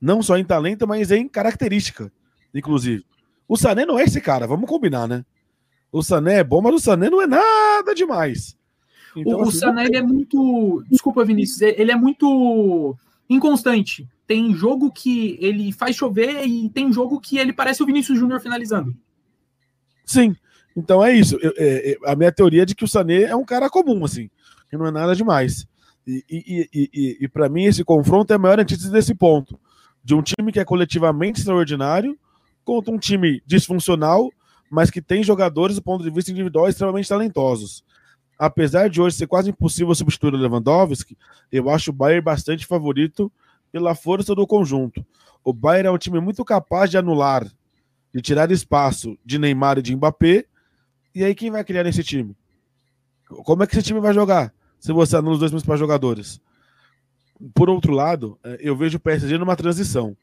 [0.00, 2.10] Não só em talento, mas em característica,
[2.54, 3.04] inclusive.
[3.48, 5.24] O Sané não é esse cara, vamos combinar, né?
[5.92, 8.56] O Sané é bom, mas o Sané não é nada demais.
[9.14, 10.82] Então, o, assim, o Sané ele é muito.
[10.90, 12.96] Desculpa, Vinícius, ele é muito
[13.28, 14.08] inconstante.
[14.26, 18.40] Tem jogo que ele faz chover e tem jogo que ele parece o Vinícius Júnior
[18.40, 18.96] finalizando.
[20.04, 20.34] Sim.
[20.74, 21.36] Então é isso.
[21.42, 24.04] Eu, é, é, a minha teoria é de que o Sané é um cara comum,
[24.04, 24.30] assim,
[24.70, 25.66] que não é nada demais.
[26.06, 29.60] E, e, e, e, e para mim, esse confronto é a maior antítese desse ponto.
[30.02, 32.18] De um time que é coletivamente extraordinário
[32.64, 34.30] contra um time disfuncional,
[34.70, 37.84] mas que tem jogadores do ponto de vista individual extremamente talentosos.
[38.38, 41.16] Apesar de hoje ser quase impossível substituir o Lewandowski,
[41.50, 43.30] eu acho o Bayern bastante favorito
[43.70, 45.04] pela força do conjunto.
[45.44, 47.46] O Bayern é um time muito capaz de anular,
[48.14, 50.44] de tirar espaço de Neymar e de Mbappé.
[51.14, 52.36] E aí quem vai criar nesse time?
[53.26, 56.40] Como é que esse time vai jogar se você anula os dois principais jogadores?
[57.54, 60.16] Por outro lado, é, eu vejo o PSG numa transição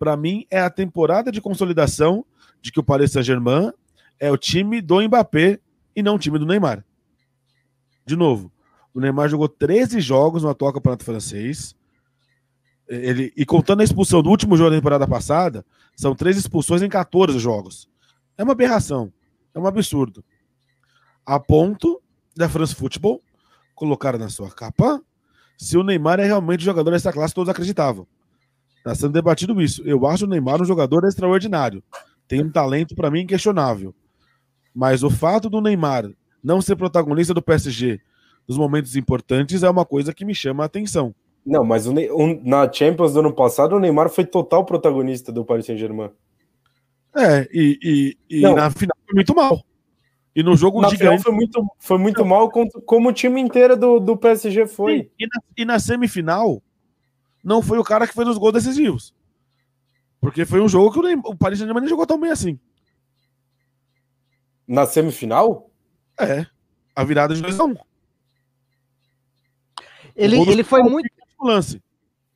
[0.00, 2.24] para mim, é a temporada de consolidação
[2.62, 3.70] de que o Paris Saint-Germain
[4.18, 5.60] é o time do Mbappé
[5.94, 6.82] e não o time do Neymar.
[8.06, 8.50] De novo,
[8.94, 11.76] o Neymar jogou 13 jogos no atual campeonato francês.
[12.88, 16.88] Ele, e contando a expulsão do último jogo da temporada passada, são três expulsões em
[16.88, 17.86] 14 jogos.
[18.38, 19.12] É uma aberração.
[19.54, 20.24] É um absurdo.
[21.26, 22.00] A ponto
[22.34, 23.22] da France Football
[23.74, 25.02] colocar na sua capa
[25.58, 28.06] se o Neymar é realmente jogador dessa classe, todos acreditavam.
[28.80, 29.82] Está sendo debatido isso.
[29.84, 31.82] Eu acho o Neymar um jogador extraordinário.
[32.26, 33.94] Tem um talento, para mim, inquestionável.
[34.74, 36.10] Mas o fato do Neymar
[36.42, 38.00] não ser protagonista do PSG
[38.48, 41.14] nos momentos importantes é uma coisa que me chama a atenção.
[41.44, 45.44] Não, mas o, o, na Champions do ano passado, o Neymar foi total protagonista do
[45.44, 46.10] Paris Saint-Germain.
[47.14, 49.60] É, e, e, e na final foi muito mal.
[50.34, 51.22] E no jogo na gigante...
[51.22, 55.10] foi muito, foi muito mal, como, como o time inteiro do, do PSG foi.
[55.18, 56.62] E, na, e na semifinal,
[57.42, 59.14] não foi o cara que fez os gols decisivos.
[60.20, 62.58] Porque foi um jogo que o, Paris Saint-Germain nem jogou tão bem assim.
[64.68, 65.70] Na semifinal?
[66.18, 66.46] É.
[66.94, 67.76] A virada de 2x1.
[70.14, 71.08] Ele, ele foi muito.
[71.42, 71.82] Lance.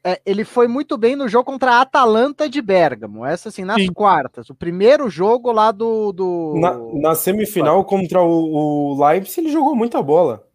[0.03, 3.25] É, ele foi muito bem no jogo contra a Atalanta de Bergamo.
[3.25, 3.93] Essa assim, nas Sim.
[3.93, 4.49] quartas.
[4.51, 6.13] O primeiro jogo lá do.
[6.13, 6.55] do...
[6.57, 6.79] Na,
[7.11, 10.47] na semifinal contra o, o Leipzig, ele jogou muita bola.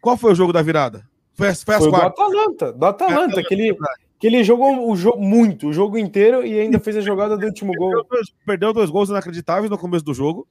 [0.00, 1.09] Qual foi o jogo da virada?
[1.40, 3.76] Foi, foi, foi do Atalanta, do Atalanta, que ele,
[4.18, 7.46] que ele jogou o jogo muito, o jogo inteiro e ainda fez a jogada do
[7.46, 7.90] último gol.
[7.90, 10.46] Perdeu dois, perdeu dois gols inacreditáveis no começo do jogo.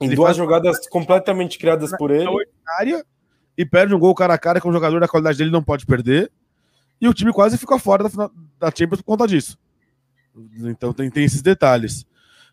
[0.00, 2.30] Em ele duas jogadas completamente criadas por ele.
[3.58, 5.84] E perde um gol cara a cara com um jogador da qualidade dele não pode
[5.84, 6.30] perder.
[7.00, 9.58] E o time quase ficou fora da, final, da Champions por conta disso.
[10.64, 12.06] Então tem, tem esses detalhes.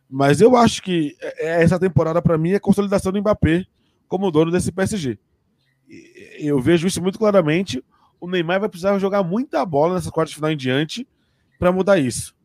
[0.10, 3.66] Mas eu acho que é, essa temporada, para mim, é consolidação do Mbappé
[4.08, 5.20] como dono desse PSG
[6.40, 7.84] eu vejo isso muito claramente.
[8.20, 11.08] O Neymar vai precisar jogar muita bola nessa quarta final em diante
[11.60, 12.36] para mudar isso.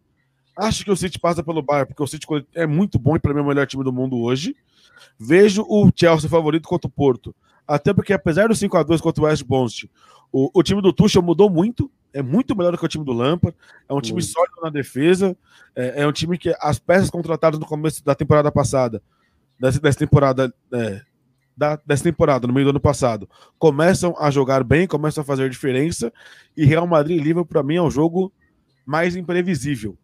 [0.57, 3.33] Acho que o City passa pelo Bayern, porque o City é muito bom e para
[3.33, 4.57] mim é o melhor time do mundo hoje.
[5.19, 7.35] Vejo o Chelsea favorito contra o Porto.
[7.67, 9.91] Até porque, apesar do 5 a 2 contra o West Bromwich,
[10.33, 11.91] o, o time do Tuchel mudou muito.
[12.13, 13.57] É muito melhor do que o time do Lampard.
[13.89, 15.37] É um time sólido na defesa.
[15.77, 19.03] É, é, um time que as peças contratadas no começo da temporada passada,
[19.61, 21.03] dessa, dessa temporada, é,
[21.59, 23.29] da, dessa temporada, no meio do ano passado,
[23.59, 26.13] começam a jogar bem, começam a fazer diferença,
[26.57, 28.33] e Real Madrid e Liverpool, para mim, é um jogo
[28.87, 29.99] mais imprevisível.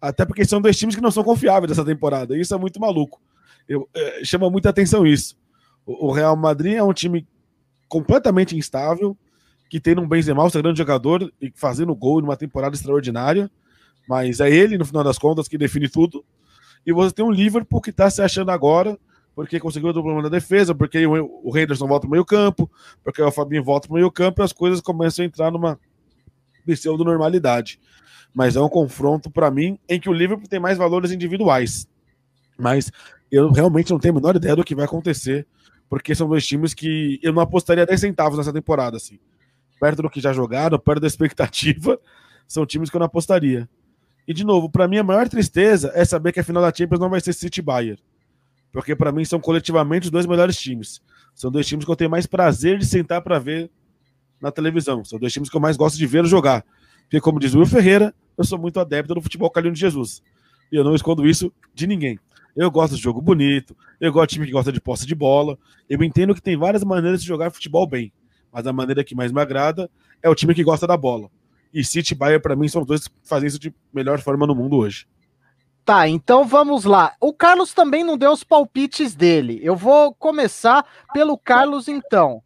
[0.00, 2.80] Até porque são dois times que não são confiáveis nessa temporada, e isso é muito
[2.80, 3.20] maluco.
[3.68, 5.36] Eu, é, chama muita atenção isso.
[5.84, 7.26] O, o, Real Madrid é um time
[7.88, 9.16] completamente instável,
[9.68, 13.50] que tem um Benzema, seu grande jogador, e fazendo gol numa temporada extraordinária,
[14.08, 16.24] mas é ele, no final das contas, que define tudo.
[16.86, 18.96] E você tem um Liverpool que está se achando agora
[19.34, 22.70] porque conseguiu o problema da defesa, porque o, Henderson volta para o meio campo,
[23.02, 25.78] porque o Fabinho volta para o meio campo e as coisas começam a entrar numa
[26.66, 27.80] pseudo normalidade.
[28.34, 31.88] Mas é um confronto para mim em que o Liverpool tem mais valores individuais.
[32.58, 32.90] Mas
[33.30, 35.46] eu realmente não tenho a menor ideia do que vai acontecer,
[35.88, 39.18] porque são dois times que eu não apostaria 10 centavos nessa temporada, assim.
[39.80, 41.98] Perto do que já jogaram, perto da expectativa,
[42.46, 43.68] são times que eu não apostaria.
[44.28, 47.00] E de novo, para mim a maior tristeza é saber que a final da Champions
[47.00, 48.00] não vai ser City Bayern
[48.72, 51.00] porque para mim são coletivamente os dois melhores times.
[51.34, 53.70] São dois times que eu tenho mais prazer de sentar para ver
[54.40, 55.04] na televisão.
[55.04, 56.64] São dois times que eu mais gosto de ver jogar.
[57.02, 60.22] Porque, como diz o Will Ferreira, eu sou muito adepto do futebol calhão de Jesus.
[60.70, 62.18] E eu não escondo isso de ninguém.
[62.56, 65.58] Eu gosto de jogo bonito, eu gosto de time que gosta de posse de bola.
[65.88, 68.12] Eu entendo que tem várias maneiras de jogar futebol bem,
[68.52, 69.90] mas a maneira que mais me agrada
[70.22, 71.30] é o time que gosta da bola.
[71.72, 74.46] E City e Bayern, para mim, são os dois que fazem isso de melhor forma
[74.46, 75.06] no mundo hoje.
[75.90, 77.14] Tá, então vamos lá.
[77.20, 79.58] O Carlos também não deu os palpites dele.
[79.60, 82.40] Eu vou começar pelo Carlos, então.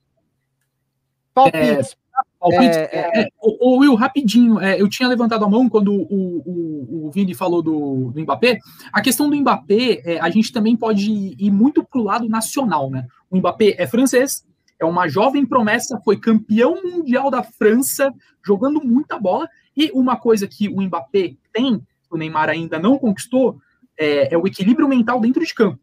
[1.35, 1.93] Palpites.
[1.93, 1.97] É,
[2.41, 2.77] palpites.
[2.79, 3.29] É, é, é.
[3.43, 7.35] o, o, Will, rapidinho, é, eu tinha levantado a mão quando o, o, o Vini
[7.35, 8.57] falou do, do Mbappé.
[8.91, 13.07] A questão do Mbappé, é, a gente também pode ir muito pro lado nacional, né?
[13.31, 14.43] O Mbappé é francês,
[14.81, 18.11] é uma jovem promessa, foi campeão mundial da França,
[18.43, 19.47] jogando muita bola.
[19.77, 21.83] E uma coisa que o Mbappé tem,
[22.15, 23.59] o Neymar ainda não conquistou,
[23.99, 25.81] é, é, o equilíbrio mental dentro de campo.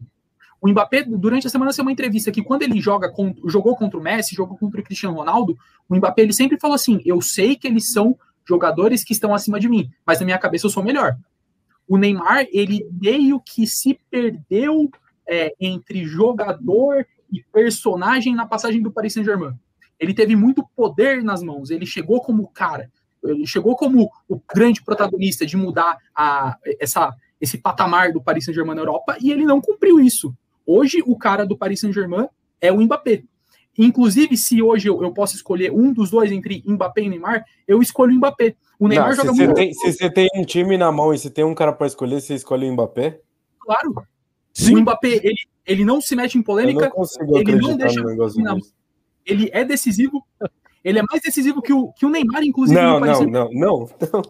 [0.61, 3.11] O Mbappé, durante a semana, saiu uma entrevista que quando ele joga
[3.45, 5.57] jogou contra o Messi, jogou contra o Cristiano Ronaldo,
[5.89, 8.17] o Mbappé ele sempre falou assim: eu sei que eles são
[8.47, 11.17] jogadores que estão acima de mim, mas na minha cabeça eu sou melhor.
[11.87, 14.89] O Neymar, ele meio que se perdeu
[15.27, 19.53] é, entre jogador e personagem na passagem do Paris Saint-Germain.
[19.99, 22.89] Ele teve muito poder nas mãos, ele chegou como cara,
[23.23, 28.75] ele chegou como o grande protagonista de mudar a, essa, esse patamar do Paris Saint-Germain
[28.75, 30.33] na Europa e ele não cumpriu isso.
[30.65, 32.27] Hoje, o cara do Paris Saint-Germain
[32.59, 33.23] é o Mbappé.
[33.77, 37.81] Inclusive, se hoje eu, eu, posso escolher um dos dois entre Mbappé e Neymar, eu
[37.81, 38.55] escolho o Mbappé.
[38.77, 39.55] O Neymar não, joga se muito.
[39.55, 42.21] Tem, se você tem um time na mão e se tem um cara para escolher,
[42.21, 43.19] você escolhe o Mbappé?
[43.59, 44.03] Claro.
[44.53, 44.75] Sim.
[44.75, 48.57] O Mbappé, ele, ele não se mete em polêmica, não ele não deixa na,
[49.25, 50.23] ele é decisivo,
[50.83, 52.79] ele é mais decisivo que o, que o Neymar, inclusive.
[52.79, 54.23] Não, não, não, não, não.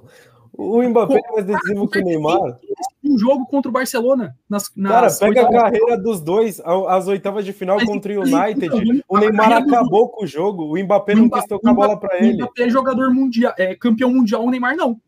[0.53, 2.59] O Mbappé é mais decisivo que o Neymar.
[3.03, 4.35] Um jogo contra o Barcelona.
[4.49, 8.23] Nas, nas Cara, pega a carreira dos dois, as oitavas de final Mas, contra o
[8.23, 9.03] United.
[9.07, 10.65] o Neymar acabou com o jogo.
[10.65, 12.33] O Mbappé não quis tocar a bola para ele.
[12.33, 14.99] O Mbappé é jogador mundial, é campeão mundial, o Neymar não.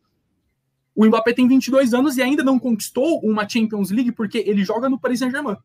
[0.96, 4.88] O Mbappé tem 22 anos e ainda não conquistou uma Champions League porque ele joga
[4.88, 5.56] no Paris Saint-Germain.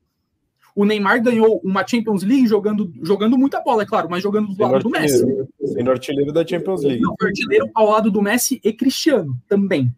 [0.75, 4.61] O Neymar ganhou uma Champions League jogando, jogando muita bola, é claro, mas jogando do
[4.61, 5.25] lado do Messi.
[5.63, 7.01] Sendo artilheiro da Champions League.
[7.01, 9.93] Não, artilheiro ao lado do Messi e Cristiano também.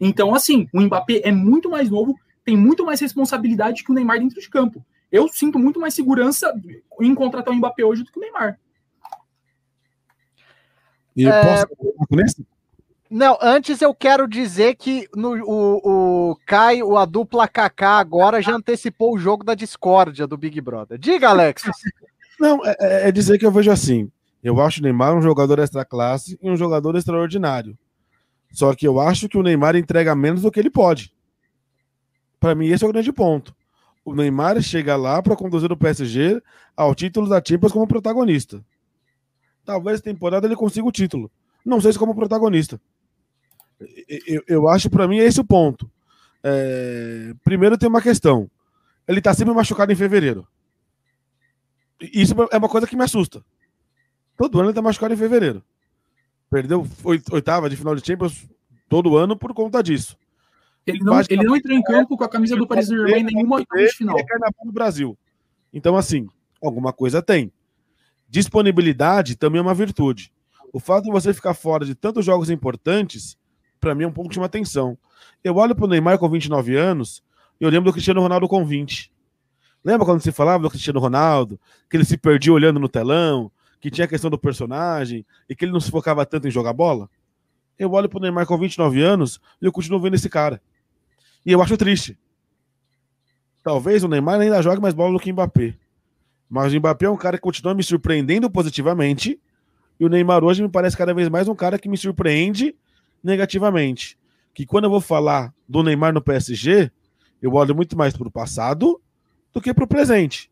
[0.00, 4.18] Então, assim, o Mbappé é muito mais novo, tem muito mais responsabilidade que o Neymar
[4.18, 4.84] dentro de campo.
[5.12, 6.54] Eu sinto muito mais segurança
[7.00, 8.58] em contratar o Mbappé hoje do que o Neymar.
[11.16, 11.42] E é...
[11.42, 11.66] posso
[13.10, 18.54] não, antes eu quero dizer que no, o, o Caio, a dupla KK agora já
[18.54, 20.96] antecipou o jogo da discórdia do Big Brother.
[20.96, 21.64] Diga, Alex.
[22.38, 24.08] Não, é, é, é, dizer que eu vejo assim.
[24.42, 27.76] Eu acho o Neymar um jogador extra classe e um jogador extraordinário.
[28.52, 31.12] Só que eu acho que o Neymar entrega menos do que ele pode.
[32.38, 33.52] Para mim, esse é o grande ponto.
[34.04, 36.40] O Neymar chega lá para conduzir o PSG
[36.76, 38.64] ao título da Champions como protagonista.
[39.64, 41.28] Talvez temporada ele consiga o título.
[41.64, 42.80] Não sei se como protagonista.
[44.26, 45.90] Eu, eu acho, para mim, é esse o ponto.
[46.42, 48.50] É, primeiro tem uma questão.
[49.06, 50.46] Ele tá sempre machucado em fevereiro.
[52.00, 53.44] Isso é uma coisa que me assusta.
[54.36, 55.62] Todo ano ele tá machucado em fevereiro.
[56.50, 58.48] Perdeu oitava de final de Champions
[58.88, 60.16] todo ano por conta disso.
[60.86, 63.56] Ele não, ele não entrou em campo com a camisa do Paris Saint-Germain em nenhuma
[63.56, 64.18] oitava de final.
[64.18, 65.16] É carnaval no Brasil.
[65.72, 66.26] Então, assim,
[66.62, 67.52] alguma coisa tem.
[68.28, 70.32] Disponibilidade também é uma virtude.
[70.72, 73.36] O fato de você ficar fora de tantos jogos importantes
[73.80, 74.96] para mim é um ponto de uma atenção.
[75.42, 77.22] Eu olho para o Neymar com 29 anos
[77.60, 79.10] e eu lembro do Cristiano Ronaldo com 20.
[79.82, 81.58] Lembra quando se falava do Cristiano Ronaldo,
[81.88, 83.50] que ele se perdia olhando no telão,
[83.80, 86.74] que tinha a questão do personagem e que ele não se focava tanto em jogar
[86.74, 87.08] bola?
[87.78, 90.60] Eu olho para o Neymar com 29 anos e eu continuo vendo esse cara.
[91.46, 92.18] E eu acho triste.
[93.62, 95.74] Talvez o Neymar ainda jogue mais bola do que o Mbappé.
[96.48, 99.40] Mas o Mbappé é um cara que continua me surpreendendo positivamente.
[99.98, 102.74] E o Neymar hoje me parece cada vez mais um cara que me surpreende
[103.22, 104.18] negativamente.
[104.52, 106.90] Que quando eu vou falar do Neymar no PSG,
[107.40, 109.00] eu olho muito mais para o passado
[109.52, 110.50] do que para o presente.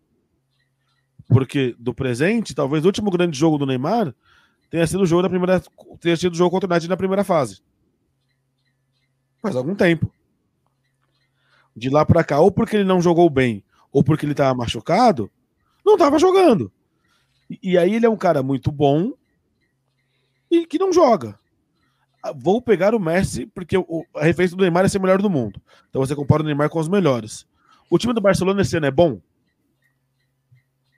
[1.28, 4.14] Porque do presente, talvez o último grande jogo do Neymar
[4.70, 5.62] tenha sido o jogo da primeira,
[6.00, 7.60] tenha sido o jogo contra o United na primeira fase.
[9.42, 10.12] Faz algum tempo.
[11.76, 13.62] De lá para cá, ou porque ele não jogou bem,
[13.92, 15.30] ou porque ele estava machucado,
[15.84, 16.72] não estava jogando.
[17.48, 19.12] E, e aí ele é um cara muito bom
[20.50, 21.38] e que não joga.
[22.22, 25.22] Ah, vou pegar o Messi, porque o, a referência do Neymar é ser o melhor
[25.22, 25.60] do mundo.
[25.88, 27.46] Então você compara o Neymar com os melhores.
[27.90, 29.20] O time do Barcelona esse ano é bom?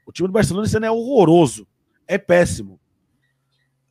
[0.06, 1.66] O time do Barcelona esse ano é horroroso.
[2.08, 2.80] É péssimo.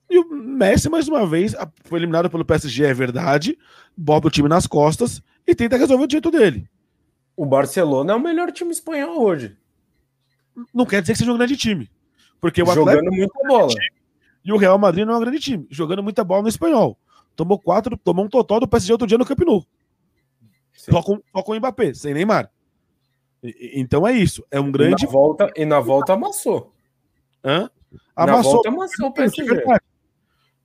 [0.10, 3.58] E o Messi, mais uma vez, foi eliminado pelo PSG, é verdade.
[3.96, 6.68] Bota o time nas costas e tenta resolver o jeito dele.
[7.38, 9.56] O Barcelona é o melhor time espanhol hoje.
[10.74, 11.90] Não quer dizer que seja um grande time.
[12.42, 13.74] Porque o Jogando Atlético muita bola.
[14.44, 15.68] E o Real Madrid não é um grande time.
[15.70, 16.98] Jogando muita bola no espanhol.
[17.40, 19.66] Tomou quatro, tomou um total do PSG outro dia no Camp Nou.
[20.74, 22.52] Só com, só com o Mbappé, sem Neymar.
[23.42, 24.46] E, então é isso.
[24.52, 25.06] É um grande.
[25.06, 26.74] E na volta, e na volta amassou.
[27.42, 27.70] Hã?
[28.14, 28.44] Amassou.
[28.44, 29.64] Na volta amassou o PSG.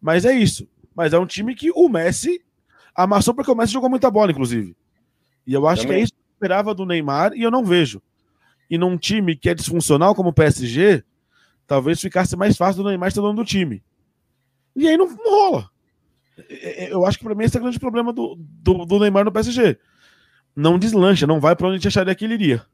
[0.01, 0.69] Mas é isso.
[0.97, 2.45] Mas é um time que o Messi
[2.93, 4.77] amassou porque o Messi jogou muita bola, inclusive.
[5.47, 5.99] E eu acho Também.
[5.99, 8.03] que é isso que eu esperava do Neymar e eu não vejo.
[8.69, 11.05] E num time que é disfuncional como o PSG,
[11.69, 13.81] talvez ficasse mais fácil do Neymar estar dono do time.
[14.75, 15.74] E aí não, não rola.
[16.49, 18.99] É, é, eu acho que para mim esse é o grande problema do, do, do,
[18.99, 19.79] Neymar no PSG.
[20.55, 22.65] Não deslancha, não vai para onde a gente acharia que ele iria.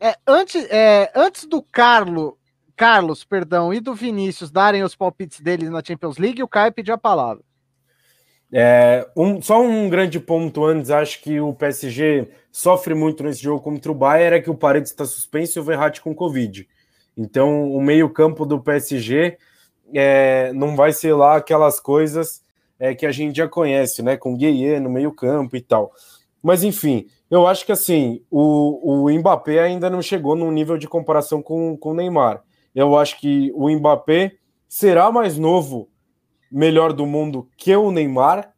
[0.00, 2.38] É, antes, é, antes do Carlo,
[2.76, 6.94] Carlos, perdão, e do Vinícius darem os palpites deles na Champions League, o Caio pediu
[6.94, 7.42] a palavra.
[8.52, 13.60] É, um, só um grande ponto antes, acho que o PSG sofre muito nesse jogo
[13.60, 16.68] contra o Bayern, é que o Paredes está suspenso e o Verratti com Covid.
[17.16, 19.38] Então, o meio-campo do PSG
[19.92, 22.43] é, não vai ser lá aquelas coisas
[22.84, 24.14] é, que a gente já conhece, né?
[24.14, 25.90] Com Gueye no meio-campo e tal.
[26.42, 30.86] Mas, enfim, eu acho que assim, o, o Mbappé ainda não chegou num nível de
[30.86, 32.42] comparação com, com o Neymar.
[32.74, 34.32] Eu acho que o Mbappé
[34.68, 35.88] será mais novo,
[36.52, 38.52] melhor do mundo que o Neymar,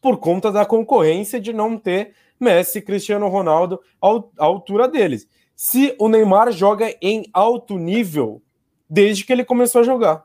[0.00, 5.28] por conta da concorrência de não ter Messi Cristiano Ronaldo à altura deles.
[5.54, 8.42] Se o Neymar joga em alto nível
[8.90, 10.24] desde que ele começou a jogar.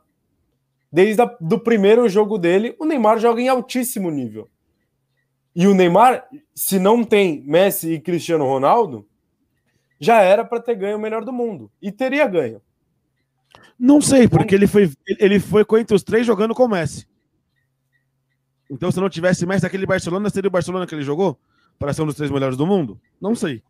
[0.92, 4.50] Desde o do primeiro jogo dele, o Neymar joga em altíssimo nível.
[5.56, 6.26] E o Neymar,
[6.56, 9.08] se não tem Messi e Cristiano Ronaldo,
[10.00, 11.72] já era para ter ganho o melhor do mundo.
[11.82, 12.62] E teria ganho.
[13.78, 17.08] Não sei, porque ele foi, ele foi entre os três jogando com o Messi.
[18.70, 21.40] Então, se não tivesse Messi naquele Barcelona, seria o Barcelona que ele jogou?
[21.78, 23.00] Para ser um dos três melhores do mundo?
[23.20, 23.64] Não sei.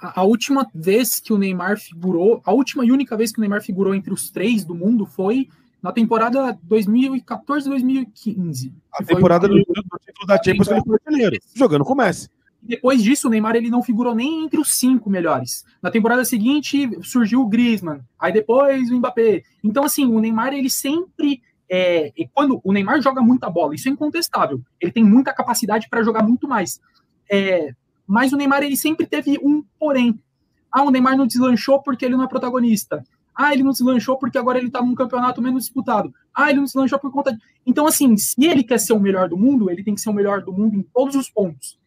[0.00, 3.40] A, a, última vez que o Neymar figurou, a última e única vez que o
[3.40, 5.48] Neymar figurou entre os três do mundo foi
[5.82, 8.72] na temporada 2014-2015.
[8.94, 12.28] A temporada do, título da Champions que ele foi artilheiro, jogando com o Messi.
[12.62, 15.64] Depois disso, o Neymar ele não figurou nem entre os cinco melhores.
[15.82, 18.02] Na temporada seguinte, surgiu o Griezmann.
[18.16, 19.42] Aí depois o Mbappé.
[19.64, 21.42] Então, assim, o Neymar, ele sempre.
[21.68, 24.60] É, quando o Neymar joga muita bola, isso é incontestável.
[24.80, 26.80] Ele tem muita capacidade para jogar muito mais.
[27.28, 27.74] É,
[28.06, 30.22] mas o Neymar, ele sempre teve um porém.
[30.70, 33.02] Ah, o Neymar não deslanchou porque ele não é protagonista.
[33.34, 36.12] Ah, ele não se lanchou porque agora ele tá num campeonato menos disputado.
[36.34, 37.38] Ah, ele não se lanchou por conta de...
[37.66, 40.14] Então, assim, se ele quer ser o melhor do mundo, ele tem que ser o
[40.14, 41.78] melhor do mundo em todos os pontos.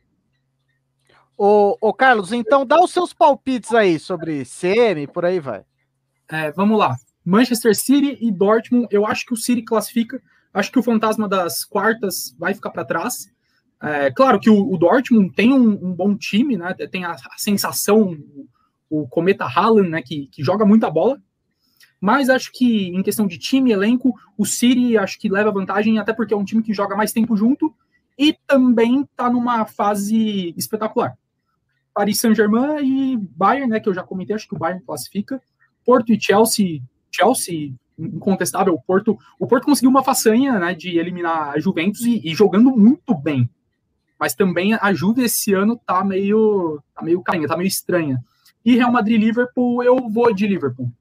[1.37, 5.63] Ô, ô Carlos, então dá os seus palpites aí sobre CM, por aí vai.
[6.29, 6.95] É, vamos lá.
[7.23, 10.21] Manchester City e Dortmund, eu acho que o City classifica.
[10.53, 13.27] Acho que o fantasma das quartas vai ficar para trás.
[13.81, 16.73] É, claro que o, o Dortmund tem um, um, bom time, né?
[16.89, 18.17] Tem a, a sensação,
[18.89, 20.01] o, o Cometa Haaland, né?
[20.01, 21.21] Que, que joga muita bola.
[21.99, 26.13] Mas acho que em questão de time, elenco, o City acho que leva vantagem, até
[26.13, 27.73] porque é um time que joga mais tempo junto
[28.17, 31.17] e também está numa fase espetacular.
[31.93, 35.41] Paris Saint-Germain e Bayern, né, que eu já comentei, acho que o Bayern classifica.
[35.85, 36.81] Porto e Chelsea,
[37.11, 42.21] Chelsea incontestável, o Porto, o Porto conseguiu uma façanha, né, de eliminar a Juventus e,
[42.23, 43.49] e, jogando muito bem.
[44.19, 48.21] Mas também a Juve esse ano tá meio tá meio carinha, tá meio estranha.
[48.63, 50.91] E Real Madrid Liverpool, eu vou de Liverpool.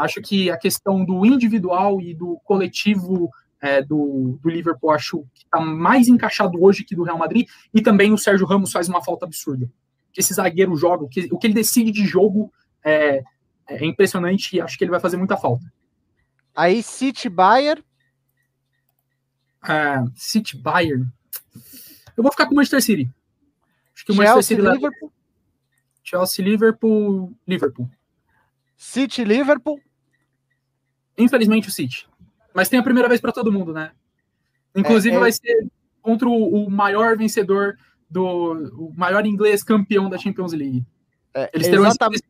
[0.00, 5.44] Acho que a questão do individual e do coletivo é, do, do, Liverpool acho que
[5.44, 7.46] está mais encaixado hoje que do Real Madrid.
[7.74, 9.70] E também o Sérgio Ramos faz uma falta absurda.
[10.12, 12.50] Que esse zagueiro joga, o que, o que ele decide de jogo
[12.82, 13.22] é,
[13.68, 15.70] é impressionante e acho que ele vai fazer muita falta.
[16.56, 17.84] Aí, City Bayern.
[19.68, 21.06] É, City Bayern.
[22.16, 23.10] Eu vou ficar com o Manchester City.
[23.94, 25.12] Acho que o Chelsea, Manchester City Liverpool.
[26.02, 27.90] Chelsea, Liverpool, Liverpool.
[28.76, 29.78] City, Liverpool.
[31.22, 32.08] Infelizmente o City.
[32.54, 33.92] Mas tem a primeira vez para todo mundo, né?
[34.74, 35.20] Inclusive é, é...
[35.20, 35.66] vai ser
[36.02, 37.76] contra o, o, maior vencedor
[38.08, 40.84] do o maior inglês campeão da Champions League.
[41.34, 42.24] É, Eles terão exatamente,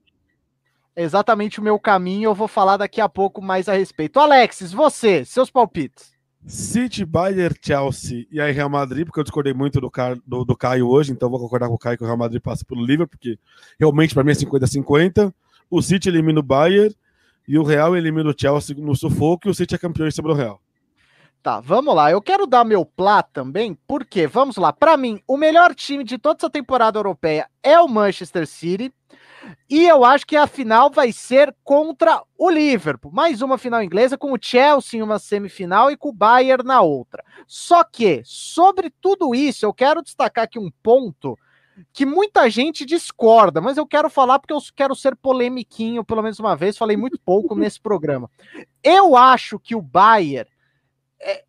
[0.97, 4.19] exatamente o meu caminho, eu vou falar daqui a pouco mais a respeito.
[4.19, 6.12] Alexis, você, seus palpites.
[6.47, 10.57] City, Bayern, Chelsea e aí Real Madrid, porque eu discordei muito do, Car do, do
[10.57, 13.19] Caio hoje, então vou concordar com o Caio que o Real Madrid passa pelo Liverpool,
[13.19, 13.39] porque
[13.79, 15.33] realmente para mim é 50-50
[15.71, 16.95] o City elimina o Bayern
[17.51, 20.35] e o Real elimina o Chelsea no sufoco e o City é campeão sobre o
[20.36, 20.60] Real.
[21.43, 22.09] Tá, vamos lá.
[22.09, 26.16] Eu quero dar meu plá também, porque, vamos lá, para mim, o melhor time de
[26.16, 28.94] toda essa temporada europeia é o Manchester City.
[29.68, 33.10] E eu acho que a final vai ser contra o Liverpool.
[33.10, 36.82] Mais uma final inglesa, com o Chelsea em uma semifinal e com o Bayern na
[36.82, 37.24] outra.
[37.48, 41.36] Só que, sobre tudo isso, eu quero destacar aqui um ponto
[41.93, 46.39] que muita gente discorda, mas eu quero falar porque eu quero ser polemiquinho, pelo menos
[46.39, 48.31] uma vez, falei muito pouco nesse programa.
[48.82, 50.51] Eu acho que o Bayern.
[51.20, 51.44] É,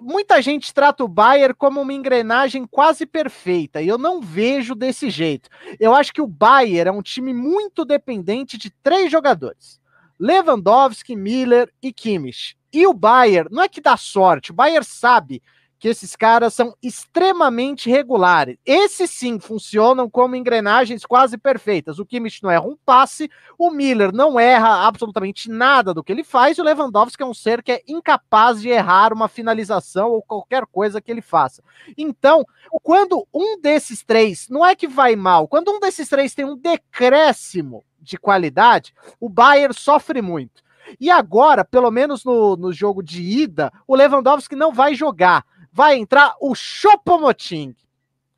[0.00, 5.10] muita gente trata o Bayern como uma engrenagem quase perfeita, e eu não vejo desse
[5.10, 5.48] jeito.
[5.80, 9.80] Eu acho que o Bayern é um time muito dependente de três jogadores:
[10.18, 12.56] Lewandowski, Miller e Kimmich.
[12.72, 15.42] E o Bayern, não é que dá sorte, o Bayern sabe
[15.78, 18.56] que esses caras são extremamente regulares.
[18.64, 21.98] Esses sim funcionam como engrenagens quase perfeitas.
[21.98, 26.24] O Kimmich não erra um passe, o Miller não erra absolutamente nada do que ele
[26.24, 30.22] faz, e o Lewandowski é um ser que é incapaz de errar uma finalização ou
[30.22, 31.62] qualquer coisa que ele faça.
[31.96, 32.44] Então,
[32.82, 36.56] quando um desses três, não é que vai mal, quando um desses três tem um
[36.56, 40.64] decréscimo de qualidade, o Bayern sofre muito.
[41.00, 45.44] E agora, pelo menos no, no jogo de ida, o Lewandowski não vai jogar
[45.76, 47.76] vai entrar o Chopomoting.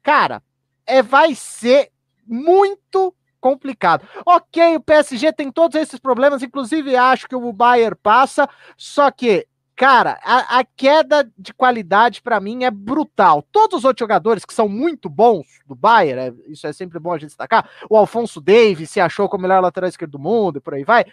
[0.02, 0.42] Cara,
[0.84, 1.92] é, vai ser
[2.26, 4.04] muito complicado.
[4.26, 9.46] Ok, o PSG tem todos esses problemas, inclusive acho que o Bayern passa, só que,
[9.76, 13.46] cara, a, a queda de qualidade para mim é brutal.
[13.52, 17.12] Todos os outros jogadores que são muito bons do Bayern, é, isso é sempre bom
[17.12, 20.58] a gente destacar, o Alfonso Davis se achou como o melhor lateral esquerdo do mundo
[20.58, 21.04] e por aí vai.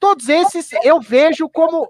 [0.00, 1.88] Todos esses eu vejo como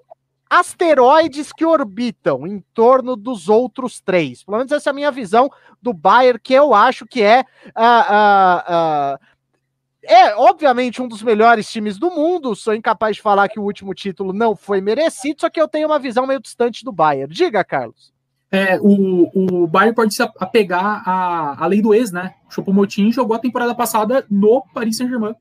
[0.49, 4.43] asteroides que orbitam em torno dos outros três.
[4.43, 5.51] Pelo menos essa é a minha visão
[5.81, 7.45] do Bayern, que eu acho que é.
[7.69, 9.39] Uh, uh, uh,
[10.03, 12.57] é, obviamente, um dos melhores times do mundo.
[12.57, 15.87] Sou incapaz de falar que o último título não foi merecido, só que eu tenho
[15.87, 17.33] uma visão meio distante do Bayern.
[17.33, 18.13] Diga, Carlos.
[18.51, 22.35] É, o, o Bayern pode se apegar à, à lei do ex, né?
[22.49, 25.35] O Choupo-Moting jogou a temporada passada no Paris Saint-Germain.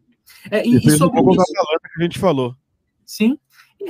[0.52, 2.54] É, e, e, sobre um isso, que a gente falou.
[3.06, 3.40] Sim,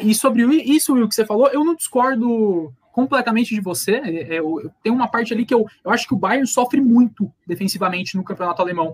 [0.02, 3.92] e sobre isso, Will, que você falou, eu não discordo completamente de você.
[3.96, 4.42] É, é,
[4.82, 8.24] tem uma parte ali que eu, eu acho que o Bayern sofre muito defensivamente no
[8.24, 8.94] campeonato alemão.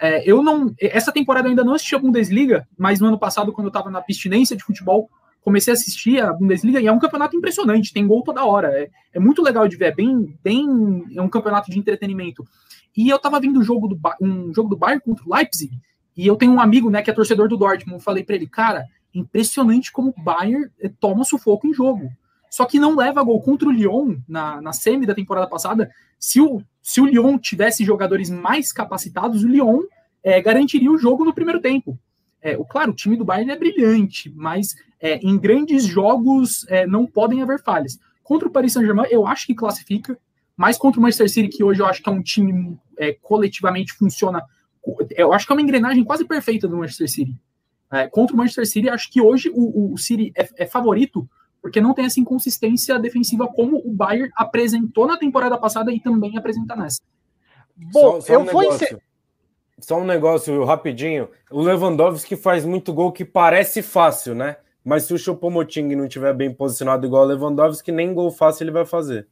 [0.00, 0.74] É, eu não.
[0.80, 3.90] Essa temporada eu ainda não assisti a Bundesliga, mas no ano passado, quando eu estava
[3.90, 5.10] na abstinência de futebol,
[5.42, 8.68] comecei a assistir a Bundesliga e é um campeonato impressionante, tem gol toda hora.
[8.68, 11.04] É, é muito legal de ver, é bem, bem.
[11.14, 12.44] É um campeonato de entretenimento.
[12.96, 15.78] E eu estava vendo um jogo do, um jogo do Bayern contra o Leipzig,
[16.16, 17.94] e eu tenho um amigo, né, que é torcedor do Dortmund.
[17.98, 22.10] Eu falei para ele, cara, impressionante como o Bayern eh, toma sufoco em jogo.
[22.50, 25.90] Só que não leva gol contra o Lyon na, na semi da temporada passada.
[26.18, 29.80] Se o, se o Lyon tivesse jogadores mais capacitados, o Lyon
[30.22, 31.98] é, garantiria o jogo no primeiro tempo.
[32.42, 37.06] É, o, claro, o time do Bayern é brilhante, mas é, em grandes jogos não
[37.06, 37.98] podem haver falhas.
[38.22, 40.18] Contra o Paris Saint-Germain, eu acho que classifica,
[40.56, 42.78] mas contra o Manchester City, que hoje eu acho que é um time
[43.20, 44.42] coletivamente funciona.
[45.10, 47.34] Eu acho que é uma engrenagem quase perfeita do Manchester City.
[47.92, 51.28] É, contra o Manchester City, acho que hoje o, o City é, é, favorito,
[51.60, 56.38] porque não tem essa inconsistência defensiva como o Bayern apresentou na temporada passada e também
[56.38, 57.02] apresenta nessa.
[57.76, 59.02] Bom, só, só eu um vou negócio,
[59.78, 61.28] Só um negócio rapidinho.
[61.50, 64.56] O Lewandowski faz muito gol que parece fácil, né?
[64.82, 68.70] Mas se o Choupo-Moting não estiver bem posicionado igual o Lewandowski, nem gol fácil ele
[68.72, 69.28] vai fazer.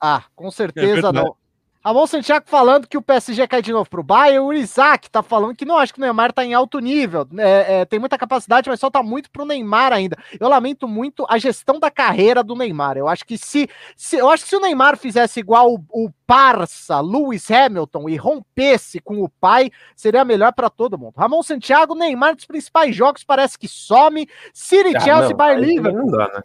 [0.00, 1.36] Ah, com certeza é não.
[1.84, 4.38] Ramon Santiago falando que o PSG cai de novo pro Bayern.
[4.38, 7.26] O Isaac tá falando que não acho que o Neymar tá em alto nível.
[7.36, 10.16] É, é, tem muita capacidade, mas só tá muito pro Neymar ainda.
[10.38, 12.96] Eu lamento muito a gestão da carreira do Neymar.
[12.96, 16.10] Eu acho que se, se eu acho que se o Neymar fizesse igual o, o
[16.24, 21.14] parça Lewis Hamilton e rompesse com o pai, seria melhor para todo mundo.
[21.16, 24.28] Ramon Santiago, Neymar dos principais jogos parece que some.
[24.54, 26.06] City, ah, Chelsea, Bayern Liverpool.
[26.06, 26.42] Não dá, né?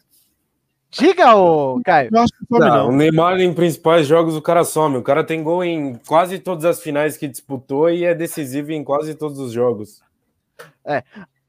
[0.90, 2.10] Diga, ô, Caio.
[2.12, 4.98] Não, não, o Neymar em principais jogos o cara some.
[4.98, 8.84] O cara tem gol em quase todas as finais que disputou e é decisivo em
[8.84, 10.02] quase todos os jogos.
[10.86, 11.00] É.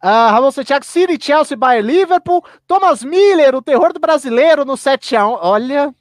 [0.02, 2.44] Uh, Ramon Santiago, City, Chelsea, Bayern, Liverpool.
[2.66, 5.38] Thomas Miller, o terror do brasileiro no 7x1.
[5.40, 5.94] Olha,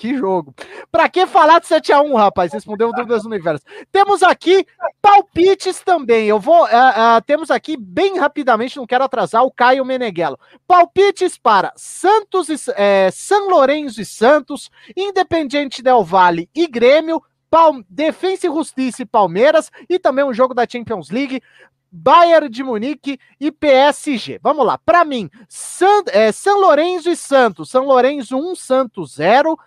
[0.00, 0.54] que jogo.
[0.90, 2.54] Pra que falar de 7x1, rapaz?
[2.54, 3.62] Respondeu dúvidas do universo.
[3.92, 4.66] Temos aqui
[5.02, 6.26] palpites também.
[6.26, 6.64] Eu vou.
[6.64, 10.38] Uh, uh, temos aqui bem rapidamente, não quero atrasar, o Caio Meneghello.
[10.66, 17.22] Palpites para Santos e é, São Lourenço e Santos, Independiente Del Vale e Grêmio.
[17.50, 21.42] Palme Defensa e Justiça e Palmeiras, e também um jogo da Champions League.
[21.90, 24.38] Bayern de Munique e PSG.
[24.42, 27.70] Vamos lá, para mim, San, é, São Lourenço e Santos.
[27.70, 29.58] São Lourenço 1, Santos 0.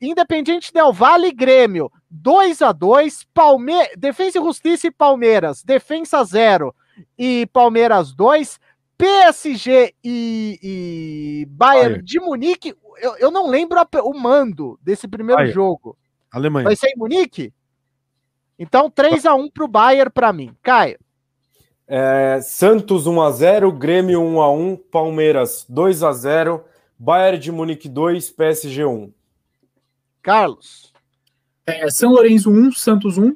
[0.00, 6.22] Independiente Del Vale e Grêmio 2 a 2 Palme Defensa e Justiça e Palmeiras, Defensa
[6.22, 6.74] 0
[7.18, 8.60] e Palmeiras 2.
[8.98, 12.74] PSG e, e Bayern de Munique.
[12.98, 15.54] Eu, eu não lembro a, o mando desse primeiro Bayern.
[15.54, 15.98] jogo.
[16.30, 16.64] Alemanha.
[16.64, 17.52] Vai ser em Munique?
[18.58, 20.56] Então 3 a 1 pro Bayern para mim.
[20.62, 20.98] Caio.
[21.88, 26.62] É, Santos 1x0, Grêmio 1x1, Palmeiras 2x0,
[26.98, 29.12] Bayern de Munique 2, PSG 1.
[30.20, 30.92] Carlos.
[31.64, 33.34] É, São Lourenço 1, Santos 1,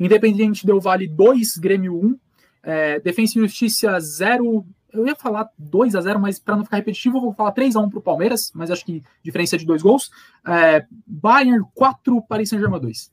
[0.00, 2.18] Independente Del Vale 2, Grêmio 1,
[2.64, 4.66] é, Defensa e Justiça 0.
[4.92, 7.74] Eu ia falar 2 x 0 mas para não ficar repetitivo, eu vou falar 3
[7.74, 10.10] x 1 para o Palmeiras, mas acho que diferença de dois gols.
[10.46, 13.12] É, Bayern 4, Paris Saint-Germain 2.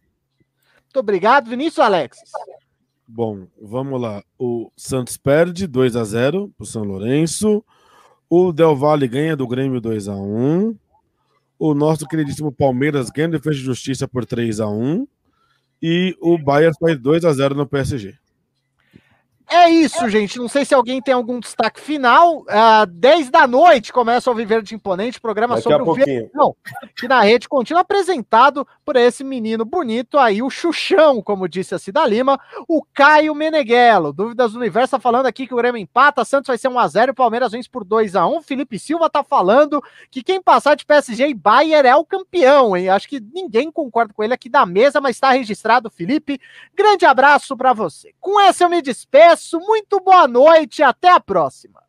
[0.85, 2.31] Muito obrigado, Vinícius Alexis.
[3.13, 4.23] Bom, vamos lá.
[4.39, 7.61] O Santos perde 2 a 0 para o São Lourenço.
[8.29, 10.73] O Del Valle ganha do Grêmio 2 a 1
[11.59, 15.05] o nosso queridíssimo Palmeiras ganha de defesa de justiça por 3 a 1
[15.83, 18.17] e o Bayern faz 2 a 0 no PSG.
[19.53, 20.39] É isso, gente.
[20.39, 22.39] Não sei se alguém tem algum destaque final.
[22.43, 26.31] Uh, 10 da noite começa o Viver de Imponente, programa Daqui sobre o.
[26.33, 26.55] Não,
[26.95, 31.79] que na rede contínua apresentado por esse menino bonito aí, o Xuxão, como disse a
[31.79, 34.13] Cida Lima, o Caio Meneghello.
[34.13, 37.11] Dúvidas do Universo tá falando aqui que o Grêmio empata, Santos vai ser 1x0 e
[37.11, 38.43] o Palmeiras vence por 2x1.
[38.43, 42.87] Felipe Silva tá falando que quem passar de PSG e Bayern é o campeão, hein?
[42.87, 46.39] Acho que ninguém concorda com ele aqui da mesa, mas está registrado, Felipe.
[46.73, 48.13] Grande abraço para você.
[48.17, 49.40] Com essa eu me despeço.
[49.53, 51.81] Muito boa noite e até a próxima.